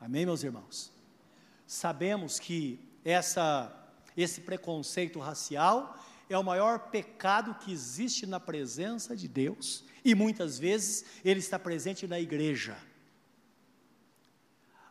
Amém, 0.00 0.24
meus 0.24 0.44
irmãos? 0.44 0.92
Sabemos 1.66 2.38
que 2.38 2.78
essa, 3.04 3.72
esse 4.16 4.40
preconceito 4.40 5.18
racial 5.18 5.98
é 6.28 6.36
o 6.36 6.44
maior 6.44 6.90
pecado 6.90 7.54
que 7.54 7.72
existe 7.72 8.26
na 8.26 8.40
presença 8.40 9.16
de 9.16 9.28
Deus 9.28 9.84
e 10.04 10.14
muitas 10.14 10.58
vezes 10.58 11.04
ele 11.24 11.40
está 11.40 11.58
presente 11.58 12.06
na 12.06 12.18
igreja. 12.18 12.76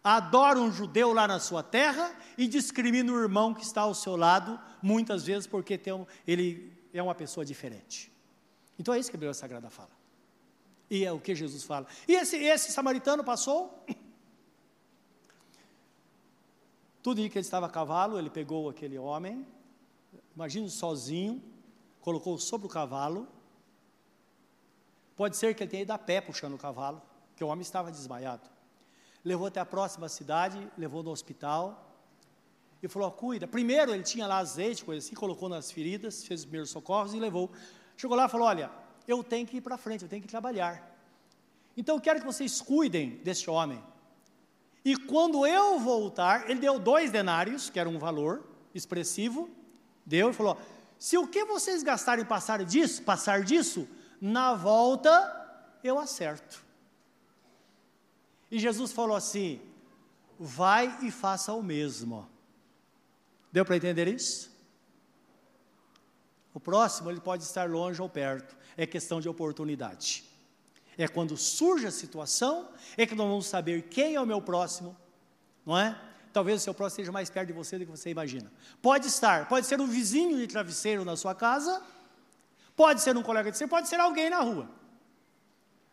Adora 0.04 0.60
um 0.60 0.72
judeu 0.72 1.12
lá 1.14 1.28
na 1.28 1.40
sua 1.40 1.64
terra 1.64 2.16
e 2.38 2.48
discrimina 2.48 3.12
o 3.12 3.20
irmão 3.20 3.54
que 3.54 3.64
está 3.64 3.82
ao 3.82 3.96
seu 3.96 4.16
lado, 4.16 4.60
muitas 4.82 5.24
vezes 5.26 5.48
porque 5.48 5.80
um, 5.92 6.06
ele 6.28 6.72
é 6.94 7.02
uma 7.02 7.16
pessoa 7.16 7.44
diferente. 7.44 8.12
Então 8.78 8.94
é 8.94 9.00
isso 9.00 9.10
que 9.10 9.16
a 9.16 9.20
Bíblia 9.20 9.34
Sagrada 9.34 9.70
fala. 9.70 9.90
E 10.90 11.04
é 11.04 11.12
o 11.12 11.20
que 11.20 11.34
Jesus 11.34 11.64
fala. 11.64 11.88
E 12.08 12.14
esse, 12.14 12.38
esse 12.38 12.72
samaritano 12.72 13.24
passou. 13.24 13.84
Tudo 17.06 17.18
dia 17.18 17.30
que 17.30 17.38
ele 17.38 17.46
estava 17.46 17.68
a 17.68 17.70
cavalo, 17.70 18.18
ele 18.18 18.32
pegou 18.32 18.68
aquele 18.68 18.98
homem, 18.98 19.46
imagina 20.36 20.68
sozinho, 20.70 21.40
colocou 22.02 22.36
sobre 22.40 22.66
o 22.66 22.70
cavalo 22.70 23.28
Pode 25.16 25.38
ser 25.38 25.54
que 25.54 25.62
ele 25.62 25.70
tenha 25.70 25.84
ido 25.84 25.92
a 25.92 26.00
pé 26.00 26.20
puxando 26.20 26.56
o 26.56 26.58
cavalo, 26.58 27.00
que 27.36 27.44
o 27.44 27.48
homem 27.48 27.62
estava 27.62 27.92
desmaiado. 27.92 28.50
Levou 29.24 29.46
até 29.46 29.60
a 29.60 29.66
próxima 29.66 30.10
cidade, 30.10 30.58
levou 30.76 31.04
no 31.04 31.12
hospital 31.12 31.96
e 32.82 32.88
falou: 32.88 33.12
cuida. 33.12 33.48
Primeiro 33.48 33.94
ele 33.94 34.02
tinha 34.02 34.26
lá 34.26 34.40
azeite, 34.40 34.84
coisa 34.84 35.06
assim, 35.06 35.14
colocou 35.14 35.48
nas 35.48 35.72
feridas, 35.72 36.26
fez 36.26 36.40
os 36.40 36.46
primeiros 36.46 36.72
socorros 36.72 37.14
e 37.14 37.20
levou. 37.20 37.52
Chegou 37.96 38.18
lá 38.18 38.26
e 38.26 38.30
falou: 38.30 38.48
olha, 38.48 38.72
eu 39.08 39.24
tenho 39.24 39.46
que 39.46 39.58
ir 39.58 39.62
para 39.62 39.78
frente, 39.78 40.02
eu 40.02 40.10
tenho 40.10 40.24
que 40.24 40.28
trabalhar. 40.28 40.74
Então 41.78 41.98
eu 41.98 42.02
quero 42.02 42.20
que 42.20 42.26
vocês 42.26 42.64
cuidem 42.64 43.18
deste 43.18 43.48
homem. 43.48 43.80
E 44.86 44.96
quando 44.96 45.48
eu 45.48 45.80
voltar, 45.80 46.48
ele 46.48 46.60
deu 46.60 46.78
dois 46.78 47.10
denários, 47.10 47.72
que 47.72 47.80
era 47.80 47.90
um 47.90 47.98
valor 47.98 48.44
expressivo, 48.72 49.50
deu 50.06 50.30
e 50.30 50.34
falou: 50.34 50.60
se 51.00 51.18
o 51.18 51.28
que 51.28 51.44
vocês 51.44 51.82
gastarem 51.82 52.24
passar 52.24 52.64
disso, 52.64 53.02
passar 53.02 53.44
disso, 53.44 53.88
na 54.22 54.54
volta 54.54 55.10
eu 55.84 55.98
acerto. 55.98 56.64
E 58.52 58.60
Jesus 58.60 58.92
falou 58.92 59.18
assim: 59.18 59.60
vai 60.40 61.00
e 61.02 61.10
faça 61.10 61.52
o 61.52 61.64
mesmo. 61.64 62.30
Deu 63.52 63.66
para 63.66 63.78
entender 63.78 64.08
isso? 64.08 64.54
O 66.54 66.60
próximo 66.60 67.10
ele 67.10 67.20
pode 67.20 67.44
estar 67.44 67.68
longe 67.68 68.00
ou 68.02 68.08
perto, 68.08 68.56
é 68.78 68.86
questão 68.86 69.20
de 69.20 69.28
oportunidade. 69.28 70.35
É 70.98 71.08
quando 71.08 71.36
surge 71.36 71.86
a 71.86 71.92
situação, 71.92 72.70
é 72.98 73.06
que 73.06 73.16
nós 73.16 73.28
vamos 73.28 73.48
saber 73.48 73.84
quem 73.84 74.16
é 74.16 74.22
o 74.22 74.26
meu 74.26 74.42
próximo, 74.42 74.96
não 75.66 75.78
é? 75.78 76.00
Talvez 76.32 76.62
o 76.62 76.64
seu 76.64 76.74
próximo 76.74 77.02
esteja 77.02 77.12
mais 77.12 77.30
perto 77.30 77.48
de 77.48 77.54
você 77.54 77.78
do 77.78 77.86
que 77.86 77.92
você 77.92 78.10
imagina. 78.10 78.52
Pode 78.82 79.08
estar, 79.08 79.48
pode 79.48 79.66
ser 79.66 79.80
um 79.80 79.88
vizinho 79.88 80.38
de 80.38 80.48
travesseiro 80.48 81.06
na 81.06 81.16
sua 81.16 81.34
casa, 81.34 81.82
pode 82.76 83.02
ser 83.02 83.16
um 83.16 83.24
colega 83.24 83.52
de 83.52 83.58
você, 83.58 83.68
pode 83.68 83.88
ser 83.88 84.00
alguém 84.00 84.30
na 84.30 84.40
rua. 84.40 84.70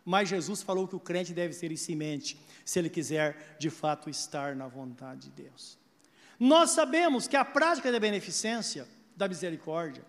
Mas 0.05 0.29
Jesus 0.29 0.63
falou 0.63 0.89
que 0.89 0.97
o 0.97 1.01
crente 1.01 1.33
deve 1.33 1.53
ser 1.53 1.71
em 1.71 1.77
si 1.77 1.95
mente, 1.95 2.37
se 2.65 2.79
ele 2.79 2.91
quiser 2.91 3.57
de 3.59 3.71
fato 3.71 4.11
estar 4.11 4.57
na 4.57 4.67
vontade 4.67 5.29
de 5.29 5.43
Deus. 5.45 5.79
Nós 6.39 6.71
sabemos 6.73 7.29
que 7.29 7.37
a 7.37 7.45
prática 7.45 7.93
da 7.93 8.01
beneficência, 8.01 8.89
da 9.17 9.29
misericórdia, 9.29 10.05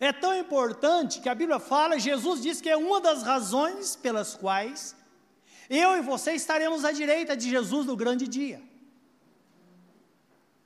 é 0.00 0.12
tão 0.12 0.34
importante 0.34 1.20
que 1.20 1.28
a 1.28 1.34
Bíblia 1.34 1.60
fala, 1.60 1.98
Jesus 1.98 2.40
diz 2.40 2.60
que 2.60 2.70
é 2.70 2.76
uma 2.76 3.00
das 3.00 3.22
razões 3.22 3.94
pelas 3.94 4.34
quais 4.34 4.96
eu 5.68 5.96
e 5.96 6.00
você 6.00 6.32
estaremos 6.32 6.84
à 6.84 6.90
direita 6.90 7.36
de 7.36 7.48
Jesus 7.48 7.86
no 7.86 7.94
grande 7.94 8.26
dia. 8.26 8.60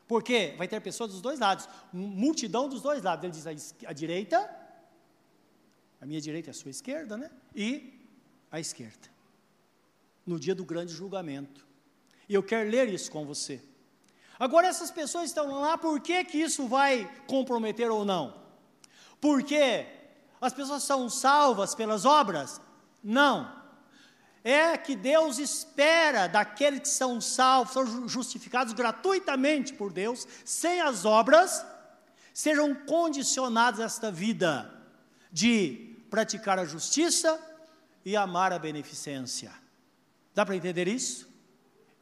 Porque 0.07 0.55
vai 0.57 0.69
ter 0.69 0.81
pessoas 0.81 1.11
dos 1.11 1.21
dois 1.21 1.41
lados, 1.41 1.69
multidão 1.93 2.69
dos 2.69 2.81
dois 2.81 3.03
lados. 3.03 3.25
Ele 3.25 3.33
diz 3.33 3.75
a, 3.87 3.93
direita, 3.93 4.49
a 6.01 6.07
minha 6.07 6.21
direita 6.21 6.51
é 6.51 6.53
a 6.53 6.55
sua 6.55 6.71
esquerda, 6.71 7.17
né? 7.17 7.31
E 7.55 7.93
a 8.53 8.61
esquerda. 8.61 9.09
No 10.25 10.39
dia 10.39 10.55
do 10.55 10.65
grande 10.65 10.93
julgamento. 10.93 11.67
E 12.29 12.35
eu 12.35 12.43
quero 12.43 12.71
ler 12.71 12.89
isso 12.89 13.11
com 13.11 13.27
você. 13.27 13.61
Agora, 14.39 14.69
essas 14.69 14.91
pessoas 14.91 15.27
estão 15.27 15.61
lá, 15.61 15.77
por 15.77 16.01
que, 16.01 16.25
que 16.25 16.39
isso 16.39 16.67
vai 16.67 17.11
comprometer 17.27 17.91
ou 17.91 18.05
não? 18.05 18.44
Porque 19.25 19.87
as 20.39 20.53
pessoas 20.53 20.83
são 20.83 21.09
salvas 21.09 21.75
pelas 21.75 22.05
obras? 22.05 22.61
Não. 23.03 23.51
É 24.45 24.77
que 24.77 24.95
Deus 24.95 25.39
espera 25.39 26.27
daqueles 26.27 26.81
que 26.81 26.89
são 26.91 27.23
salvos, 27.23 27.73
são 27.73 28.07
justificados 28.07 28.75
gratuitamente 28.75 29.73
por 29.73 29.91
Deus, 29.91 30.29
sem 30.45 30.83
as 30.83 31.07
obras, 31.07 31.65
sejam 32.35 32.75
condicionados 32.75 33.81
a 33.81 33.85
esta 33.85 34.11
vida 34.11 34.71
de 35.33 35.97
praticar 36.11 36.59
a 36.59 36.67
justiça 36.67 37.41
e 38.05 38.15
amar 38.15 38.53
a 38.53 38.59
beneficência. 38.59 39.55
Dá 40.35 40.45
para 40.45 40.55
entender 40.55 40.87
isso? 40.87 41.27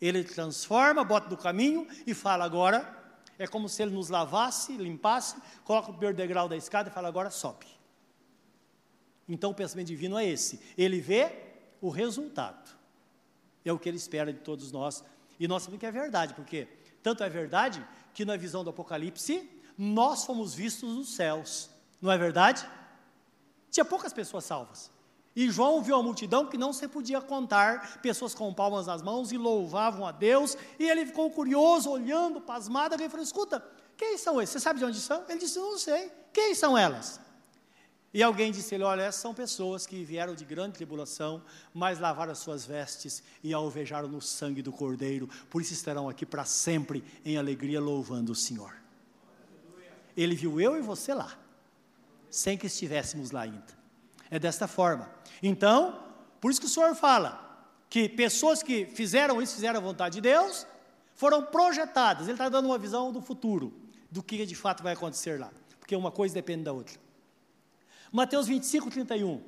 Ele 0.00 0.24
transforma, 0.24 1.04
bota 1.04 1.30
no 1.30 1.36
caminho 1.36 1.86
e 2.04 2.14
fala 2.14 2.44
agora. 2.44 3.00
É 3.43 3.47
como 3.49 3.68
se 3.68 3.82
ele 3.82 3.90
nos 3.90 4.09
lavasse, 4.09 4.76
limpasse, 4.76 5.34
coloca 5.64 5.90
o 5.90 5.93
primeiro 5.95 6.16
degrau 6.16 6.49
da 6.49 6.57
escada 6.57 6.88
e 6.88 6.93
fala 6.93 7.09
agora 7.09 7.28
sobe. 7.28 7.66
Então 9.28 9.51
o 9.51 9.55
pensamento 9.55 9.88
divino 9.88 10.16
é 10.16 10.24
esse. 10.24 10.61
Ele 10.78 11.01
vê 11.01 11.32
o 11.80 11.88
resultado. 11.88 12.70
É 13.64 13.72
o 13.72 13.80
que 13.80 13.88
ele 13.88 13.97
espera 13.97 14.32
de 14.32 14.38
todos 14.38 14.70
nós. 14.70 15.03
E 15.40 15.49
nós 15.49 15.64
sabemos 15.64 15.80
que 15.80 15.86
é 15.86 15.90
verdade, 15.90 16.34
porque 16.34 16.68
tanto 17.03 17.24
é 17.24 17.28
verdade 17.28 17.84
que 18.14 18.24
na 18.24 18.36
visão 18.36 18.62
do 18.62 18.70
Apocalipse 18.70 19.51
nós 19.76 20.24
fomos 20.24 20.55
vistos 20.55 20.95
nos 20.95 21.12
céus. 21.12 21.68
Não 22.01 22.12
é 22.12 22.16
verdade? 22.16 22.64
Tinha 23.72 23.84
poucas 23.84 24.12
pessoas 24.12 24.45
salvas. 24.45 24.88
E 25.34 25.50
João 25.50 25.82
viu 25.82 25.96
a 25.96 26.02
multidão 26.02 26.46
que 26.46 26.58
não 26.58 26.72
se 26.72 26.86
podia 26.86 27.20
contar, 27.20 28.00
pessoas 28.02 28.34
com 28.34 28.52
palmas 28.52 28.86
nas 28.86 29.02
mãos 29.02 29.32
e 29.32 29.38
louvavam 29.38 30.06
a 30.06 30.12
Deus, 30.12 30.56
e 30.78 30.88
ele 30.88 31.06
ficou 31.06 31.30
curioso, 31.30 31.90
olhando, 31.90 32.40
pasmado, 32.40 32.94
e 33.00 33.08
falou: 33.08 33.24
Escuta, 33.24 33.64
quem 33.96 34.18
são 34.18 34.40
esses? 34.40 34.52
Você 34.52 34.60
sabe 34.60 34.78
de 34.78 34.84
onde 34.84 35.00
são? 35.00 35.24
Ele 35.28 35.38
disse: 35.38 35.58
Não 35.58 35.78
sei. 35.78 36.10
Quem 36.32 36.54
são 36.54 36.76
elas? 36.76 37.18
E 38.14 38.22
alguém 38.22 38.52
disse 38.52 38.74
ele: 38.74 38.84
Olha, 38.84 39.02
essas 39.02 39.22
são 39.22 39.32
pessoas 39.32 39.86
que 39.86 40.04
vieram 40.04 40.34
de 40.34 40.44
grande 40.44 40.74
tribulação, 40.74 41.42
mas 41.72 41.98
lavaram 41.98 42.32
as 42.32 42.38
suas 42.38 42.66
vestes 42.66 43.22
e 43.42 43.54
alvejaram 43.54 44.08
no 44.08 44.20
sangue 44.20 44.60
do 44.60 44.70
Cordeiro, 44.70 45.28
por 45.48 45.62
isso 45.62 45.72
estarão 45.72 46.08
aqui 46.10 46.26
para 46.26 46.44
sempre 46.44 47.02
em 47.24 47.38
alegria, 47.38 47.80
louvando 47.80 48.32
o 48.32 48.34
Senhor. 48.34 48.76
Ele 50.14 50.34
viu 50.34 50.60
eu 50.60 50.76
e 50.76 50.82
você 50.82 51.14
lá, 51.14 51.38
sem 52.30 52.58
que 52.58 52.66
estivéssemos 52.66 53.30
lá 53.30 53.42
ainda. 53.42 53.81
É 54.32 54.38
desta 54.38 54.66
forma. 54.66 55.10
Então, 55.42 56.02
por 56.40 56.50
isso 56.50 56.58
que 56.58 56.66
o 56.66 56.70
Senhor 56.70 56.94
fala 56.94 57.68
que 57.90 58.08
pessoas 58.08 58.62
que 58.62 58.86
fizeram 58.86 59.42
isso, 59.42 59.54
fizeram 59.54 59.78
a 59.78 59.82
vontade 59.82 60.14
de 60.14 60.20
Deus, 60.22 60.66
foram 61.14 61.44
projetadas. 61.44 62.22
Ele 62.22 62.32
está 62.32 62.48
dando 62.48 62.64
uma 62.64 62.78
visão 62.78 63.12
do 63.12 63.20
futuro, 63.20 63.74
do 64.10 64.22
que 64.22 64.46
de 64.46 64.54
fato 64.54 64.82
vai 64.82 64.94
acontecer 64.94 65.38
lá, 65.38 65.52
porque 65.78 65.94
uma 65.94 66.10
coisa 66.10 66.34
depende 66.34 66.64
da 66.64 66.72
outra. 66.72 66.98
Mateus 68.10 68.46
25, 68.46 68.90
31. 68.90 69.42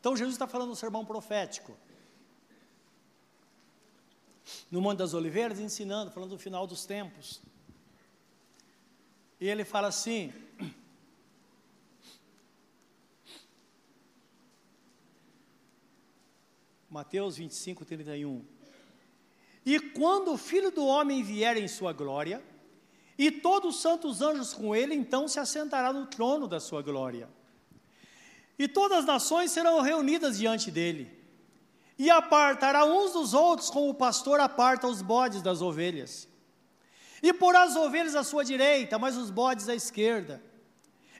Então 0.00 0.16
Jesus 0.16 0.34
está 0.34 0.46
falando 0.46 0.70
um 0.70 0.74
sermão 0.74 1.04
profético 1.04 1.76
no 4.70 4.80
Monte 4.80 4.98
das 4.98 5.14
Oliveiras, 5.14 5.58
ensinando, 5.58 6.10
falando 6.10 6.30
do 6.30 6.38
final 6.38 6.66
dos 6.66 6.84
tempos. 6.86 7.40
E 9.40 9.48
ele 9.48 9.64
fala 9.64 9.88
assim: 9.88 10.32
Mateus 16.88 17.36
25, 17.36 17.84
31. 17.84 18.44
E 19.64 19.80
quando 19.80 20.32
o 20.32 20.38
filho 20.38 20.70
do 20.70 20.86
homem 20.86 21.22
vier 21.22 21.56
em 21.56 21.66
sua 21.66 21.92
glória, 21.92 22.42
e 23.18 23.30
todos 23.30 23.76
os 23.76 23.82
santos 23.82 24.20
anjos 24.22 24.52
com 24.52 24.76
ele, 24.76 24.94
então 24.94 25.26
se 25.26 25.40
assentará 25.40 25.92
no 25.92 26.06
trono 26.06 26.46
da 26.46 26.60
sua 26.60 26.82
glória. 26.82 27.28
E 28.58 28.68
todas 28.68 28.98
as 28.98 29.04
nações 29.04 29.50
serão 29.50 29.80
reunidas 29.80 30.38
diante 30.38 30.70
dele 30.70 31.15
e 31.98 32.10
apartará 32.10 32.84
uns 32.84 33.12
dos 33.12 33.32
outros, 33.32 33.70
como 33.70 33.88
o 33.88 33.94
pastor 33.94 34.38
aparta 34.40 34.86
os 34.86 35.00
bodes 35.00 35.40
das 35.40 35.62
ovelhas. 35.62 36.28
E 37.22 37.32
porá 37.32 37.62
as 37.62 37.74
ovelhas 37.74 38.14
à 38.14 38.22
sua 38.22 38.44
direita, 38.44 38.98
mas 38.98 39.16
os 39.16 39.30
bodes 39.30 39.68
à 39.68 39.74
esquerda. 39.74 40.42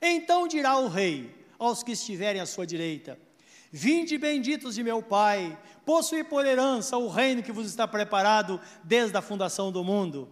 Então 0.00 0.46
dirá 0.46 0.76
o 0.76 0.88
rei 0.88 1.34
aos 1.58 1.82
que 1.82 1.92
estiverem 1.92 2.40
à 2.40 2.46
sua 2.46 2.66
direita: 2.66 3.18
Vinde 3.72 4.18
benditos 4.18 4.74
de 4.74 4.82
meu 4.82 5.02
Pai, 5.02 5.58
possuí 5.86 6.22
por 6.22 6.44
herança 6.44 6.98
o 6.98 7.08
reino 7.08 7.42
que 7.42 7.52
vos 7.52 7.66
está 7.66 7.88
preparado 7.88 8.60
desde 8.84 9.16
a 9.16 9.22
fundação 9.22 9.72
do 9.72 9.82
mundo. 9.82 10.28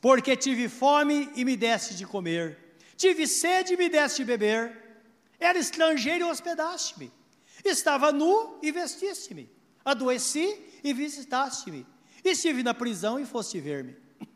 Porque 0.00 0.36
tive 0.36 0.68
fome 0.68 1.30
e 1.36 1.44
me 1.44 1.56
deste 1.56 1.94
de 1.94 2.04
comer, 2.04 2.76
tive 2.96 3.26
sede 3.26 3.74
e 3.74 3.76
me 3.76 3.88
deste 3.88 4.18
de 4.18 4.24
beber, 4.24 5.04
era 5.38 5.58
estrangeiro 5.58 6.26
e 6.26 6.30
hospedaste-me 6.30 7.17
Estava 7.64 8.12
nu 8.12 8.58
e 8.62 8.70
vestiste-me. 8.70 9.50
Adoeci 9.84 10.80
e 10.82 10.92
visitaste-me. 10.92 11.86
Estive 12.24 12.62
na 12.62 12.74
prisão 12.74 13.18
e 13.18 13.24
foste 13.24 13.60
ver-me. 13.60 13.96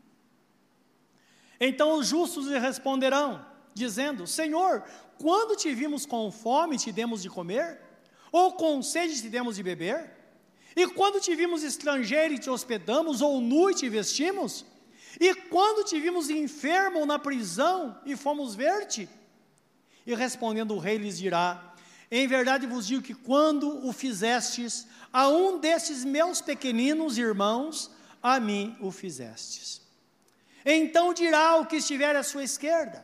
Então 1.65 1.97
os 1.97 2.09
justos 2.09 2.47
lhe 2.47 2.59
responderão, 2.59 3.47
dizendo: 3.73 4.27
Senhor, 4.27 4.83
quando 5.17 5.55
te 5.55 5.73
vimos 5.73 6.05
com 6.05 6.33
fome, 6.33 6.77
te 6.77 6.91
demos 6.91 7.23
de 7.23 7.31
comer? 7.31 7.81
Ou 8.33 8.55
com 8.55 8.83
sede, 8.83 9.21
te 9.21 9.29
demos 9.29 9.55
de 9.55 9.63
beber? 9.63 10.11
E 10.75 10.89
quando 10.89 11.21
te 11.21 11.37
vimos 11.37 11.63
estrangeiro 11.63 12.35
e 12.35 12.39
te 12.39 12.51
hospedamos, 12.51 13.21
ou 13.21 13.41
nu 13.41 13.71
e 13.71 13.75
te 13.75 13.89
vestimos? 13.89 14.65
E 15.21 15.35
quando 15.35 15.85
te 15.85 16.01
vimos 16.01 16.31
enfermo 16.31 17.01
ou 17.01 17.07
na 17.07 17.19
prisão 17.19 17.97
e 18.05 18.17
fomos 18.17 18.55
ver-te? 18.55 19.09
E 20.07 20.15
respondendo 20.15 20.75
o 20.75 20.79
rei 20.79 20.97
lhes 20.97 21.19
dirá: 21.19 21.72
em 22.15 22.27
verdade 22.27 22.67
vos 22.67 22.87
digo 22.87 23.01
que 23.01 23.15
quando 23.15 23.87
o 23.87 23.91
fizestes 23.91 24.87
a 25.11 25.29
um 25.29 25.59
desses 25.59 26.05
meus 26.05 26.43
pequeninos 26.43 27.17
irmãos, 27.17 27.91
a 28.23 28.39
mim 28.39 28.77
o 28.81 28.91
fizestes. 28.91 29.81
Então 30.63 31.15
dirá 31.15 31.57
o 31.57 31.65
que 31.65 31.77
estiver 31.77 32.15
à 32.15 32.23
sua 32.23 32.45
esquerda: 32.45 33.03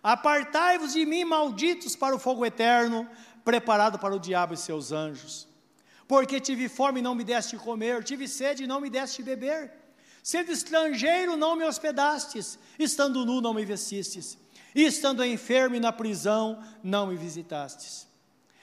Apartai-vos 0.00 0.92
de 0.92 1.04
mim, 1.04 1.24
malditos, 1.24 1.96
para 1.96 2.14
o 2.14 2.18
fogo 2.18 2.46
eterno, 2.46 3.10
preparado 3.44 3.98
para 3.98 4.14
o 4.14 4.20
diabo 4.20 4.54
e 4.54 4.56
seus 4.56 4.92
anjos. 4.92 5.48
Porque 6.06 6.38
tive 6.38 6.68
fome 6.68 7.00
e 7.00 7.02
não 7.02 7.16
me 7.16 7.24
deste 7.24 7.56
comer, 7.56 8.04
tive 8.04 8.28
sede 8.28 8.62
e 8.62 8.66
não 8.68 8.80
me 8.80 8.88
deste 8.88 9.20
beber. 9.20 9.72
Sendo 10.22 10.52
estrangeiro, 10.52 11.36
não 11.36 11.56
me 11.56 11.64
hospedastes, 11.64 12.56
estando 12.78 13.26
nu, 13.26 13.40
não 13.40 13.52
me 13.52 13.64
vestistes, 13.64 14.38
e 14.72 14.84
estando 14.84 15.24
enfermo 15.24 15.74
e 15.74 15.80
na 15.80 15.92
prisão, 15.92 16.62
não 16.84 17.08
me 17.08 17.16
visitastes. 17.16 18.13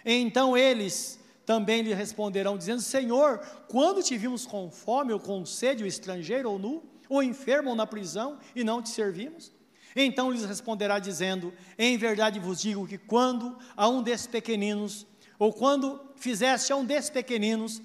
Então 0.05 0.57
eles 0.57 1.19
também 1.45 1.81
lhe 1.81 1.93
responderão, 1.93 2.57
dizendo: 2.57 2.81
Senhor, 2.81 3.39
quando 3.67 4.03
te 4.03 4.17
vimos 4.17 4.45
com 4.45 4.71
fome 4.71 5.13
ou 5.13 5.19
com 5.19 5.45
sede, 5.45 5.83
ou 5.83 5.87
estrangeiro 5.87 6.51
ou 6.51 6.59
nu, 6.59 6.83
ou 7.09 7.21
enfermo 7.21 7.69
ou 7.69 7.75
na 7.75 7.85
prisão, 7.85 8.39
e 8.55 8.63
não 8.63 8.81
te 8.81 8.89
servimos? 8.89 9.51
Então 9.95 10.31
lhes 10.31 10.45
responderá, 10.45 10.99
dizendo: 10.99 11.53
Em 11.77 11.97
verdade 11.97 12.39
vos 12.39 12.61
digo 12.61 12.87
que 12.87 12.97
quando 12.97 13.57
a 13.75 13.87
um 13.87 14.01
desses 14.01 14.27
pequeninos, 14.27 15.05
ou 15.37 15.51
quando 15.51 15.99
fizeste 16.15 16.71
a 16.71 16.75
um 16.75 16.85
desses 16.85 17.09
pequeninos, 17.09 17.81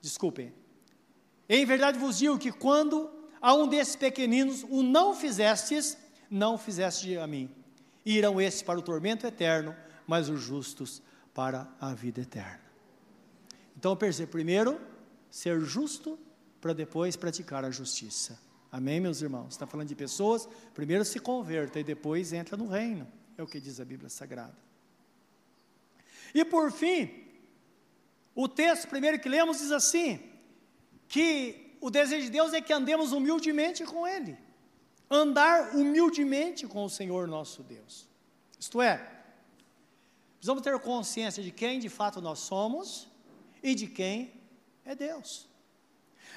desculpem, 0.00 0.52
em 1.48 1.64
verdade 1.64 1.98
vos 1.98 2.18
digo 2.18 2.38
que 2.38 2.52
quando 2.52 3.10
a 3.40 3.54
um 3.54 3.66
desses 3.66 3.96
pequeninos 3.96 4.64
o 4.68 4.82
não 4.82 5.14
fizestes, 5.14 5.96
não 6.30 6.56
fizeste 6.56 7.16
a 7.16 7.26
mim. 7.26 7.50
Irão 8.04 8.40
esses 8.40 8.62
para 8.62 8.78
o 8.78 8.82
tormento 8.82 9.26
eterno, 9.26 9.74
mas 10.06 10.28
os 10.28 10.40
justos 10.40 11.02
para 11.34 11.68
a 11.80 11.94
vida 11.94 12.20
eterna. 12.20 12.60
Então, 13.76 13.96
perceba, 13.96 14.30
primeiro, 14.30 14.80
ser 15.30 15.60
justo 15.60 16.18
para 16.60 16.72
depois 16.72 17.16
praticar 17.16 17.64
a 17.64 17.70
justiça. 17.70 18.38
Amém, 18.70 19.00
meus 19.00 19.20
irmãos? 19.20 19.48
Está 19.50 19.66
falando 19.66 19.88
de 19.88 19.94
pessoas, 19.94 20.48
primeiro 20.72 21.04
se 21.04 21.18
converta 21.18 21.80
e 21.80 21.84
depois 21.84 22.32
entra 22.32 22.56
no 22.56 22.68
reino. 22.68 23.06
É 23.36 23.42
o 23.42 23.46
que 23.46 23.60
diz 23.60 23.80
a 23.80 23.84
Bíblia 23.84 24.08
Sagrada. 24.08 24.56
E 26.34 26.44
por 26.44 26.70
fim, 26.72 27.24
o 28.34 28.48
texto 28.48 28.88
primeiro 28.88 29.18
que 29.18 29.28
lemos 29.28 29.58
diz 29.58 29.72
assim: 29.72 30.20
que 31.08 31.76
o 31.80 31.90
desejo 31.90 32.24
de 32.26 32.30
Deus 32.30 32.52
é 32.52 32.60
que 32.60 32.72
andemos 32.72 33.12
humildemente 33.12 33.84
com 33.84 34.06
Ele. 34.06 34.38
Andar 35.10 35.74
humildemente 35.74 36.66
com 36.66 36.84
o 36.84 36.88
Senhor 36.88 37.28
nosso 37.28 37.62
Deus. 37.62 38.08
Isto 38.58 38.80
é, 38.80 39.21
precisamos 40.42 40.64
ter 40.64 40.76
consciência 40.80 41.40
de 41.40 41.52
quem 41.52 41.78
de 41.78 41.88
fato 41.88 42.20
nós 42.20 42.40
somos 42.40 43.08
e 43.62 43.76
de 43.76 43.86
quem 43.86 44.42
é 44.84 44.92
Deus. 44.92 45.48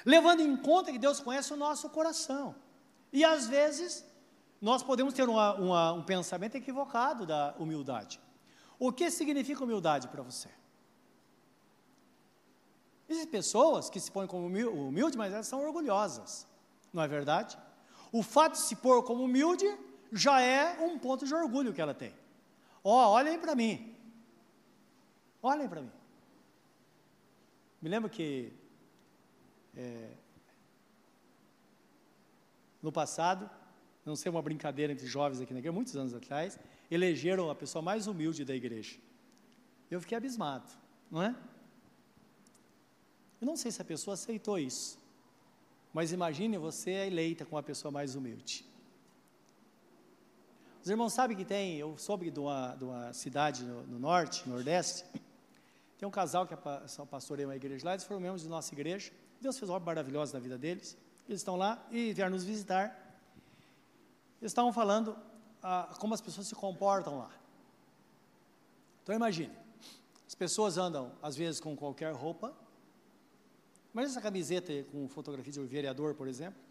Levando 0.04 0.42
em 0.42 0.56
conta 0.56 0.92
que 0.92 0.98
Deus 0.98 1.18
conhece 1.18 1.52
o 1.52 1.56
nosso 1.56 1.90
coração. 1.90 2.54
E 3.12 3.24
às 3.24 3.48
vezes, 3.48 4.04
nós 4.62 4.80
podemos 4.80 5.12
ter 5.12 5.28
uma, 5.28 5.54
uma, 5.54 5.92
um 5.92 6.04
pensamento 6.04 6.54
equivocado 6.54 7.26
da 7.26 7.56
humildade. 7.58 8.20
O 8.78 8.92
que 8.92 9.10
significa 9.10 9.64
humildade 9.64 10.06
para 10.06 10.22
você? 10.22 10.50
Existem 13.08 13.28
pessoas 13.28 13.90
que 13.90 13.98
se 13.98 14.12
põem 14.12 14.28
como 14.28 14.46
humilde, 14.46 15.18
mas 15.18 15.32
elas 15.32 15.48
são 15.48 15.64
orgulhosas, 15.66 16.46
não 16.92 17.02
é 17.02 17.08
verdade? 17.08 17.58
O 18.12 18.22
fato 18.22 18.52
de 18.52 18.58
se 18.58 18.76
pôr 18.76 19.02
como 19.02 19.24
humilde 19.24 19.66
já 20.12 20.40
é 20.40 20.78
um 20.80 20.96
ponto 20.96 21.26
de 21.26 21.34
orgulho 21.34 21.74
que 21.74 21.80
ela 21.80 21.92
tem. 21.92 22.14
Ó, 22.84 22.92
oh, 22.94 23.10
olhem 23.14 23.36
para 23.36 23.56
mim. 23.56 23.95
Olhem 25.42 25.68
para 25.68 25.82
mim. 25.82 25.92
Me 27.80 27.88
lembro 27.88 28.08
que 28.10 28.52
é, 29.76 30.10
no 32.82 32.90
passado, 32.90 33.48
não 34.04 34.16
sei 34.16 34.30
uma 34.30 34.42
brincadeira 34.42 34.92
entre 34.92 35.06
jovens 35.06 35.40
aqui 35.40 35.52
na 35.52 35.58
igreja, 35.58 35.72
muitos 35.72 35.96
anos 35.96 36.14
atrás, 36.14 36.58
elegeram 36.90 37.50
a 37.50 37.54
pessoa 37.54 37.82
mais 37.82 38.06
humilde 38.06 38.44
da 38.44 38.54
igreja. 38.54 38.96
Eu 39.90 40.00
fiquei 40.00 40.16
abismado, 40.16 40.70
não 41.10 41.22
é? 41.22 41.34
Eu 43.40 43.46
não 43.46 43.56
sei 43.56 43.70
se 43.70 43.82
a 43.82 43.84
pessoa 43.84 44.14
aceitou 44.14 44.58
isso, 44.58 44.98
mas 45.92 46.12
imagine 46.12 46.56
você 46.58 46.90
é 46.92 47.06
eleita 47.06 47.44
com 47.44 47.56
a 47.58 47.62
pessoa 47.62 47.92
mais 47.92 48.14
humilde. 48.14 48.64
Os 50.86 50.90
irmãos 50.90 51.12
sabem 51.12 51.36
que 51.36 51.44
tem, 51.44 51.78
eu 51.78 51.98
soube 51.98 52.30
de 52.30 52.38
uma, 52.38 52.76
de 52.76 52.84
uma 52.84 53.12
cidade 53.12 53.64
no, 53.64 53.82
no 53.88 53.98
norte, 53.98 54.48
nordeste, 54.48 55.04
tem 55.98 56.06
um 56.06 56.12
casal 56.12 56.46
que 56.46 56.54
pastoreia 57.10 57.44
uma 57.44 57.56
igreja 57.56 57.84
lá, 57.84 57.94
eles 57.94 58.04
foram 58.04 58.20
membros 58.20 58.42
de 58.42 58.48
nossa 58.48 58.72
igreja. 58.72 59.10
Deus 59.40 59.58
fez 59.58 59.68
uma 59.68 59.78
obra 59.78 59.86
maravilhosa 59.86 60.34
na 60.34 60.38
vida 60.38 60.56
deles. 60.56 60.96
Eles 61.28 61.40
estão 61.40 61.56
lá 61.56 61.84
e 61.90 62.12
vieram 62.12 62.30
nos 62.30 62.44
visitar. 62.44 62.86
Eles 64.40 64.52
estavam 64.52 64.72
falando 64.72 65.18
ah, 65.60 65.92
como 65.98 66.14
as 66.14 66.20
pessoas 66.20 66.46
se 66.46 66.54
comportam 66.54 67.18
lá. 67.18 67.32
Então 69.02 69.12
imagine, 69.12 69.52
as 70.24 70.36
pessoas 70.36 70.78
andam 70.78 71.10
às 71.20 71.34
vezes 71.34 71.58
com 71.58 71.74
qualquer 71.74 72.14
roupa. 72.14 72.54
Imagina 73.92 74.12
essa 74.12 74.22
camiseta 74.22 74.72
com 74.92 75.08
fotografia 75.08 75.52
de 75.52 75.58
um 75.58 75.66
vereador, 75.66 76.14
por 76.14 76.28
exemplo. 76.28 76.62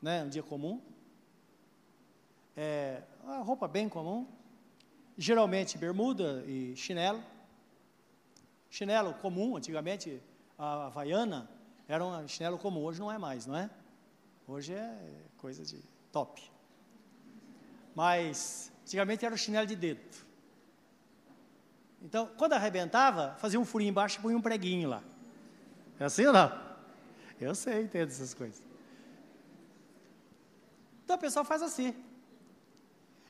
Né, 0.00 0.22
um 0.22 0.28
dia 0.28 0.44
comum. 0.44 0.80
É, 2.56 3.02
uma 3.22 3.38
roupa 3.38 3.66
bem 3.68 3.88
comum. 3.88 4.26
Geralmente 5.16 5.76
bermuda 5.76 6.44
e 6.46 6.74
chinelo. 6.76 7.22
Chinelo 8.70 9.14
comum, 9.14 9.56
antigamente 9.56 10.22
a 10.58 10.86
Havaiana 10.86 11.48
era 11.88 12.04
um 12.04 12.28
chinelo 12.28 12.56
comum, 12.58 12.84
hoje 12.84 13.00
não 13.00 13.10
é 13.10 13.18
mais, 13.18 13.46
não 13.46 13.56
é? 13.56 13.68
Hoje 14.46 14.72
é 14.72 15.22
coisa 15.36 15.64
de 15.64 15.80
top. 16.12 16.40
Mas 17.94 18.72
antigamente 18.82 19.26
era 19.26 19.34
o 19.34 19.38
chinelo 19.38 19.66
de 19.66 19.74
dedo. 19.74 20.00
Então, 22.02 22.30
quando 22.38 22.52
arrebentava, 22.54 23.36
fazia 23.38 23.60
um 23.60 23.64
furinho 23.64 23.90
embaixo 23.90 24.18
e 24.18 24.22
punha 24.22 24.36
um 24.36 24.40
preguinho 24.40 24.88
lá. 24.88 25.02
É 25.98 26.04
assim 26.04 26.24
ou 26.26 26.32
não? 26.32 26.50
Eu 27.40 27.54
sei, 27.54 27.82
entendo 27.82 28.08
essas 28.08 28.32
coisas. 28.32 28.62
Então 31.04 31.16
o 31.16 31.20
pessoal 31.20 31.44
faz 31.44 31.60
assim. 31.62 31.94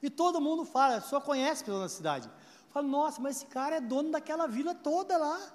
E 0.03 0.09
todo 0.09 0.40
mundo 0.40 0.64
fala, 0.64 1.01
só 1.01 1.20
conhece 1.20 1.64
pessoas 1.64 1.82
na 1.82 1.88
cidade. 1.88 2.30
Fala, 2.70 2.86
nossa, 2.86 3.20
mas 3.20 3.36
esse 3.36 3.46
cara 3.46 3.76
é 3.76 3.80
dono 3.80 4.11
daquela 4.11 4.46
vila 4.46 4.74
toda 4.74 5.16
lá. 5.16 5.53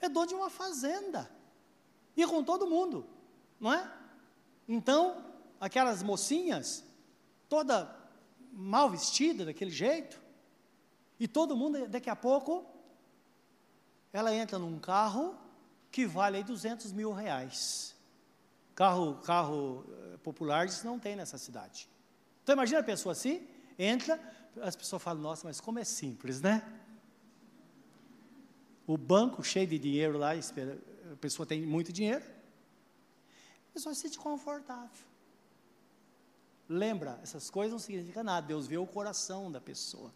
É 0.00 0.08
dono 0.08 0.26
de 0.26 0.34
uma 0.34 0.50
fazenda. 0.50 1.30
E 2.16 2.26
com 2.26 2.42
todo 2.44 2.66
mundo, 2.66 3.06
não 3.58 3.72
é? 3.72 3.90
Então, 4.68 5.24
aquelas 5.60 6.02
mocinhas, 6.02 6.84
toda 7.48 7.94
mal 8.52 8.90
vestida 8.90 9.44
daquele 9.44 9.70
jeito, 9.70 10.20
e 11.18 11.26
todo 11.26 11.56
mundo, 11.56 11.88
daqui 11.88 12.10
a 12.10 12.16
pouco, 12.16 12.64
ela 14.12 14.34
entra 14.34 14.58
num 14.58 14.78
carro 14.78 15.36
que 15.90 16.06
vale 16.06 16.36
aí 16.36 16.44
200 16.44 16.92
mil 16.92 17.12
reais. 17.12 17.96
Carro, 18.74 19.16
carro 19.24 19.84
eh, 19.88 20.16
popular 20.18 20.66
isso 20.66 20.86
não 20.86 20.98
tem 20.98 21.16
nessa 21.16 21.36
cidade. 21.36 21.88
Então 22.48 22.54
imagina 22.54 22.80
a 22.80 22.82
pessoa 22.82 23.12
assim, 23.12 23.46
entra, 23.78 24.18
as 24.62 24.74
pessoas 24.74 25.02
falam, 25.02 25.20
nossa, 25.20 25.46
mas 25.46 25.60
como 25.60 25.80
é 25.80 25.84
simples, 25.84 26.40
né? 26.40 26.66
O 28.86 28.96
banco 28.96 29.42
cheio 29.44 29.66
de 29.66 29.78
dinheiro 29.78 30.16
lá, 30.16 30.32
a 30.32 31.16
pessoa 31.20 31.44
tem 31.44 31.60
muito 31.60 31.92
dinheiro, 31.92 32.24
a 32.24 33.74
pessoa 33.74 33.94
se 33.94 34.00
sente 34.00 34.18
confortável. 34.18 35.04
Lembra, 36.66 37.20
essas 37.22 37.50
coisas 37.50 37.72
não 37.72 37.78
significam 37.78 38.24
nada, 38.24 38.46
Deus 38.46 38.66
vê 38.66 38.78
o 38.78 38.86
coração 38.86 39.52
da 39.52 39.60
pessoa. 39.60 40.10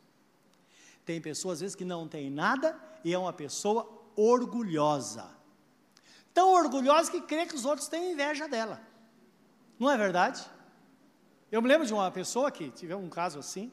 Tem 1.05 1.21
pessoas, 1.21 1.57
às 1.57 1.61
vezes, 1.61 1.77
que 1.77 1.85
não 1.85 2.09
tem 2.09 2.31
nada 2.31 2.81
e 3.05 3.13
é 3.13 3.19
uma 3.19 3.35
pessoa 3.35 3.87
orgulhosa. 4.17 5.29
Tão 6.33 6.55
orgulhosa 6.55 7.11
que 7.11 7.21
crê 7.21 7.45
que 7.45 7.55
os 7.55 7.67
outros 7.67 7.89
têm 7.89 8.13
inveja 8.13 8.49
dela. 8.49 8.81
Não 9.79 9.91
é 9.91 9.99
verdade? 9.99 10.43
Eu 11.53 11.61
me 11.61 11.69
lembro 11.69 11.87
de 11.87 11.93
uma 11.93 12.11
pessoa 12.11 12.51
que, 12.51 12.71
tive 12.71 12.95
um 12.95 13.11
caso 13.11 13.39
assim, 13.39 13.71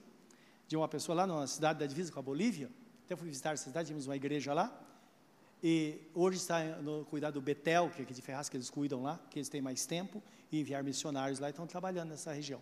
de 0.67 0.75
uma 0.75 0.85
pessoa 0.85 1.15
lá 1.15 1.25
na 1.25 1.47
cidade 1.47 1.79
da 1.79 1.85
divisa 1.85 2.11
com 2.11 2.19
a 2.19 2.21
Bolívia, 2.21 2.69
até 3.05 3.15
fui 3.15 3.29
visitar 3.29 3.53
essa 3.53 3.63
cidade, 3.63 3.87
tínhamos 3.87 4.05
uma 4.05 4.17
igreja 4.17 4.53
lá, 4.53 4.69
e 5.63 5.97
hoje 6.13 6.35
está 6.35 6.61
no 6.81 7.05
cuidado 7.05 7.35
do 7.35 7.41
Betel, 7.41 7.89
que 7.89 8.01
é 8.01 8.03
aqui 8.03 8.13
de 8.13 8.21
Ferraz, 8.21 8.49
que 8.49 8.57
eles 8.57 8.69
cuidam 8.69 9.01
lá, 9.01 9.17
que 9.29 9.39
eles 9.39 9.47
têm 9.47 9.61
mais 9.61 9.85
tempo, 9.85 10.21
e 10.51 10.59
enviar 10.59 10.83
missionários 10.83 11.39
lá 11.39 11.47
e 11.47 11.51
estão 11.51 11.65
trabalhando 11.65 12.09
nessa 12.09 12.33
região. 12.33 12.61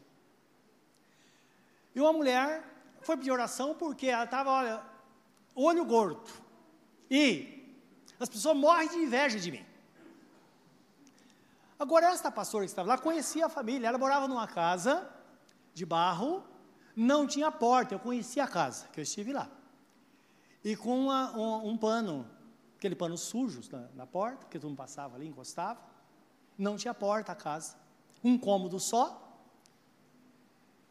E 1.96 2.00
uma 2.00 2.14
mulher 2.14 2.64
foi 3.02 3.18
pedir 3.18 3.32
oração 3.32 3.74
porque 3.74 4.06
ela 4.06 4.26
estava, 4.26 4.52
olha, 4.52 4.84
olho 5.56 5.84
gordo. 5.84 6.30
E 7.10 7.76
as 8.20 8.30
pessoas 8.30 8.56
morrem 8.56 8.88
de 8.88 8.98
inveja 8.98 9.40
de 9.40 9.52
mim. 9.52 9.66
Agora, 11.80 12.08
esta 12.08 12.32
pastora 12.32 12.66
que 12.66 12.72
estava 12.72 12.90
lá 12.90 12.98
conhecia 12.98 13.46
a 13.46 13.50
família, 13.50 13.88
ela 13.88 13.98
morava 13.98 14.28
numa 14.28 14.48
casa 14.48 15.08
de 15.74 15.86
barro, 15.86 16.44
não 16.96 17.28
tinha 17.28 17.52
porta, 17.52 17.94
eu 17.94 18.00
conhecia 18.00 18.44
a 18.44 18.48
casa, 18.48 18.88
que 18.88 19.00
eu 19.00 19.04
estive 19.04 19.32
lá. 19.32 19.48
E 20.64 20.76
com 20.76 21.00
uma, 21.00 21.38
um, 21.38 21.70
um, 21.70 21.78
pano, 21.78 22.28
aquele 22.76 22.96
pano 22.96 23.16
sujo 23.18 23.62
na, 23.72 23.88
na 23.94 24.08
porta, 24.08 24.48
que 24.48 24.58
todo 24.58 24.70
mundo 24.70 24.78
passava 24.78 25.16
ali, 25.16 25.28
encostava. 25.28 25.80
Não 26.58 26.76
tinha 26.76 26.94
porta 26.94 27.32
a 27.32 27.36
casa. 27.36 27.76
Um 28.24 28.38
cômodo 28.38 28.80
só. 28.80 29.24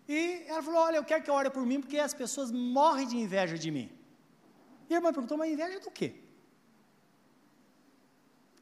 E 0.09 0.45
ela 0.47 0.63
falou: 0.63 0.81
Olha, 0.83 0.97
eu 0.97 1.05
quero 1.05 1.25
que 1.25 1.31
ore 1.31 1.51
por 1.51 1.67
mim, 1.67 1.81
porque 1.81 1.99
as 1.99 2.15
pessoas 2.15 2.53
morrem 2.53 3.09
de 3.09 3.17
inveja 3.17 3.59
de 3.59 3.71
mim. 3.73 3.91
E 4.89 4.95
a 4.95 4.99
irmã 4.99 5.13
perguntou: 5.13 5.37
Mas 5.37 5.53
inveja 5.53 5.81
do 5.81 5.91
quê? 5.91 6.23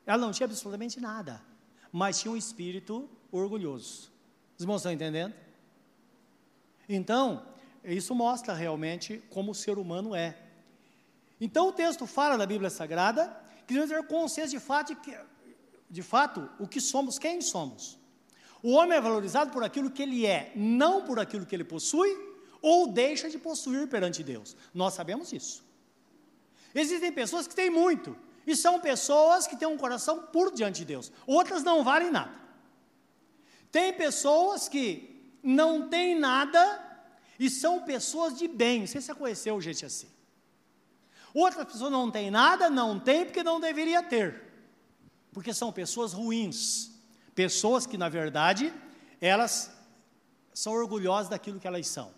Ela 0.07 0.19
não 0.19 0.33
tinha 0.33 0.47
absolutamente 0.47 0.99
nada, 1.01 1.43
mas 1.97 2.19
tinha 2.19 2.33
um 2.33 2.37
espírito 2.37 3.09
orgulhoso. 3.31 4.11
Os 4.57 4.63
irmãos 4.63 4.79
estão 4.79 4.91
entendendo? 4.91 5.33
Então, 6.89 7.47
isso 7.85 8.13
mostra 8.17 8.53
realmente 8.53 9.23
como 9.31 9.53
o 9.53 9.55
ser 9.55 9.79
humano 9.79 10.13
é. 10.13 10.37
Então 11.41 11.69
o 11.69 11.73
texto 11.73 12.05
fala 12.05 12.37
da 12.37 12.45
Bíblia 12.47 12.69
Sagrada 12.69 13.41
que 13.65 13.75
devemos 13.75 13.91
ter 13.91 14.09
consciência 14.09 14.59
de 14.59 14.65
fato, 14.65 14.93
de, 14.93 15.19
de 15.89 16.03
fato 16.03 16.51
o 16.59 16.67
que 16.67 16.81
somos, 16.81 17.17
quem 17.17 17.41
somos. 17.41 17.97
O 18.61 18.73
homem 18.73 18.99
é 18.99 19.01
valorizado 19.01 19.53
por 19.53 19.63
aquilo 19.63 19.89
que 19.89 20.03
ele 20.03 20.27
é, 20.27 20.51
não 20.57 21.05
por 21.05 21.21
aquilo 21.21 21.47
que 21.47 21.55
ele 21.55 21.63
possui 21.63 22.11
ou 22.61 22.89
deixa 22.89 23.31
de 23.31 23.39
possuir 23.39 23.87
perante 23.87 24.25
Deus. 24.25 24.57
Nós 24.75 24.95
sabemos 24.95 25.33
isso. 25.33 25.63
Existem 26.75 27.13
pessoas 27.13 27.47
que 27.47 27.55
têm 27.55 27.71
muito, 27.71 28.17
e 28.47 28.55
são 28.55 28.81
pessoas 28.81 29.47
que 29.47 29.57
têm 29.57 29.69
um 29.69 29.77
coração 29.77 30.23
puro 30.23 30.55
diante 30.55 30.79
de 30.79 30.85
Deus. 30.85 31.11
Outras 31.27 31.63
não 31.63 31.83
valem 31.83 32.11
nada. 32.11 32.33
Tem 33.71 33.93
pessoas 33.93 34.69
que 34.69 35.37
não 35.43 35.89
têm 35.89 36.19
nada 36.19 36.81
e 37.39 37.51
são 37.51 37.83
pessoas 37.83 38.39
de 38.39 38.47
bem. 38.47 38.81
Não 38.81 38.87
sei 38.87 39.01
se 39.01 39.07
você 39.09 39.15
conheceu 39.15 39.61
gente 39.61 39.85
assim. 39.85 40.09
Outras 41.33 41.67
pessoas 41.67 41.91
não 41.91 42.11
têm 42.11 42.31
nada, 42.31 42.71
não 42.71 43.01
tem 43.01 43.25
porque 43.25 43.43
não 43.43 43.59
deveria 43.59 44.03
ter. 44.03 44.43
Porque 45.33 45.53
são 45.53 45.73
pessoas 45.73 46.13
ruins. 46.13 46.93
Pessoas 47.35 47.87
que, 47.87 47.99
na 47.99 48.09
verdade, 48.09 48.73
elas 49.21 49.73
são 50.53 50.73
orgulhosas 50.73 51.29
daquilo 51.29 51.59
que 51.59 51.67
elas 51.67 51.89
são. 51.89 52.15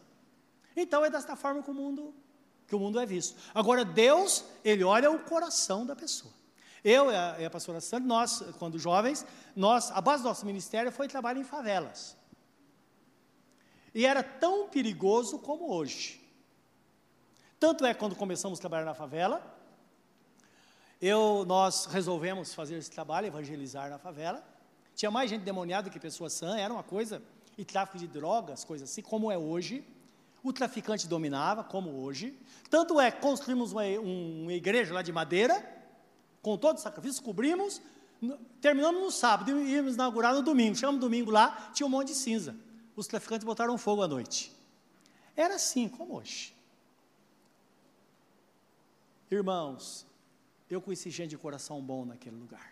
Então 0.76 1.02
é 1.02 1.08
desta 1.08 1.34
forma 1.34 1.62
que 1.62 1.70
o 1.70 1.74
mundo 1.74 2.14
que 2.66 2.74
o 2.74 2.78
mundo 2.78 2.98
é 2.98 3.06
visto. 3.06 3.36
Agora 3.54 3.84
Deus, 3.84 4.44
ele 4.64 4.82
olha 4.82 5.10
o 5.10 5.18
coração 5.20 5.86
da 5.86 5.94
pessoa. 5.94 6.32
Eu 6.82 7.10
e 7.10 7.14
a, 7.14 7.46
a 7.46 7.50
pastora 7.50 7.80
Sandra, 7.80 8.06
nós, 8.06 8.42
quando 8.58 8.78
jovens, 8.78 9.26
nós, 9.54 9.90
a 9.90 10.00
base 10.00 10.22
do 10.22 10.28
nosso 10.28 10.46
ministério 10.46 10.92
foi 10.92 11.08
trabalhar 11.08 11.40
em 11.40 11.44
favelas. 11.44 12.16
E 13.94 14.04
era 14.04 14.22
tão 14.22 14.68
perigoso 14.68 15.38
como 15.38 15.72
hoje. 15.72 16.20
Tanto 17.58 17.84
é 17.86 17.94
quando 17.94 18.14
começamos 18.14 18.58
a 18.58 18.60
trabalhar 18.60 18.84
na 18.84 18.94
favela, 18.94 19.42
eu, 21.00 21.44
nós 21.46 21.86
resolvemos 21.86 22.54
fazer 22.54 22.76
esse 22.76 22.90
trabalho, 22.90 23.26
evangelizar 23.26 23.88
na 23.90 23.98
favela. 23.98 24.44
Tinha 24.94 25.10
mais 25.10 25.28
gente 25.30 25.42
demoniada 25.42 25.90
que 25.90 25.98
pessoa 25.98 26.30
sã, 26.30 26.56
era 26.56 26.72
uma 26.72 26.82
coisa, 26.82 27.22
e 27.56 27.64
tráfico 27.64 27.98
de 27.98 28.06
drogas, 28.06 28.64
coisas 28.64 28.90
assim, 28.90 29.02
como 29.02 29.30
é 29.32 29.38
hoje. 29.38 29.84
O 30.46 30.52
traficante 30.52 31.08
dominava, 31.08 31.64
como 31.64 31.90
hoje. 32.04 32.38
Tanto 32.70 33.00
é 33.00 33.10
que 33.10 33.20
construímos 33.20 33.72
uma, 33.72 33.82
uma 33.82 34.52
igreja 34.52 34.94
lá 34.94 35.02
de 35.02 35.10
madeira, 35.10 35.60
com 36.40 36.56
todo 36.56 36.76
o 36.76 36.80
sacrifício, 36.80 37.20
cobrimos, 37.20 37.82
terminamos 38.60 39.02
no 39.02 39.10
sábado 39.10 39.58
e 39.58 39.72
íamos 39.72 39.94
inaugurar 39.94 40.32
no 40.32 40.42
domingo. 40.42 40.76
Chegamos 40.76 41.00
no 41.00 41.00
domingo 41.00 41.32
lá, 41.32 41.72
tinha 41.74 41.84
um 41.84 41.90
monte 41.90 42.08
de 42.12 42.14
cinza. 42.14 42.54
Os 42.94 43.08
traficantes 43.08 43.44
botaram 43.44 43.76
fogo 43.76 44.04
à 44.04 44.06
noite. 44.06 44.52
Era 45.34 45.56
assim, 45.56 45.88
como 45.88 46.14
hoje. 46.14 46.54
Irmãos, 49.28 50.06
eu 50.70 50.80
conheci 50.80 51.10
gente 51.10 51.30
de 51.30 51.38
coração 51.38 51.82
bom 51.82 52.04
naquele 52.04 52.36
lugar. 52.36 52.70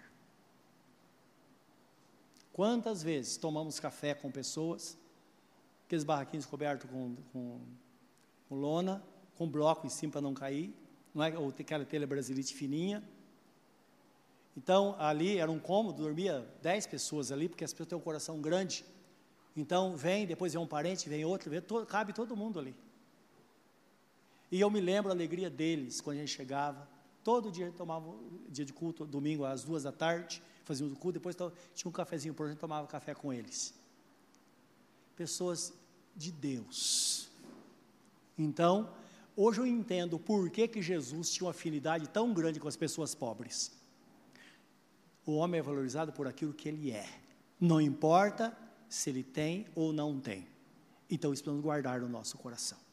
Quantas 2.53 3.03
vezes 3.03 3.37
tomamos 3.37 3.81
café 3.81 4.15
com 4.15 4.31
pessoas, 4.31 4.97
aqueles 5.87 6.05
barraquinhos 6.05 6.47
cobertos 6.47 6.91
com, 6.91 7.17
com, 7.33 7.61
com 8.49 8.55
lona, 8.55 9.03
com 9.37 9.49
bloco 9.49 9.87
em 9.87 9.91
cima 9.91 10.13
para 10.13 10.21
não 10.21 10.35
cair, 10.35 10.75
não 11.15 11.23
é? 11.23 11.37
ou 11.39 11.49
aquela 11.49 11.85
telha 11.85 12.07
brasilite 12.07 12.55
fininha. 12.55 13.03
Então, 14.57 14.95
ali 14.99 15.39
era 15.39 15.51
um 15.51 15.59
cômodo, 15.59 16.03
dormia 16.03 16.49
dez 16.63 16.87
pessoas 16.87 17.33
ali, 17.33 17.49
porque 17.49 17.65
as 17.65 17.73
pessoas 17.73 17.89
têm 17.89 17.99
um 17.99 18.01
coração 18.01 18.41
grande. 18.41 18.85
Então, 19.57 19.97
vem, 19.97 20.27
depois 20.27 20.53
vem 20.53 20.63
um 20.63 20.67
parente, 20.67 21.09
vem 21.09 21.25
outro, 21.25 21.51
vem 21.51 21.61
todo, 21.61 21.87
cabe 21.87 22.13
todo 22.13 22.37
mundo 22.37 22.59
ali. 22.59 22.75
E 24.51 24.61
eu 24.61 24.71
me 24.71 24.81
lembro 24.81 25.11
a 25.11 25.15
alegria 25.15 25.51
deles 25.51 26.01
quando 26.01 26.19
a 26.19 26.21
gente 26.21 26.33
chegava. 26.33 26.89
Todo 27.25 27.51
dia 27.51 27.73
tomava 27.77 28.15
dia 28.49 28.65
de 28.65 28.73
culto, 28.73 29.05
domingo 29.05 29.45
às 29.45 29.65
duas 29.65 29.83
da 29.83 29.91
tarde, 29.91 30.43
fazia 30.63 30.87
o 30.87 30.95
culto, 30.95 31.15
depois 31.15 31.35
tinha 31.75 31.89
um 31.89 31.93
cafezinho 31.93 32.35
por 32.35 32.47
a 32.47 32.51
gente 32.51 32.59
tomava 32.59 32.87
café 32.87 33.15
com 33.15 33.33
eles. 33.33 33.75
Pessoas 35.17 35.73
de 36.15 36.31
Deus. 36.33 37.29
Então, 38.37 38.91
hoje 39.37 39.61
eu 39.61 39.67
entendo 39.67 40.19
por 40.19 40.51
que, 40.51 40.67
que 40.69 40.83
Jesus 40.83 41.31
tinha 41.31 41.47
uma 41.47 41.51
afinidade 41.51 42.09
tão 42.09 42.33
grande 42.33 42.61
com 42.61 42.69
as 42.69 42.77
pessoas 42.77 43.15
pobres. 43.15 43.73
O 45.27 45.37
homem 45.37 45.61
é 45.61 45.63
valorizado 45.63 46.13
por 46.13 46.27
aquilo 46.27 46.53
que 46.53 46.69
ele 46.69 46.91
é. 46.91 47.09
Não 47.61 47.81
importa 47.81 48.57
se 48.89 49.11
ele 49.11 49.23
tem 49.23 49.67
ou 49.75 49.93
não 49.93 50.21
tem. 50.21 50.47
Então, 51.09 51.33
isso 51.33 51.43
precisamos 51.43 51.63
guardar 51.63 52.01
no 52.01 52.09
nosso 52.09 52.37
coração. 52.39 52.85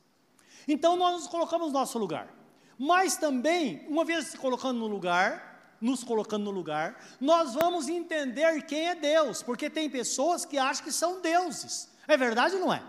Então 0.67 0.95
nós 0.95 1.13
nos 1.13 1.27
colocamos 1.27 1.67
no 1.67 1.73
nosso 1.73 1.97
lugar. 1.97 2.33
Mas 2.77 3.15
também, 3.15 3.85
uma 3.87 4.03
vez 4.03 4.27
se 4.27 4.37
colocando 4.37 4.79
no 4.79 4.87
lugar, 4.87 5.75
nos 5.79 6.03
colocando 6.03 6.45
no 6.45 6.51
lugar, 6.51 6.99
nós 7.19 7.53
vamos 7.53 7.87
entender 7.87 8.63
quem 8.63 8.89
é 8.89 8.95
Deus, 8.95 9.43
porque 9.43 9.69
tem 9.69 9.89
pessoas 9.89 10.45
que 10.45 10.57
acham 10.57 10.83
que 10.83 10.91
são 10.91 11.21
deuses. 11.21 11.89
É 12.07 12.17
verdade 12.17 12.55
ou 12.55 12.61
não 12.61 12.73
é? 12.73 12.83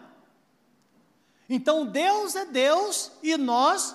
Então 1.49 1.87
Deus 1.87 2.35
é 2.35 2.45
Deus 2.45 3.13
e 3.23 3.37
nós 3.37 3.95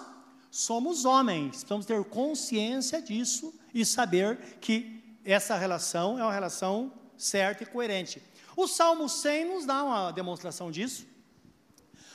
somos 0.51 1.05
homens. 1.05 1.49
Precisamos 1.49 1.85
ter 1.85 2.03
consciência 2.05 3.01
disso 3.01 3.53
e 3.73 3.85
saber 3.85 4.57
que 4.61 5.03
essa 5.25 5.57
relação 5.57 6.17
é 6.19 6.23
uma 6.23 6.33
relação 6.33 6.93
certa 7.17 7.63
e 7.63 7.65
coerente. 7.65 8.21
O 8.55 8.67
Salmo 8.67 9.09
100 9.09 9.53
nos 9.53 9.65
dá 9.65 9.83
uma 9.83 10.11
demonstração 10.11 10.71
disso 10.71 11.05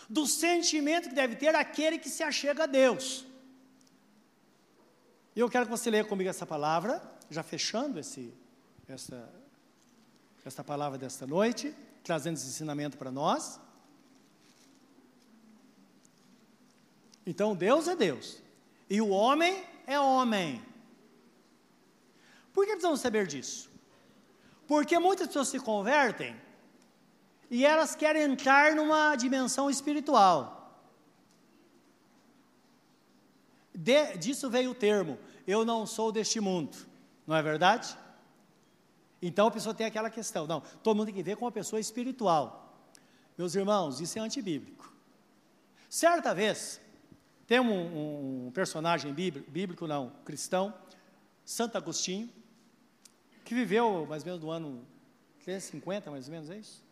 do 0.09 0.27
sentimento 0.27 1.09
que 1.09 1.15
deve 1.15 1.37
ter 1.37 1.55
aquele 1.55 1.99
que 1.99 2.11
se 2.11 2.23
achega 2.23 2.65
a 2.65 2.67
Deus. 2.67 3.25
Eu 5.35 5.49
quero 5.49 5.65
que 5.65 5.71
você 5.71 5.91
leia 5.91 6.05
comigo 6.05 6.29
essa 6.29 6.45
palavra, 6.45 7.03
já 7.31 7.43
fechando 7.43 7.99
esse, 7.99 8.35
essa, 8.87 9.33
essa 10.45 10.63
palavra 10.63 10.99
desta 10.99 11.27
noite, 11.27 11.75
trazendo 12.03 12.37
esse 12.37 12.47
ensinamento 12.47 12.97
para 12.97 13.11
nós. 13.11 13.61
Então, 17.27 17.55
Deus 17.55 17.87
é 17.87 17.95
Deus, 17.95 18.39
e 18.91 19.01
o 19.01 19.09
homem 19.09 19.65
é 19.87 19.99
homem. 19.99 20.63
Por 22.53 22.65
que 22.65 22.73
precisamos 22.73 23.01
saber 23.01 23.27
disso? 23.27 23.71
Porque 24.67 24.99
muitas 24.99 25.29
pessoas 25.29 25.49
se 25.49 25.61
convertem 25.61 26.37
e 27.51 27.65
elas 27.65 27.95
querem 27.95 28.23
entrar 28.23 28.75
numa 28.75 29.15
dimensão 29.15 29.71
espiritual. 29.71 30.59
De, 33.75 34.17
disso 34.17 34.51
veio 34.51 34.71
o 34.73 34.75
termo, 34.75 35.19
eu 35.47 35.65
não 35.65 35.87
sou 35.87 36.13
deste 36.13 36.41
mundo, 36.41 36.77
não 37.27 37.37
é 37.37 37.43
verdade? 37.43 37.97
Então 39.23 39.47
a 39.47 39.51
pessoa 39.51 39.73
tem 39.73 39.87
aquela 39.87 40.11
questão, 40.11 40.47
não, 40.47 40.61
todo 40.83 40.97
mundo 40.97 41.07
tem 41.07 41.15
que 41.15 41.23
ver 41.23 41.37
com 41.37 41.45
uma 41.45 41.53
pessoa 41.53 41.79
espiritual. 41.79 42.77
Meus 43.39 43.55
irmãos, 43.55 44.01
isso 44.01 44.19
é 44.19 44.21
antibíblico. 44.21 44.93
Certa 45.89 46.35
vez, 46.35 46.81
tem 47.47 47.61
um, 47.61 48.47
um 48.47 48.51
personagem 48.51 49.15
bíblico, 49.15 49.51
bíblico, 49.51 49.87
não, 49.87 50.13
cristão, 50.25 50.75
Santo 51.45 51.79
Agostinho, 51.79 52.29
que 53.45 53.55
viveu 53.55 54.05
mais 54.07 54.23
ou 54.23 54.27
menos 54.27 54.43
no 54.43 54.51
ano 54.51 54.87
350, 55.45 56.11
mais 56.11 56.27
ou 56.27 56.33
menos, 56.33 56.51
é 56.51 56.59
isso? 56.59 56.83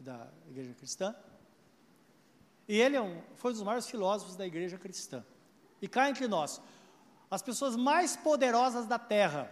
da 0.00 0.28
igreja 0.48 0.74
cristã. 0.74 1.14
E 2.68 2.80
ele 2.80 2.96
é 2.96 3.02
um, 3.02 3.20
foi 3.36 3.50
um 3.50 3.54
dos 3.54 3.62
maiores 3.62 3.86
filósofos 3.86 4.36
da 4.36 4.46
igreja 4.46 4.78
cristã. 4.78 5.24
E 5.80 5.88
cá 5.88 6.08
entre 6.08 6.26
nós, 6.26 6.60
as 7.30 7.42
pessoas 7.42 7.76
mais 7.76 8.16
poderosas 8.16 8.86
da 8.86 8.98
terra, 8.98 9.50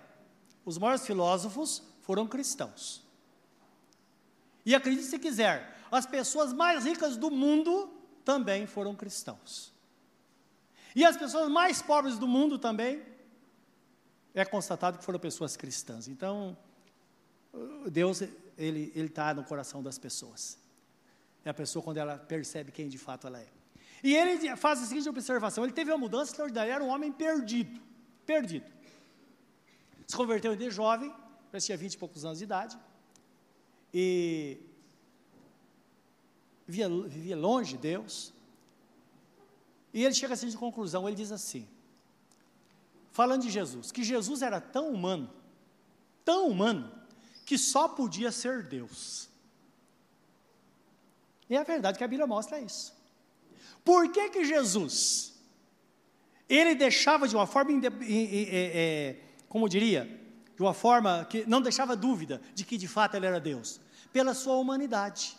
os 0.64 0.78
maiores 0.78 1.06
filósofos, 1.06 1.82
foram 2.08 2.26
cristãos. 2.26 3.04
E 4.64 4.74
acredite 4.74 5.04
se 5.04 5.18
quiser, 5.18 5.78
as 5.90 6.06
pessoas 6.06 6.54
mais 6.54 6.86
ricas 6.86 7.18
do 7.18 7.30
mundo 7.30 7.92
também 8.24 8.66
foram 8.66 8.96
cristãos. 8.96 9.74
E 10.96 11.04
as 11.04 11.18
pessoas 11.18 11.50
mais 11.50 11.82
pobres 11.82 12.18
do 12.18 12.26
mundo 12.26 12.58
também 12.58 13.02
é 14.32 14.42
constatado 14.42 14.96
que 14.96 15.04
foram 15.04 15.18
pessoas 15.18 15.54
cristãs. 15.54 16.08
Então, 16.08 16.56
Deus 17.90 18.22
ele 18.56 18.90
está 18.94 19.34
no 19.34 19.44
coração 19.44 19.82
das 19.82 19.98
pessoas. 19.98 20.58
É 21.44 21.50
a 21.50 21.54
pessoa 21.54 21.82
quando 21.82 21.98
ela 21.98 22.16
percebe 22.16 22.72
quem 22.72 22.88
de 22.88 22.96
fato 22.96 23.26
ela 23.26 23.38
é. 23.38 23.48
E 24.02 24.16
ele 24.16 24.56
faz 24.56 24.82
a 24.82 24.86
seguinte 24.86 25.10
observação: 25.10 25.62
ele 25.62 25.74
teve 25.74 25.90
uma 25.90 25.98
mudança 25.98 26.30
extraordinária, 26.30 26.72
era 26.72 26.82
um 26.82 26.88
homem 26.88 27.12
perdido. 27.12 27.78
Perdido. 28.24 28.64
Se 30.06 30.16
converteu 30.16 30.56
de 30.56 30.70
jovem, 30.70 31.14
parece 31.50 31.66
tinha 31.66 31.78
20 31.78 31.94
e 31.94 31.98
poucos 31.98 32.24
anos 32.24 32.38
de 32.38 32.44
idade. 32.44 32.78
E 33.92 34.58
vivia, 36.66 36.88
vivia 36.88 37.36
longe 37.36 37.72
de 37.72 37.78
Deus. 37.78 38.32
E 39.92 40.04
ele 40.04 40.14
chega 40.14 40.34
a 40.34 40.36
seguinte 40.36 40.56
conclusão: 40.56 41.08
ele 41.08 41.16
diz 41.16 41.32
assim, 41.32 41.66
falando 43.10 43.42
de 43.42 43.50
Jesus, 43.50 43.90
que 43.90 44.04
Jesus 44.04 44.42
era 44.42 44.60
tão 44.60 44.90
humano, 44.90 45.30
tão 46.24 46.48
humano, 46.48 46.92
que 47.46 47.56
só 47.56 47.88
podia 47.88 48.30
ser 48.30 48.62
Deus. 48.62 49.28
E 51.48 51.56
é 51.56 51.64
verdade 51.64 51.96
que 51.96 52.04
a 52.04 52.08
Bíblia 52.08 52.26
mostra 52.26 52.60
isso. 52.60 52.94
Por 53.82 54.12
que 54.12 54.28
que 54.28 54.44
Jesus, 54.44 55.32
ele 56.46 56.74
deixava 56.74 57.26
de 57.26 57.34
uma 57.34 57.46
forma, 57.46 57.72
é, 58.02 59.16
como 59.48 59.66
diria, 59.66 60.17
de 60.58 60.62
uma 60.64 60.74
forma 60.74 61.24
que 61.30 61.46
não 61.46 61.62
deixava 61.62 61.94
dúvida 61.94 62.42
de 62.52 62.64
que 62.64 62.76
de 62.76 62.88
fato 62.88 63.14
ele 63.14 63.26
era 63.26 63.38
Deus, 63.38 63.80
pela 64.12 64.34
sua 64.34 64.56
humanidade. 64.56 65.38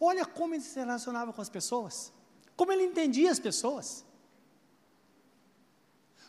Olha 0.00 0.24
como 0.24 0.54
ele 0.54 0.62
se 0.62 0.78
relacionava 0.78 1.30
com 1.30 1.42
as 1.42 1.50
pessoas, 1.50 2.10
como 2.56 2.72
ele 2.72 2.84
entendia 2.84 3.30
as 3.30 3.38
pessoas, 3.38 4.02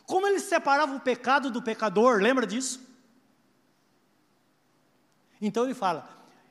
como 0.04 0.26
ele 0.26 0.40
separava 0.40 0.94
o 0.94 1.00
pecado 1.00 1.50
do 1.50 1.62
pecador, 1.62 2.20
lembra 2.20 2.46
disso? 2.46 2.86
Então 5.40 5.64
ele 5.64 5.72
fala: 5.72 6.06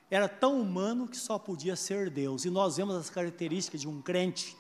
era 0.10 0.28
tão 0.28 0.60
humano 0.60 1.08
que 1.08 1.18
só 1.18 1.38
podia 1.38 1.76
ser 1.76 2.10
Deus, 2.10 2.44
e 2.44 2.50
nós 2.50 2.78
vemos 2.78 2.96
as 2.96 3.12
características 3.12 3.82
de 3.82 3.88
um 3.88 4.02
crente, 4.02 4.58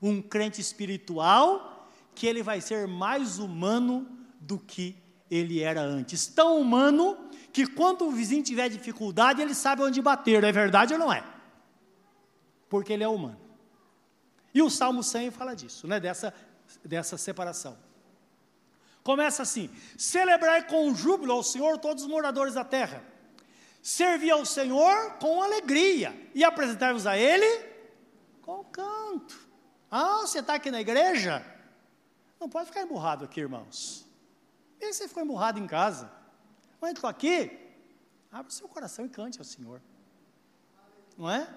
um 0.00 0.22
crente 0.22 0.60
espiritual, 0.60 1.90
que 2.14 2.28
ele 2.28 2.44
vai 2.44 2.60
ser 2.60 2.86
mais 2.86 3.40
humano 3.40 4.06
do 4.38 4.56
que 4.56 5.02
ele 5.36 5.60
era 5.60 5.80
antes. 5.80 6.26
Tão 6.26 6.60
humano 6.60 7.16
que 7.52 7.66
quando 7.66 8.06
o 8.06 8.10
vizinho 8.10 8.42
tiver 8.42 8.68
dificuldade, 8.68 9.42
ele 9.42 9.54
sabe 9.54 9.82
onde 9.82 10.00
bater, 10.00 10.44
é 10.44 10.52
verdade 10.52 10.92
ou 10.92 10.98
não 10.98 11.12
é? 11.12 11.24
Porque 12.68 12.92
ele 12.92 13.04
é 13.04 13.08
humano. 13.08 13.40
E 14.52 14.62
o 14.62 14.70
Salmo 14.70 15.02
100 15.02 15.30
fala 15.32 15.54
disso, 15.54 15.86
né? 15.86 15.98
dessa, 15.98 16.32
dessa 16.84 17.16
separação. 17.16 17.76
Começa 19.02 19.42
assim: 19.42 19.68
celebrai 19.98 20.66
com 20.66 20.94
júbilo 20.94 21.32
ao 21.32 21.42
Senhor 21.42 21.78
todos 21.78 22.04
os 22.04 22.08
moradores 22.08 22.54
da 22.54 22.64
terra, 22.64 23.04
servi 23.82 24.30
ao 24.30 24.46
Senhor 24.46 25.12
com 25.18 25.42
alegria 25.42 26.14
e 26.34 26.42
apresentai-vos 26.42 27.06
a 27.06 27.18
Ele 27.18 27.66
com 28.40 28.64
canto. 28.64 29.38
Ah, 29.90 30.20
você 30.22 30.38
está 30.38 30.54
aqui 30.54 30.70
na 30.70 30.80
igreja? 30.80 31.44
Não 32.40 32.48
pode 32.48 32.66
ficar 32.66 32.82
emburrado 32.82 33.24
aqui, 33.24 33.40
irmãos. 33.40 34.04
E 34.84 34.92
você 34.92 35.08
ficou 35.08 35.22
emburrado 35.22 35.58
em 35.58 35.66
casa. 35.66 36.12
Mas 36.80 36.92
estou 36.92 37.08
aqui, 37.08 37.58
abre 38.30 38.52
o 38.52 38.54
seu 38.54 38.68
coração 38.68 39.06
e 39.06 39.08
cante 39.08 39.38
ao 39.38 39.44
Senhor. 39.44 39.80
Não 41.16 41.30
é? 41.30 41.48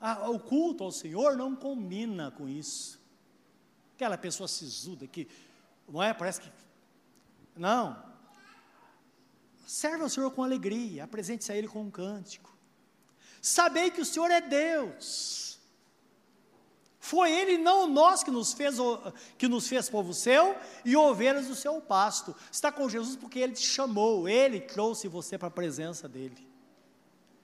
Ah, 0.00 0.28
o 0.28 0.38
culto 0.38 0.84
ao 0.84 0.92
Senhor 0.92 1.36
não 1.36 1.56
combina 1.56 2.30
com 2.30 2.48
isso. 2.48 3.00
Aquela 3.94 4.18
pessoa 4.18 4.46
sisuda 4.46 5.06
que, 5.06 5.26
não 5.88 6.02
é? 6.02 6.12
Parece 6.12 6.42
que. 6.42 6.52
Não. 7.56 8.04
Serve 9.66 10.02
ao 10.02 10.10
Senhor 10.10 10.30
com 10.30 10.44
alegria, 10.44 11.04
apresente-se 11.04 11.50
a 11.50 11.56
Ele 11.56 11.66
com 11.66 11.82
um 11.82 11.90
cântico. 11.90 12.54
Sabei 13.40 13.90
que 13.90 14.00
o 14.00 14.04
Senhor 14.04 14.30
é 14.30 14.40
Deus. 14.40 15.45
Foi 17.06 17.30
Ele, 17.30 17.56
não 17.56 17.86
nós, 17.86 18.24
que 18.24 18.32
nos 18.32 18.52
fez, 18.52 18.78
que 19.38 19.46
nos 19.46 19.68
fez 19.68 19.88
povo 19.88 20.12
seu 20.12 20.56
e 20.84 20.96
ovelhas 20.96 21.46
do 21.46 21.54
seu 21.54 21.80
pasto. 21.80 22.34
Está 22.50 22.72
com 22.72 22.88
Jesus 22.88 23.14
porque 23.14 23.38
Ele 23.38 23.52
te 23.52 23.64
chamou, 23.64 24.28
Ele 24.28 24.60
trouxe 24.60 25.06
você 25.06 25.38
para 25.38 25.46
a 25.46 25.50
presença 25.52 26.08
dEle. 26.08 26.44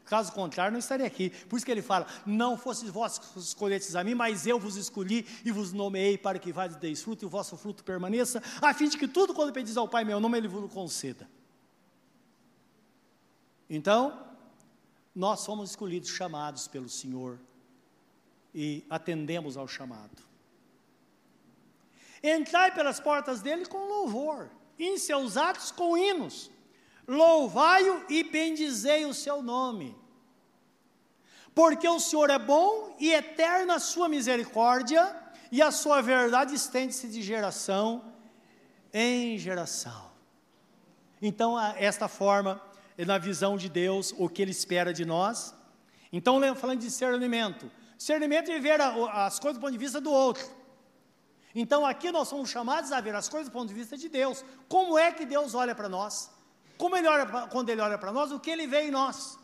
Caso 0.04 0.32
contrário, 0.32 0.72
não 0.72 0.80
estaria 0.80 1.06
aqui. 1.06 1.30
Por 1.48 1.56
isso 1.56 1.64
que 1.64 1.70
ele 1.70 1.80
fala: 1.80 2.08
Não 2.26 2.58
fostes 2.58 2.90
vós 2.90 3.18
que 3.18 3.38
escolhestes 3.38 3.94
a 3.94 4.02
mim, 4.02 4.16
mas 4.16 4.48
eu 4.48 4.58
vos 4.58 4.74
escolhi 4.74 5.24
e 5.44 5.52
vos 5.52 5.72
nomeei 5.72 6.18
para 6.18 6.40
que 6.40 6.52
vades 6.52 6.76
deis 6.76 7.00
fruto 7.00 7.24
e 7.24 7.26
o 7.26 7.30
vosso 7.30 7.56
fruto 7.56 7.84
permaneça, 7.84 8.42
a 8.60 8.74
fim 8.74 8.88
de 8.88 8.98
que 8.98 9.06
tudo 9.06 9.32
quando 9.32 9.52
pedis 9.52 9.76
ao 9.76 9.86
Pai 9.86 10.04
meu 10.04 10.18
nome, 10.18 10.38
Ele 10.38 10.48
vos 10.48 10.72
conceda. 10.72 11.30
Então, 13.70 14.26
nós 15.14 15.46
fomos 15.46 15.70
escolhidos, 15.70 16.08
chamados 16.08 16.66
pelo 16.66 16.88
Senhor 16.88 17.38
e 18.54 18.84
atendemos 18.90 19.56
ao 19.56 19.66
chamado. 19.66 20.22
Entrai 22.22 22.72
pelas 22.72 23.00
portas 23.00 23.40
dele 23.40 23.66
com 23.66 23.88
louvor, 23.88 24.50
em 24.78 24.96
seus 24.96 25.36
atos 25.36 25.70
com 25.70 25.96
hinos, 25.96 26.50
louvai-o 27.06 28.04
e 28.08 28.22
bendizei 28.22 29.04
o 29.04 29.14
seu 29.14 29.42
nome. 29.42 29.96
Porque 31.54 31.88
o 31.88 32.00
Senhor 32.00 32.30
é 32.30 32.38
bom 32.38 32.96
e 32.98 33.12
eterna 33.12 33.74
a 33.74 33.80
sua 33.80 34.08
misericórdia, 34.08 35.20
e 35.52 35.60
a 35.60 35.70
sua 35.70 36.00
verdade 36.00 36.54
estende-se 36.54 37.06
de 37.08 37.20
geração 37.20 38.02
em 38.90 39.36
geração. 39.36 40.10
Então, 41.20 41.60
esta 41.76 42.08
forma, 42.08 42.58
na 42.96 43.18
visão 43.18 43.58
de 43.58 43.68
Deus, 43.68 44.14
o 44.16 44.30
que 44.30 44.40
Ele 44.40 44.50
espera 44.50 44.94
de 44.94 45.04
nós. 45.04 45.54
Então, 46.10 46.40
falando 46.56 46.80
de 46.80 46.86
discernimento, 46.86 47.70
Discernimento 48.02 48.50
é 48.50 48.58
ver 48.58 48.80
as 48.80 49.38
coisas 49.38 49.58
do 49.58 49.60
ponto 49.60 49.70
de 49.70 49.78
vista 49.78 50.00
do 50.00 50.10
outro. 50.10 50.44
Então 51.54 51.86
aqui 51.86 52.10
nós 52.10 52.26
somos 52.26 52.50
chamados 52.50 52.90
a 52.90 53.00
ver 53.00 53.14
as 53.14 53.28
coisas 53.28 53.48
do 53.48 53.52
ponto 53.52 53.68
de 53.68 53.74
vista 53.74 53.96
de 53.96 54.08
Deus. 54.08 54.44
Como 54.68 54.98
é 54.98 55.12
que 55.12 55.24
Deus 55.24 55.54
olha 55.54 55.72
para 55.72 55.88
nós? 55.88 56.28
Como 56.76 56.96
ele 56.96 57.06
olha 57.06 57.24
pra, 57.24 57.46
quando 57.46 57.68
ele 57.68 57.80
olha 57.80 57.96
para 57.96 58.10
nós, 58.10 58.32
o 58.32 58.40
que 58.40 58.50
ele 58.50 58.66
vê 58.66 58.88
em 58.88 58.90
nós? 58.90 59.38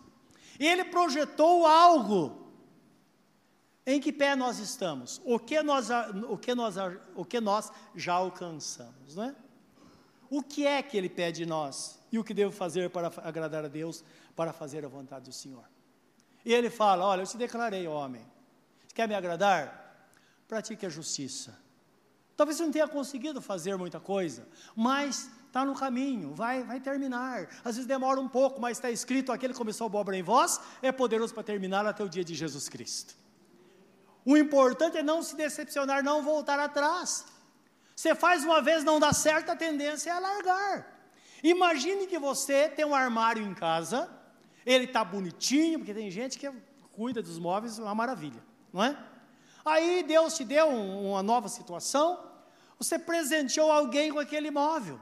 Ele 0.58 0.84
projetou 0.86 1.68
algo. 1.68 2.52
Em 3.86 4.00
que 4.00 4.12
pé 4.12 4.34
nós 4.34 4.58
estamos? 4.58 5.22
O 5.24 5.38
que 5.38 5.62
nós, 5.62 5.86
o 6.28 6.36
que 6.36 6.52
nós, 6.52 6.74
o 7.14 7.24
que 7.24 7.40
nós 7.40 7.70
já 7.94 8.14
alcançamos, 8.14 9.14
não 9.14 9.22
é? 9.22 9.36
O 10.28 10.42
que 10.42 10.66
é 10.66 10.82
que 10.82 10.96
ele 10.96 11.08
pede 11.08 11.44
de 11.44 11.46
nós? 11.46 12.00
E 12.10 12.18
o 12.18 12.24
que 12.24 12.34
devo 12.34 12.50
fazer 12.50 12.90
para 12.90 13.06
agradar 13.22 13.64
a 13.64 13.68
Deus, 13.68 14.02
para 14.34 14.52
fazer 14.52 14.84
a 14.84 14.88
vontade 14.88 15.26
do 15.26 15.32
Senhor? 15.32 15.64
E 16.44 16.52
ele 16.52 16.70
fala: 16.70 17.06
Olha, 17.06 17.22
eu 17.22 17.26
te 17.26 17.36
declarei 17.36 17.86
homem, 17.86 18.26
Quer 18.98 19.06
me 19.06 19.14
agradar? 19.14 19.62
Pratique 20.48 20.84
a 20.84 20.88
justiça. 20.88 21.56
Talvez 22.36 22.56
você 22.56 22.64
não 22.64 22.72
tenha 22.72 22.88
conseguido 22.88 23.40
fazer 23.40 23.76
muita 23.76 24.00
coisa, 24.00 24.44
mas 24.74 25.30
está 25.46 25.64
no 25.64 25.72
caminho, 25.72 26.34
vai, 26.34 26.64
vai 26.64 26.80
terminar. 26.80 27.48
Às 27.64 27.76
vezes 27.76 27.86
demora 27.86 28.20
um 28.20 28.28
pouco, 28.28 28.60
mas 28.60 28.76
está 28.76 28.90
escrito: 28.90 29.30
aquele 29.30 29.52
que 29.52 29.56
começou 29.56 29.88
a 29.88 29.96
obra 29.96 30.16
em 30.16 30.22
vós 30.24 30.60
é 30.82 30.90
poderoso 30.90 31.32
para 31.32 31.44
terminar 31.44 31.86
até 31.86 32.02
o 32.02 32.08
dia 32.08 32.24
de 32.24 32.34
Jesus 32.34 32.68
Cristo. 32.68 33.14
O 34.24 34.36
importante 34.36 34.98
é 34.98 35.02
não 35.04 35.22
se 35.22 35.36
decepcionar, 35.36 36.02
não 36.02 36.20
voltar 36.20 36.58
atrás. 36.58 37.24
Você 37.94 38.16
faz 38.16 38.42
uma 38.42 38.60
vez, 38.60 38.82
não 38.82 38.98
dá 38.98 39.12
certo, 39.12 39.50
a 39.50 39.54
tendência 39.54 40.10
é 40.10 40.18
largar. 40.18 41.14
Imagine 41.40 42.08
que 42.08 42.18
você 42.18 42.68
tem 42.68 42.84
um 42.84 42.96
armário 42.96 43.44
em 43.46 43.54
casa, 43.54 44.10
ele 44.66 44.86
está 44.86 45.04
bonitinho, 45.04 45.78
porque 45.78 45.94
tem 45.94 46.10
gente 46.10 46.36
que 46.36 46.50
cuida 46.90 47.22
dos 47.22 47.38
móveis, 47.38 47.78
uma 47.78 47.94
maravilha 47.94 48.47
não 48.72 48.82
é? 48.84 48.96
Aí 49.64 50.02
Deus 50.02 50.34
te 50.34 50.44
deu 50.44 50.68
um, 50.68 51.10
uma 51.10 51.22
nova 51.22 51.48
situação, 51.48 52.24
você 52.78 52.98
presenteou 52.98 53.70
alguém 53.70 54.12
com 54.12 54.18
aquele 54.18 54.50
móvel. 54.50 55.00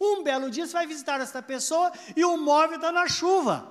Um 0.00 0.22
belo 0.22 0.50
dia 0.50 0.66
você 0.66 0.72
vai 0.72 0.86
visitar 0.86 1.20
essa 1.20 1.42
pessoa 1.42 1.92
e 2.16 2.24
o 2.24 2.36
móvel 2.36 2.76
está 2.76 2.90
na 2.90 3.06
chuva. 3.08 3.70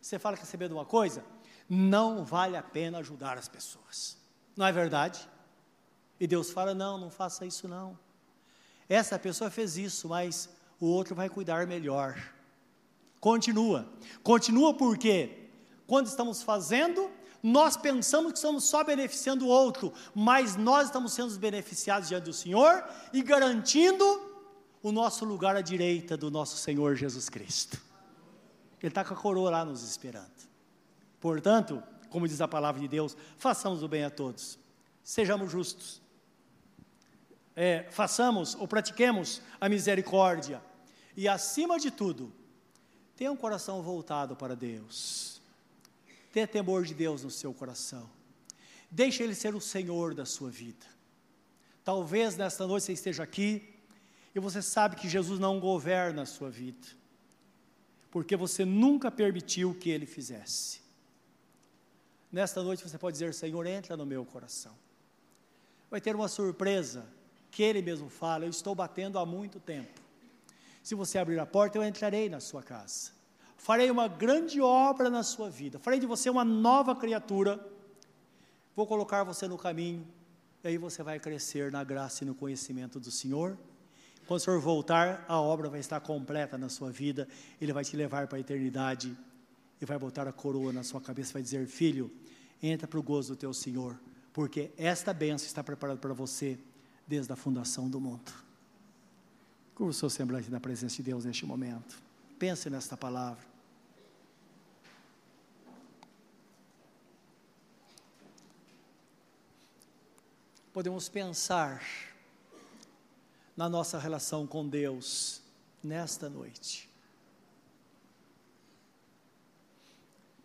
Você 0.00 0.18
fala 0.18 0.36
que 0.36 0.42
receber 0.42 0.68
de 0.68 0.74
uma 0.74 0.86
coisa? 0.86 1.22
Não 1.68 2.24
vale 2.24 2.56
a 2.56 2.62
pena 2.62 2.98
ajudar 2.98 3.36
as 3.36 3.46
pessoas. 3.46 4.16
Não 4.56 4.64
é 4.64 4.72
verdade? 4.72 5.28
E 6.18 6.26
Deus 6.26 6.50
fala: 6.50 6.74
não, 6.74 6.96
não 6.96 7.10
faça 7.10 7.44
isso 7.44 7.68
não. 7.68 7.98
Essa 8.88 9.18
pessoa 9.18 9.50
fez 9.50 9.76
isso, 9.76 10.08
mas 10.08 10.48
o 10.80 10.86
outro 10.86 11.14
vai 11.14 11.28
cuidar 11.28 11.66
melhor. 11.66 12.18
Continua. 13.20 13.86
Continua 14.22 14.72
por 14.72 14.96
quê? 14.96 15.47
Quando 15.88 16.06
estamos 16.06 16.42
fazendo, 16.42 17.10
nós 17.42 17.74
pensamos 17.74 18.32
que 18.32 18.38
estamos 18.38 18.64
só 18.64 18.84
beneficiando 18.84 19.46
o 19.46 19.48
outro, 19.48 19.90
mas 20.14 20.54
nós 20.54 20.88
estamos 20.88 21.14
sendo 21.14 21.34
beneficiados 21.38 22.08
diante 22.08 22.24
do 22.24 22.32
Senhor 22.34 22.84
e 23.10 23.22
garantindo 23.22 24.04
o 24.82 24.92
nosso 24.92 25.24
lugar 25.24 25.56
à 25.56 25.62
direita 25.62 26.14
do 26.14 26.30
nosso 26.30 26.58
Senhor 26.58 26.94
Jesus 26.94 27.30
Cristo. 27.30 27.80
Ele 28.82 28.90
está 28.90 29.02
com 29.02 29.14
a 29.14 29.16
coroa 29.16 29.50
lá 29.50 29.64
nos 29.64 29.82
esperando. 29.82 30.30
Portanto, 31.18 31.82
como 32.10 32.28
diz 32.28 32.42
a 32.42 32.46
palavra 32.46 32.82
de 32.82 32.86
Deus, 32.86 33.16
façamos 33.38 33.82
o 33.82 33.88
bem 33.88 34.04
a 34.04 34.10
todos, 34.10 34.58
sejamos 35.02 35.50
justos, 35.50 36.02
é, 37.56 37.86
façamos 37.90 38.54
ou 38.56 38.68
pratiquemos 38.68 39.40
a 39.58 39.70
misericórdia 39.70 40.62
e, 41.16 41.26
acima 41.26 41.78
de 41.78 41.90
tudo, 41.90 42.30
tenha 43.16 43.32
um 43.32 43.36
coração 43.36 43.80
voltado 43.80 44.36
para 44.36 44.54
Deus. 44.54 45.37
Tenha 46.32 46.46
temor 46.46 46.84
de 46.84 46.94
Deus 46.94 47.24
no 47.24 47.30
seu 47.30 47.52
coração. 47.54 48.08
Deixe 48.90 49.22
Ele 49.22 49.34
ser 49.34 49.54
o 49.54 49.60
Senhor 49.60 50.14
da 50.14 50.24
sua 50.24 50.50
vida. 50.50 50.86
Talvez 51.84 52.36
nesta 52.36 52.66
noite 52.66 52.84
você 52.84 52.92
esteja 52.92 53.22
aqui 53.22 53.74
e 54.34 54.40
você 54.40 54.60
sabe 54.60 54.96
que 54.96 55.08
Jesus 55.08 55.40
não 55.40 55.58
governa 55.58 56.22
a 56.22 56.26
sua 56.26 56.50
vida, 56.50 56.86
porque 58.10 58.36
você 58.36 58.64
nunca 58.64 59.10
permitiu 59.10 59.74
que 59.74 59.88
Ele 59.90 60.06
fizesse. 60.06 60.80
Nesta 62.30 62.62
noite 62.62 62.86
você 62.86 62.98
pode 62.98 63.14
dizer: 63.14 63.32
Senhor, 63.32 63.66
entra 63.66 63.96
no 63.96 64.04
meu 64.04 64.24
coração. 64.24 64.76
Vai 65.90 66.00
ter 66.00 66.14
uma 66.14 66.28
surpresa 66.28 67.06
que 67.50 67.62
Ele 67.62 67.80
mesmo 67.80 68.10
fala: 68.10 68.44
Eu 68.44 68.50
estou 68.50 68.74
batendo 68.74 69.18
há 69.18 69.24
muito 69.24 69.58
tempo. 69.58 69.98
Se 70.82 70.94
você 70.94 71.18
abrir 71.18 71.38
a 71.38 71.46
porta, 71.46 71.78
eu 71.78 71.84
entrarei 71.84 72.28
na 72.28 72.40
sua 72.40 72.62
casa 72.62 73.17
farei 73.58 73.90
uma 73.90 74.08
grande 74.08 74.60
obra 74.60 75.10
na 75.10 75.22
sua 75.22 75.50
vida, 75.50 75.78
farei 75.78 76.00
de 76.00 76.06
você 76.06 76.30
uma 76.30 76.44
nova 76.44 76.96
criatura, 76.96 77.60
vou 78.74 78.86
colocar 78.86 79.24
você 79.24 79.46
no 79.46 79.58
caminho 79.58 80.06
E 80.64 80.68
aí 80.68 80.78
você 80.78 81.02
vai 81.02 81.20
crescer 81.20 81.70
na 81.70 81.84
graça 81.84 82.24
e 82.24 82.26
no 82.26 82.34
conhecimento 82.34 82.98
do 82.98 83.10
Senhor. 83.10 83.56
Quando 84.26 84.40
o 84.40 84.42
Senhor 84.42 84.60
voltar, 84.60 85.24
a 85.28 85.40
obra 85.40 85.68
vai 85.68 85.80
estar 85.80 86.00
completa 86.00 86.58
na 86.58 86.68
sua 86.68 86.90
vida. 86.90 87.28
Ele 87.60 87.72
vai 87.72 87.84
te 87.84 87.96
levar 87.96 88.26
para 88.26 88.38
a 88.38 88.40
eternidade 88.40 89.16
e 89.80 89.84
vai 89.84 89.98
botar 89.98 90.26
a 90.26 90.32
coroa 90.32 90.72
na 90.72 90.82
sua 90.82 91.00
cabeça. 91.00 91.32
Vai 91.32 91.42
dizer: 91.42 91.66
Filho, 91.66 92.10
entra 92.60 92.88
para 92.88 92.98
o 92.98 93.02
gozo 93.02 93.34
do 93.34 93.36
teu 93.36 93.54
Senhor, 93.54 93.98
porque 94.32 94.70
esta 94.76 95.14
bênção 95.14 95.46
está 95.46 95.62
preparada 95.62 96.00
para 96.00 96.12
você 96.12 96.58
desde 97.06 97.32
a 97.32 97.36
fundação 97.36 97.88
do 97.88 98.00
mundo. 98.00 98.32
Curva 99.74 99.90
o 99.90 99.94
seu 99.94 100.10
semblante 100.10 100.50
na 100.50 100.58
presença 100.58 100.96
de 100.96 101.04
Deus 101.04 101.24
neste 101.24 101.46
momento. 101.46 102.07
Pense 102.38 102.70
nesta 102.70 102.96
palavra. 102.96 103.44
Podemos 110.72 111.08
pensar 111.08 111.82
na 113.56 113.68
nossa 113.68 113.98
relação 113.98 114.46
com 114.46 114.68
Deus 114.68 115.42
nesta 115.82 116.30
noite. 116.30 116.88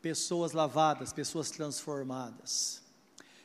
Pessoas 0.02 0.52
lavadas, 0.52 1.14
pessoas 1.14 1.52
transformadas, 1.52 2.82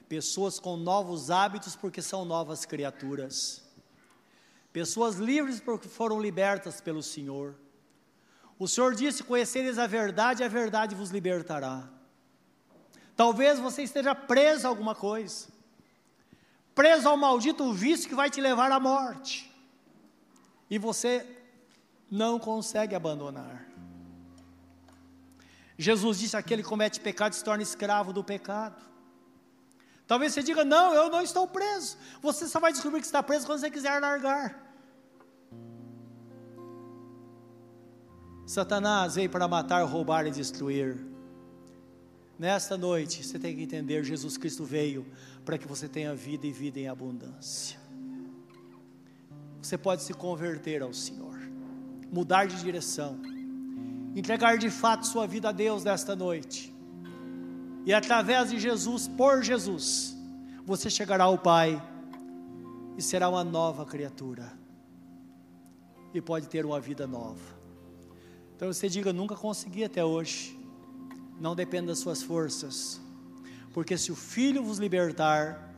pessoas 0.09 0.59
com 0.59 0.78
novos 0.78 1.30
hábitos 1.30 1.76
porque 1.76 2.01
são 2.01 2.24
novas 2.24 2.64
criaturas, 2.64 3.62
pessoas 4.72 5.16
livres 5.16 5.61
porque 5.61 5.86
foram 5.86 6.18
libertas 6.18 6.80
pelo 6.80 7.03
Senhor 7.03 7.55
o 8.59 8.66
Senhor 8.66 8.94
disse: 8.94 9.22
Conhecereis 9.22 9.78
a 9.78 9.86
verdade, 9.86 10.42
a 10.42 10.48
verdade 10.48 10.94
vos 10.94 11.11
libertará. 11.11 11.88
Talvez 13.14 13.59
você 13.59 13.82
esteja 13.82 14.14
preso 14.14 14.66
a 14.66 14.70
alguma 14.70 14.94
coisa, 14.94 15.48
preso 16.74 17.09
ao 17.09 17.16
maldito 17.16 17.72
vício 17.72 18.09
que 18.09 18.14
vai 18.14 18.30
te 18.30 18.40
levar 18.40 18.70
à 18.72 18.80
morte, 18.80 19.52
e 20.68 20.78
você 20.78 21.26
não 22.11 22.38
consegue 22.38 22.94
abandonar. 22.94 23.66
Jesus 25.76 26.18
disse: 26.18 26.36
aquele 26.36 26.62
que 26.62 26.68
comete 26.68 27.00
pecado 27.00 27.34
se 27.34 27.44
torna 27.44 27.62
escravo 27.62 28.12
do 28.12 28.24
pecado. 28.24 28.82
Talvez 30.06 30.32
você 30.32 30.42
diga: 30.42 30.64
não, 30.64 30.94
eu 30.94 31.09
não 31.09 31.22
estou 31.22 31.46
preso. 31.46 31.96
Você 32.20 32.48
só 32.48 32.59
vai 32.59 32.72
descobrir 32.72 33.00
que 33.00 33.06
está 33.06 33.22
preso 33.22 33.46
quando 33.46 33.61
você 33.61 33.70
quiser 33.70 34.00
largar. 34.00 34.67
Satanás 38.49 39.16
veio 39.16 39.28
para 39.28 39.46
matar, 39.46 39.84
roubar 39.84 40.26
e 40.26 40.30
destruir. 40.30 40.96
Nesta 42.38 42.78
noite, 42.78 43.22
você 43.22 43.38
tem 43.38 43.55
que 43.55 43.62
entender: 43.62 44.03
Jesus 44.03 44.38
Cristo 44.38 44.64
veio 44.64 45.07
para 45.44 45.59
que 45.59 45.68
você 45.68 45.86
tenha 45.86 46.14
vida 46.14 46.46
e 46.46 46.51
vida 46.51 46.80
em 46.80 46.88
abundância. 46.88 47.78
Você 49.61 49.76
pode 49.76 50.03
se 50.03 50.14
converter 50.14 50.80
ao 50.80 50.94
Senhor, 50.94 51.38
mudar 52.11 52.46
de 52.46 52.57
direção, 52.62 53.20
entregar 54.16 54.57
de 54.57 54.70
fato 54.70 55.07
sua 55.07 55.26
vida 55.26 55.51
a 55.51 55.53
Deus 55.53 55.84
nesta 55.84 56.16
noite. 56.16 56.74
E 57.84 57.92
através 57.92 58.49
de 58.49 58.59
Jesus, 58.59 59.07
por 59.09 59.42
Jesus, 59.42 60.16
você 60.64 60.88
chegará 60.88 61.24
ao 61.24 61.36
Pai 61.36 61.86
e 62.96 63.03
será 63.03 63.28
uma 63.28 63.44
nova 63.44 63.84
criatura. 63.84 64.51
E 66.14 66.20
pode 66.22 66.49
ter 66.49 66.64
uma 66.64 66.80
vida 66.80 67.07
nova. 67.07 67.57
Então 68.59 68.72
você 68.72 68.88
diga: 68.88 69.12
nunca 69.12 69.36
consegui 69.36 69.84
até 69.84 70.04
hoje. 70.04 70.59
Não 71.40 71.54
depende 71.54 71.86
das 71.86 72.00
suas 72.00 72.20
forças. 72.20 73.00
Porque 73.72 73.96
se 73.96 74.11
o 74.11 74.16
Filho 74.16 74.64
vos 74.64 74.78
libertar, 74.78 75.72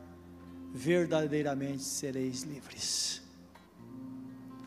verdadeiramente 0.73 1.83
sereis 1.83 2.41
livres. 2.41 3.21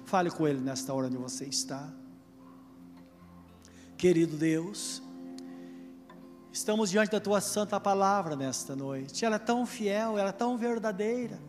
Fale 0.04 0.30
com 0.30 0.46
Ele 0.46 0.60
nesta 0.60 0.94
hora 0.94 1.08
onde 1.08 1.16
você 1.16 1.44
está. 1.46 1.92
Querido 3.96 4.36
Deus, 4.36 5.02
estamos 6.52 6.90
diante 6.90 7.10
da 7.10 7.18
Tua 7.18 7.40
Santa 7.40 7.80
Palavra 7.80 8.36
nesta 8.36 8.76
noite. 8.76 9.24
Ela 9.24 9.36
é 9.36 9.40
tão 9.40 9.66
fiel, 9.66 10.16
ela 10.16 10.28
é 10.28 10.32
tão 10.32 10.56
verdadeira. 10.56 11.40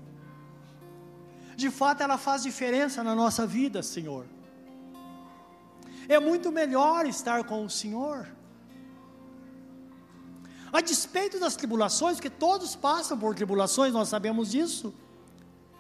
De 1.56 1.70
fato, 1.70 2.02
ela 2.02 2.18
faz 2.18 2.42
diferença 2.42 3.04
na 3.04 3.14
nossa 3.14 3.46
vida, 3.46 3.84
Senhor. 3.84 4.26
É 6.08 6.20
muito 6.20 6.52
melhor 6.52 7.06
estar 7.06 7.44
com 7.44 7.66
o 7.66 7.70
Senhor. 7.70 8.28
A 10.72 10.82
despeito 10.82 11.40
das 11.40 11.56
tribulações, 11.56 12.18
porque 12.18 12.30
todos 12.30 12.76
passam 12.76 13.18
por 13.18 13.34
tribulações, 13.34 13.94
nós 13.94 14.10
sabemos 14.10 14.52
disso. 14.52 14.94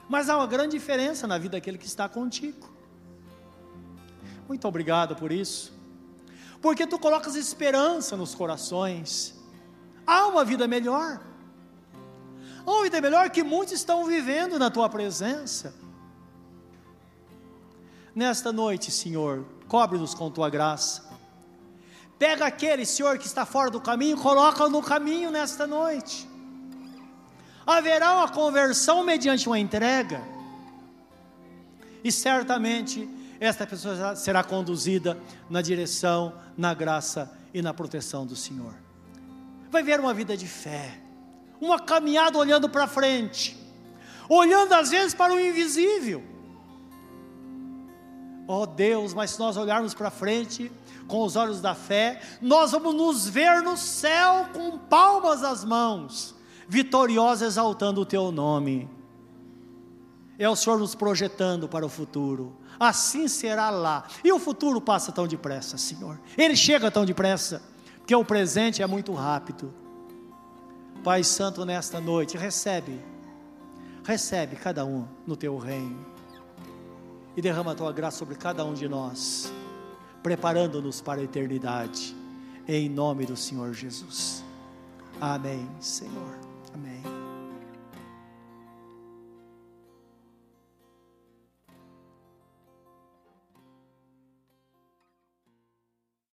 Mas 0.08 0.30
há 0.30 0.38
uma 0.38 0.48
grande 0.48 0.78
diferença 0.78 1.28
na 1.28 1.38
vida 1.38 1.58
daquele 1.58 1.78
que 1.78 1.86
está 1.86 2.08
contigo. 2.08 2.70
Muito 4.48 4.68
obrigado 4.68 5.16
por 5.16 5.32
isso. 5.32 5.74
Porque 6.62 6.88
tu 6.88 6.98
colocas 6.98 7.36
esperança 7.36 8.16
nos 8.16 8.34
corações. 8.34 9.36
Há 10.06 10.28
uma 10.28 10.46
vida 10.46 10.68
melhor. 10.68 11.20
Há 12.66 12.72
uma 12.72 12.84
vida 12.84 13.02
melhor 13.02 13.30
que 13.30 13.44
muitos 13.44 13.74
estão 13.74 14.06
vivendo 14.06 14.58
na 14.58 14.70
tua 14.70 14.88
presença. 14.88 15.76
Nesta 18.14 18.52
noite, 18.52 18.92
Senhor, 18.92 19.46
cobre-nos 19.68 20.14
com 20.14 20.30
tua 20.30 20.50
graça. 20.50 21.04
Pega 22.18 22.46
aquele, 22.46 22.86
Senhor, 22.86 23.18
que 23.18 23.26
está 23.26 23.46
fora 23.46 23.70
do 23.70 23.82
caminho, 23.82 24.18
coloca 24.18 24.68
no 24.70 24.82
caminho 24.82 25.30
nesta 25.30 25.68
noite. 25.68 26.30
Haverá 27.66 28.16
uma 28.16 28.30
conversão 28.30 29.04
mediante 29.04 29.48
uma 29.48 29.60
entrega, 29.60 30.24
e 32.04 32.12
certamente 32.12 33.10
esta 33.40 33.66
pessoa 33.66 34.16
será 34.16 34.44
conduzida 34.44 35.20
na 35.50 35.62
direção, 35.62 36.34
na 36.56 36.74
graça 36.74 37.36
e 37.54 37.62
na 37.62 37.74
proteção 37.74 38.26
do 38.26 38.36
Senhor. 38.36 38.74
Vai 39.72 39.82
ver 39.82 40.00
uma 40.00 40.14
vida 40.14 40.38
de 40.38 40.48
fé, 40.48 41.00
uma 41.60 41.80
caminhada 41.80 42.38
olhando 42.38 42.70
para 42.70 42.88
frente, 42.88 43.58
olhando 44.30 44.74
às 44.74 44.92
vezes 44.92 45.14
para 45.14 45.34
o 45.34 45.40
invisível 45.40 46.35
Oh 48.48 48.66
Deus, 48.66 49.14
mas 49.14 49.32
se 49.32 49.40
nós 49.40 49.58
olharmos 49.58 49.94
para 49.94 50.12
frente 50.12 50.72
com 51.08 51.24
os 51.24 51.36
olhos 51.36 51.62
da 51.62 51.74
fé, 51.74 52.22
nós 52.42 52.72
vamos 52.72 52.94
nos 52.94 53.28
ver 53.28 53.62
no 53.62 53.76
céu 53.76 54.48
com 54.54 54.78
palmas 54.78 55.44
às 55.44 55.64
mãos, 55.64 56.36
vitoriosos 56.68 57.48
exaltando 57.48 58.02
o 58.02 58.06
teu 58.06 58.32
nome. 58.32 58.90
É 60.38 60.48
o 60.48 60.56
Senhor 60.56 60.78
nos 60.78 60.94
projetando 60.94 61.68
para 61.68 61.86
o 61.86 61.90
futuro. 61.90 62.56
Assim 62.80 63.28
será 63.28 63.70
lá. 63.70 64.06
E 64.24 64.32
o 64.32 64.40
futuro 64.40 64.82
passa 64.82 65.12
tão 65.12 65.26
depressa, 65.26 65.78
Senhor. 65.78 66.20
Ele 66.38 66.56
chega 66.56 66.92
tão 66.92 67.06
depressa, 67.06 67.64
porque 67.98 68.14
o 68.14 68.26
presente 68.26 68.82
é 68.82 68.88
muito 68.88 69.14
rápido. 69.14 69.74
Pai 71.04 71.24
Santo, 71.24 71.64
nesta 71.66 72.02
noite, 72.02 72.38
recebe, 72.38 73.00
recebe 74.04 74.56
cada 74.56 74.84
um 74.84 75.08
no 75.26 75.38
teu 75.38 75.58
reino 75.58 76.15
e 77.36 77.42
derrama 77.42 77.72
a 77.72 77.76
tua 77.76 77.92
graça 77.92 78.18
sobre 78.18 78.36
cada 78.36 78.64
um 78.64 78.74
de 78.74 78.88
nós, 78.88 79.52
preparando-nos 80.24 81.02
para 81.02 81.22
a 81.22 81.24
eternidade, 81.24 82.16
em 82.68 82.90
nome 82.90 83.26
do 83.26 83.36
Senhor 83.36 83.74
Jesus. 83.74 84.44
Amém, 85.20 85.68
Senhor. 85.80 86.45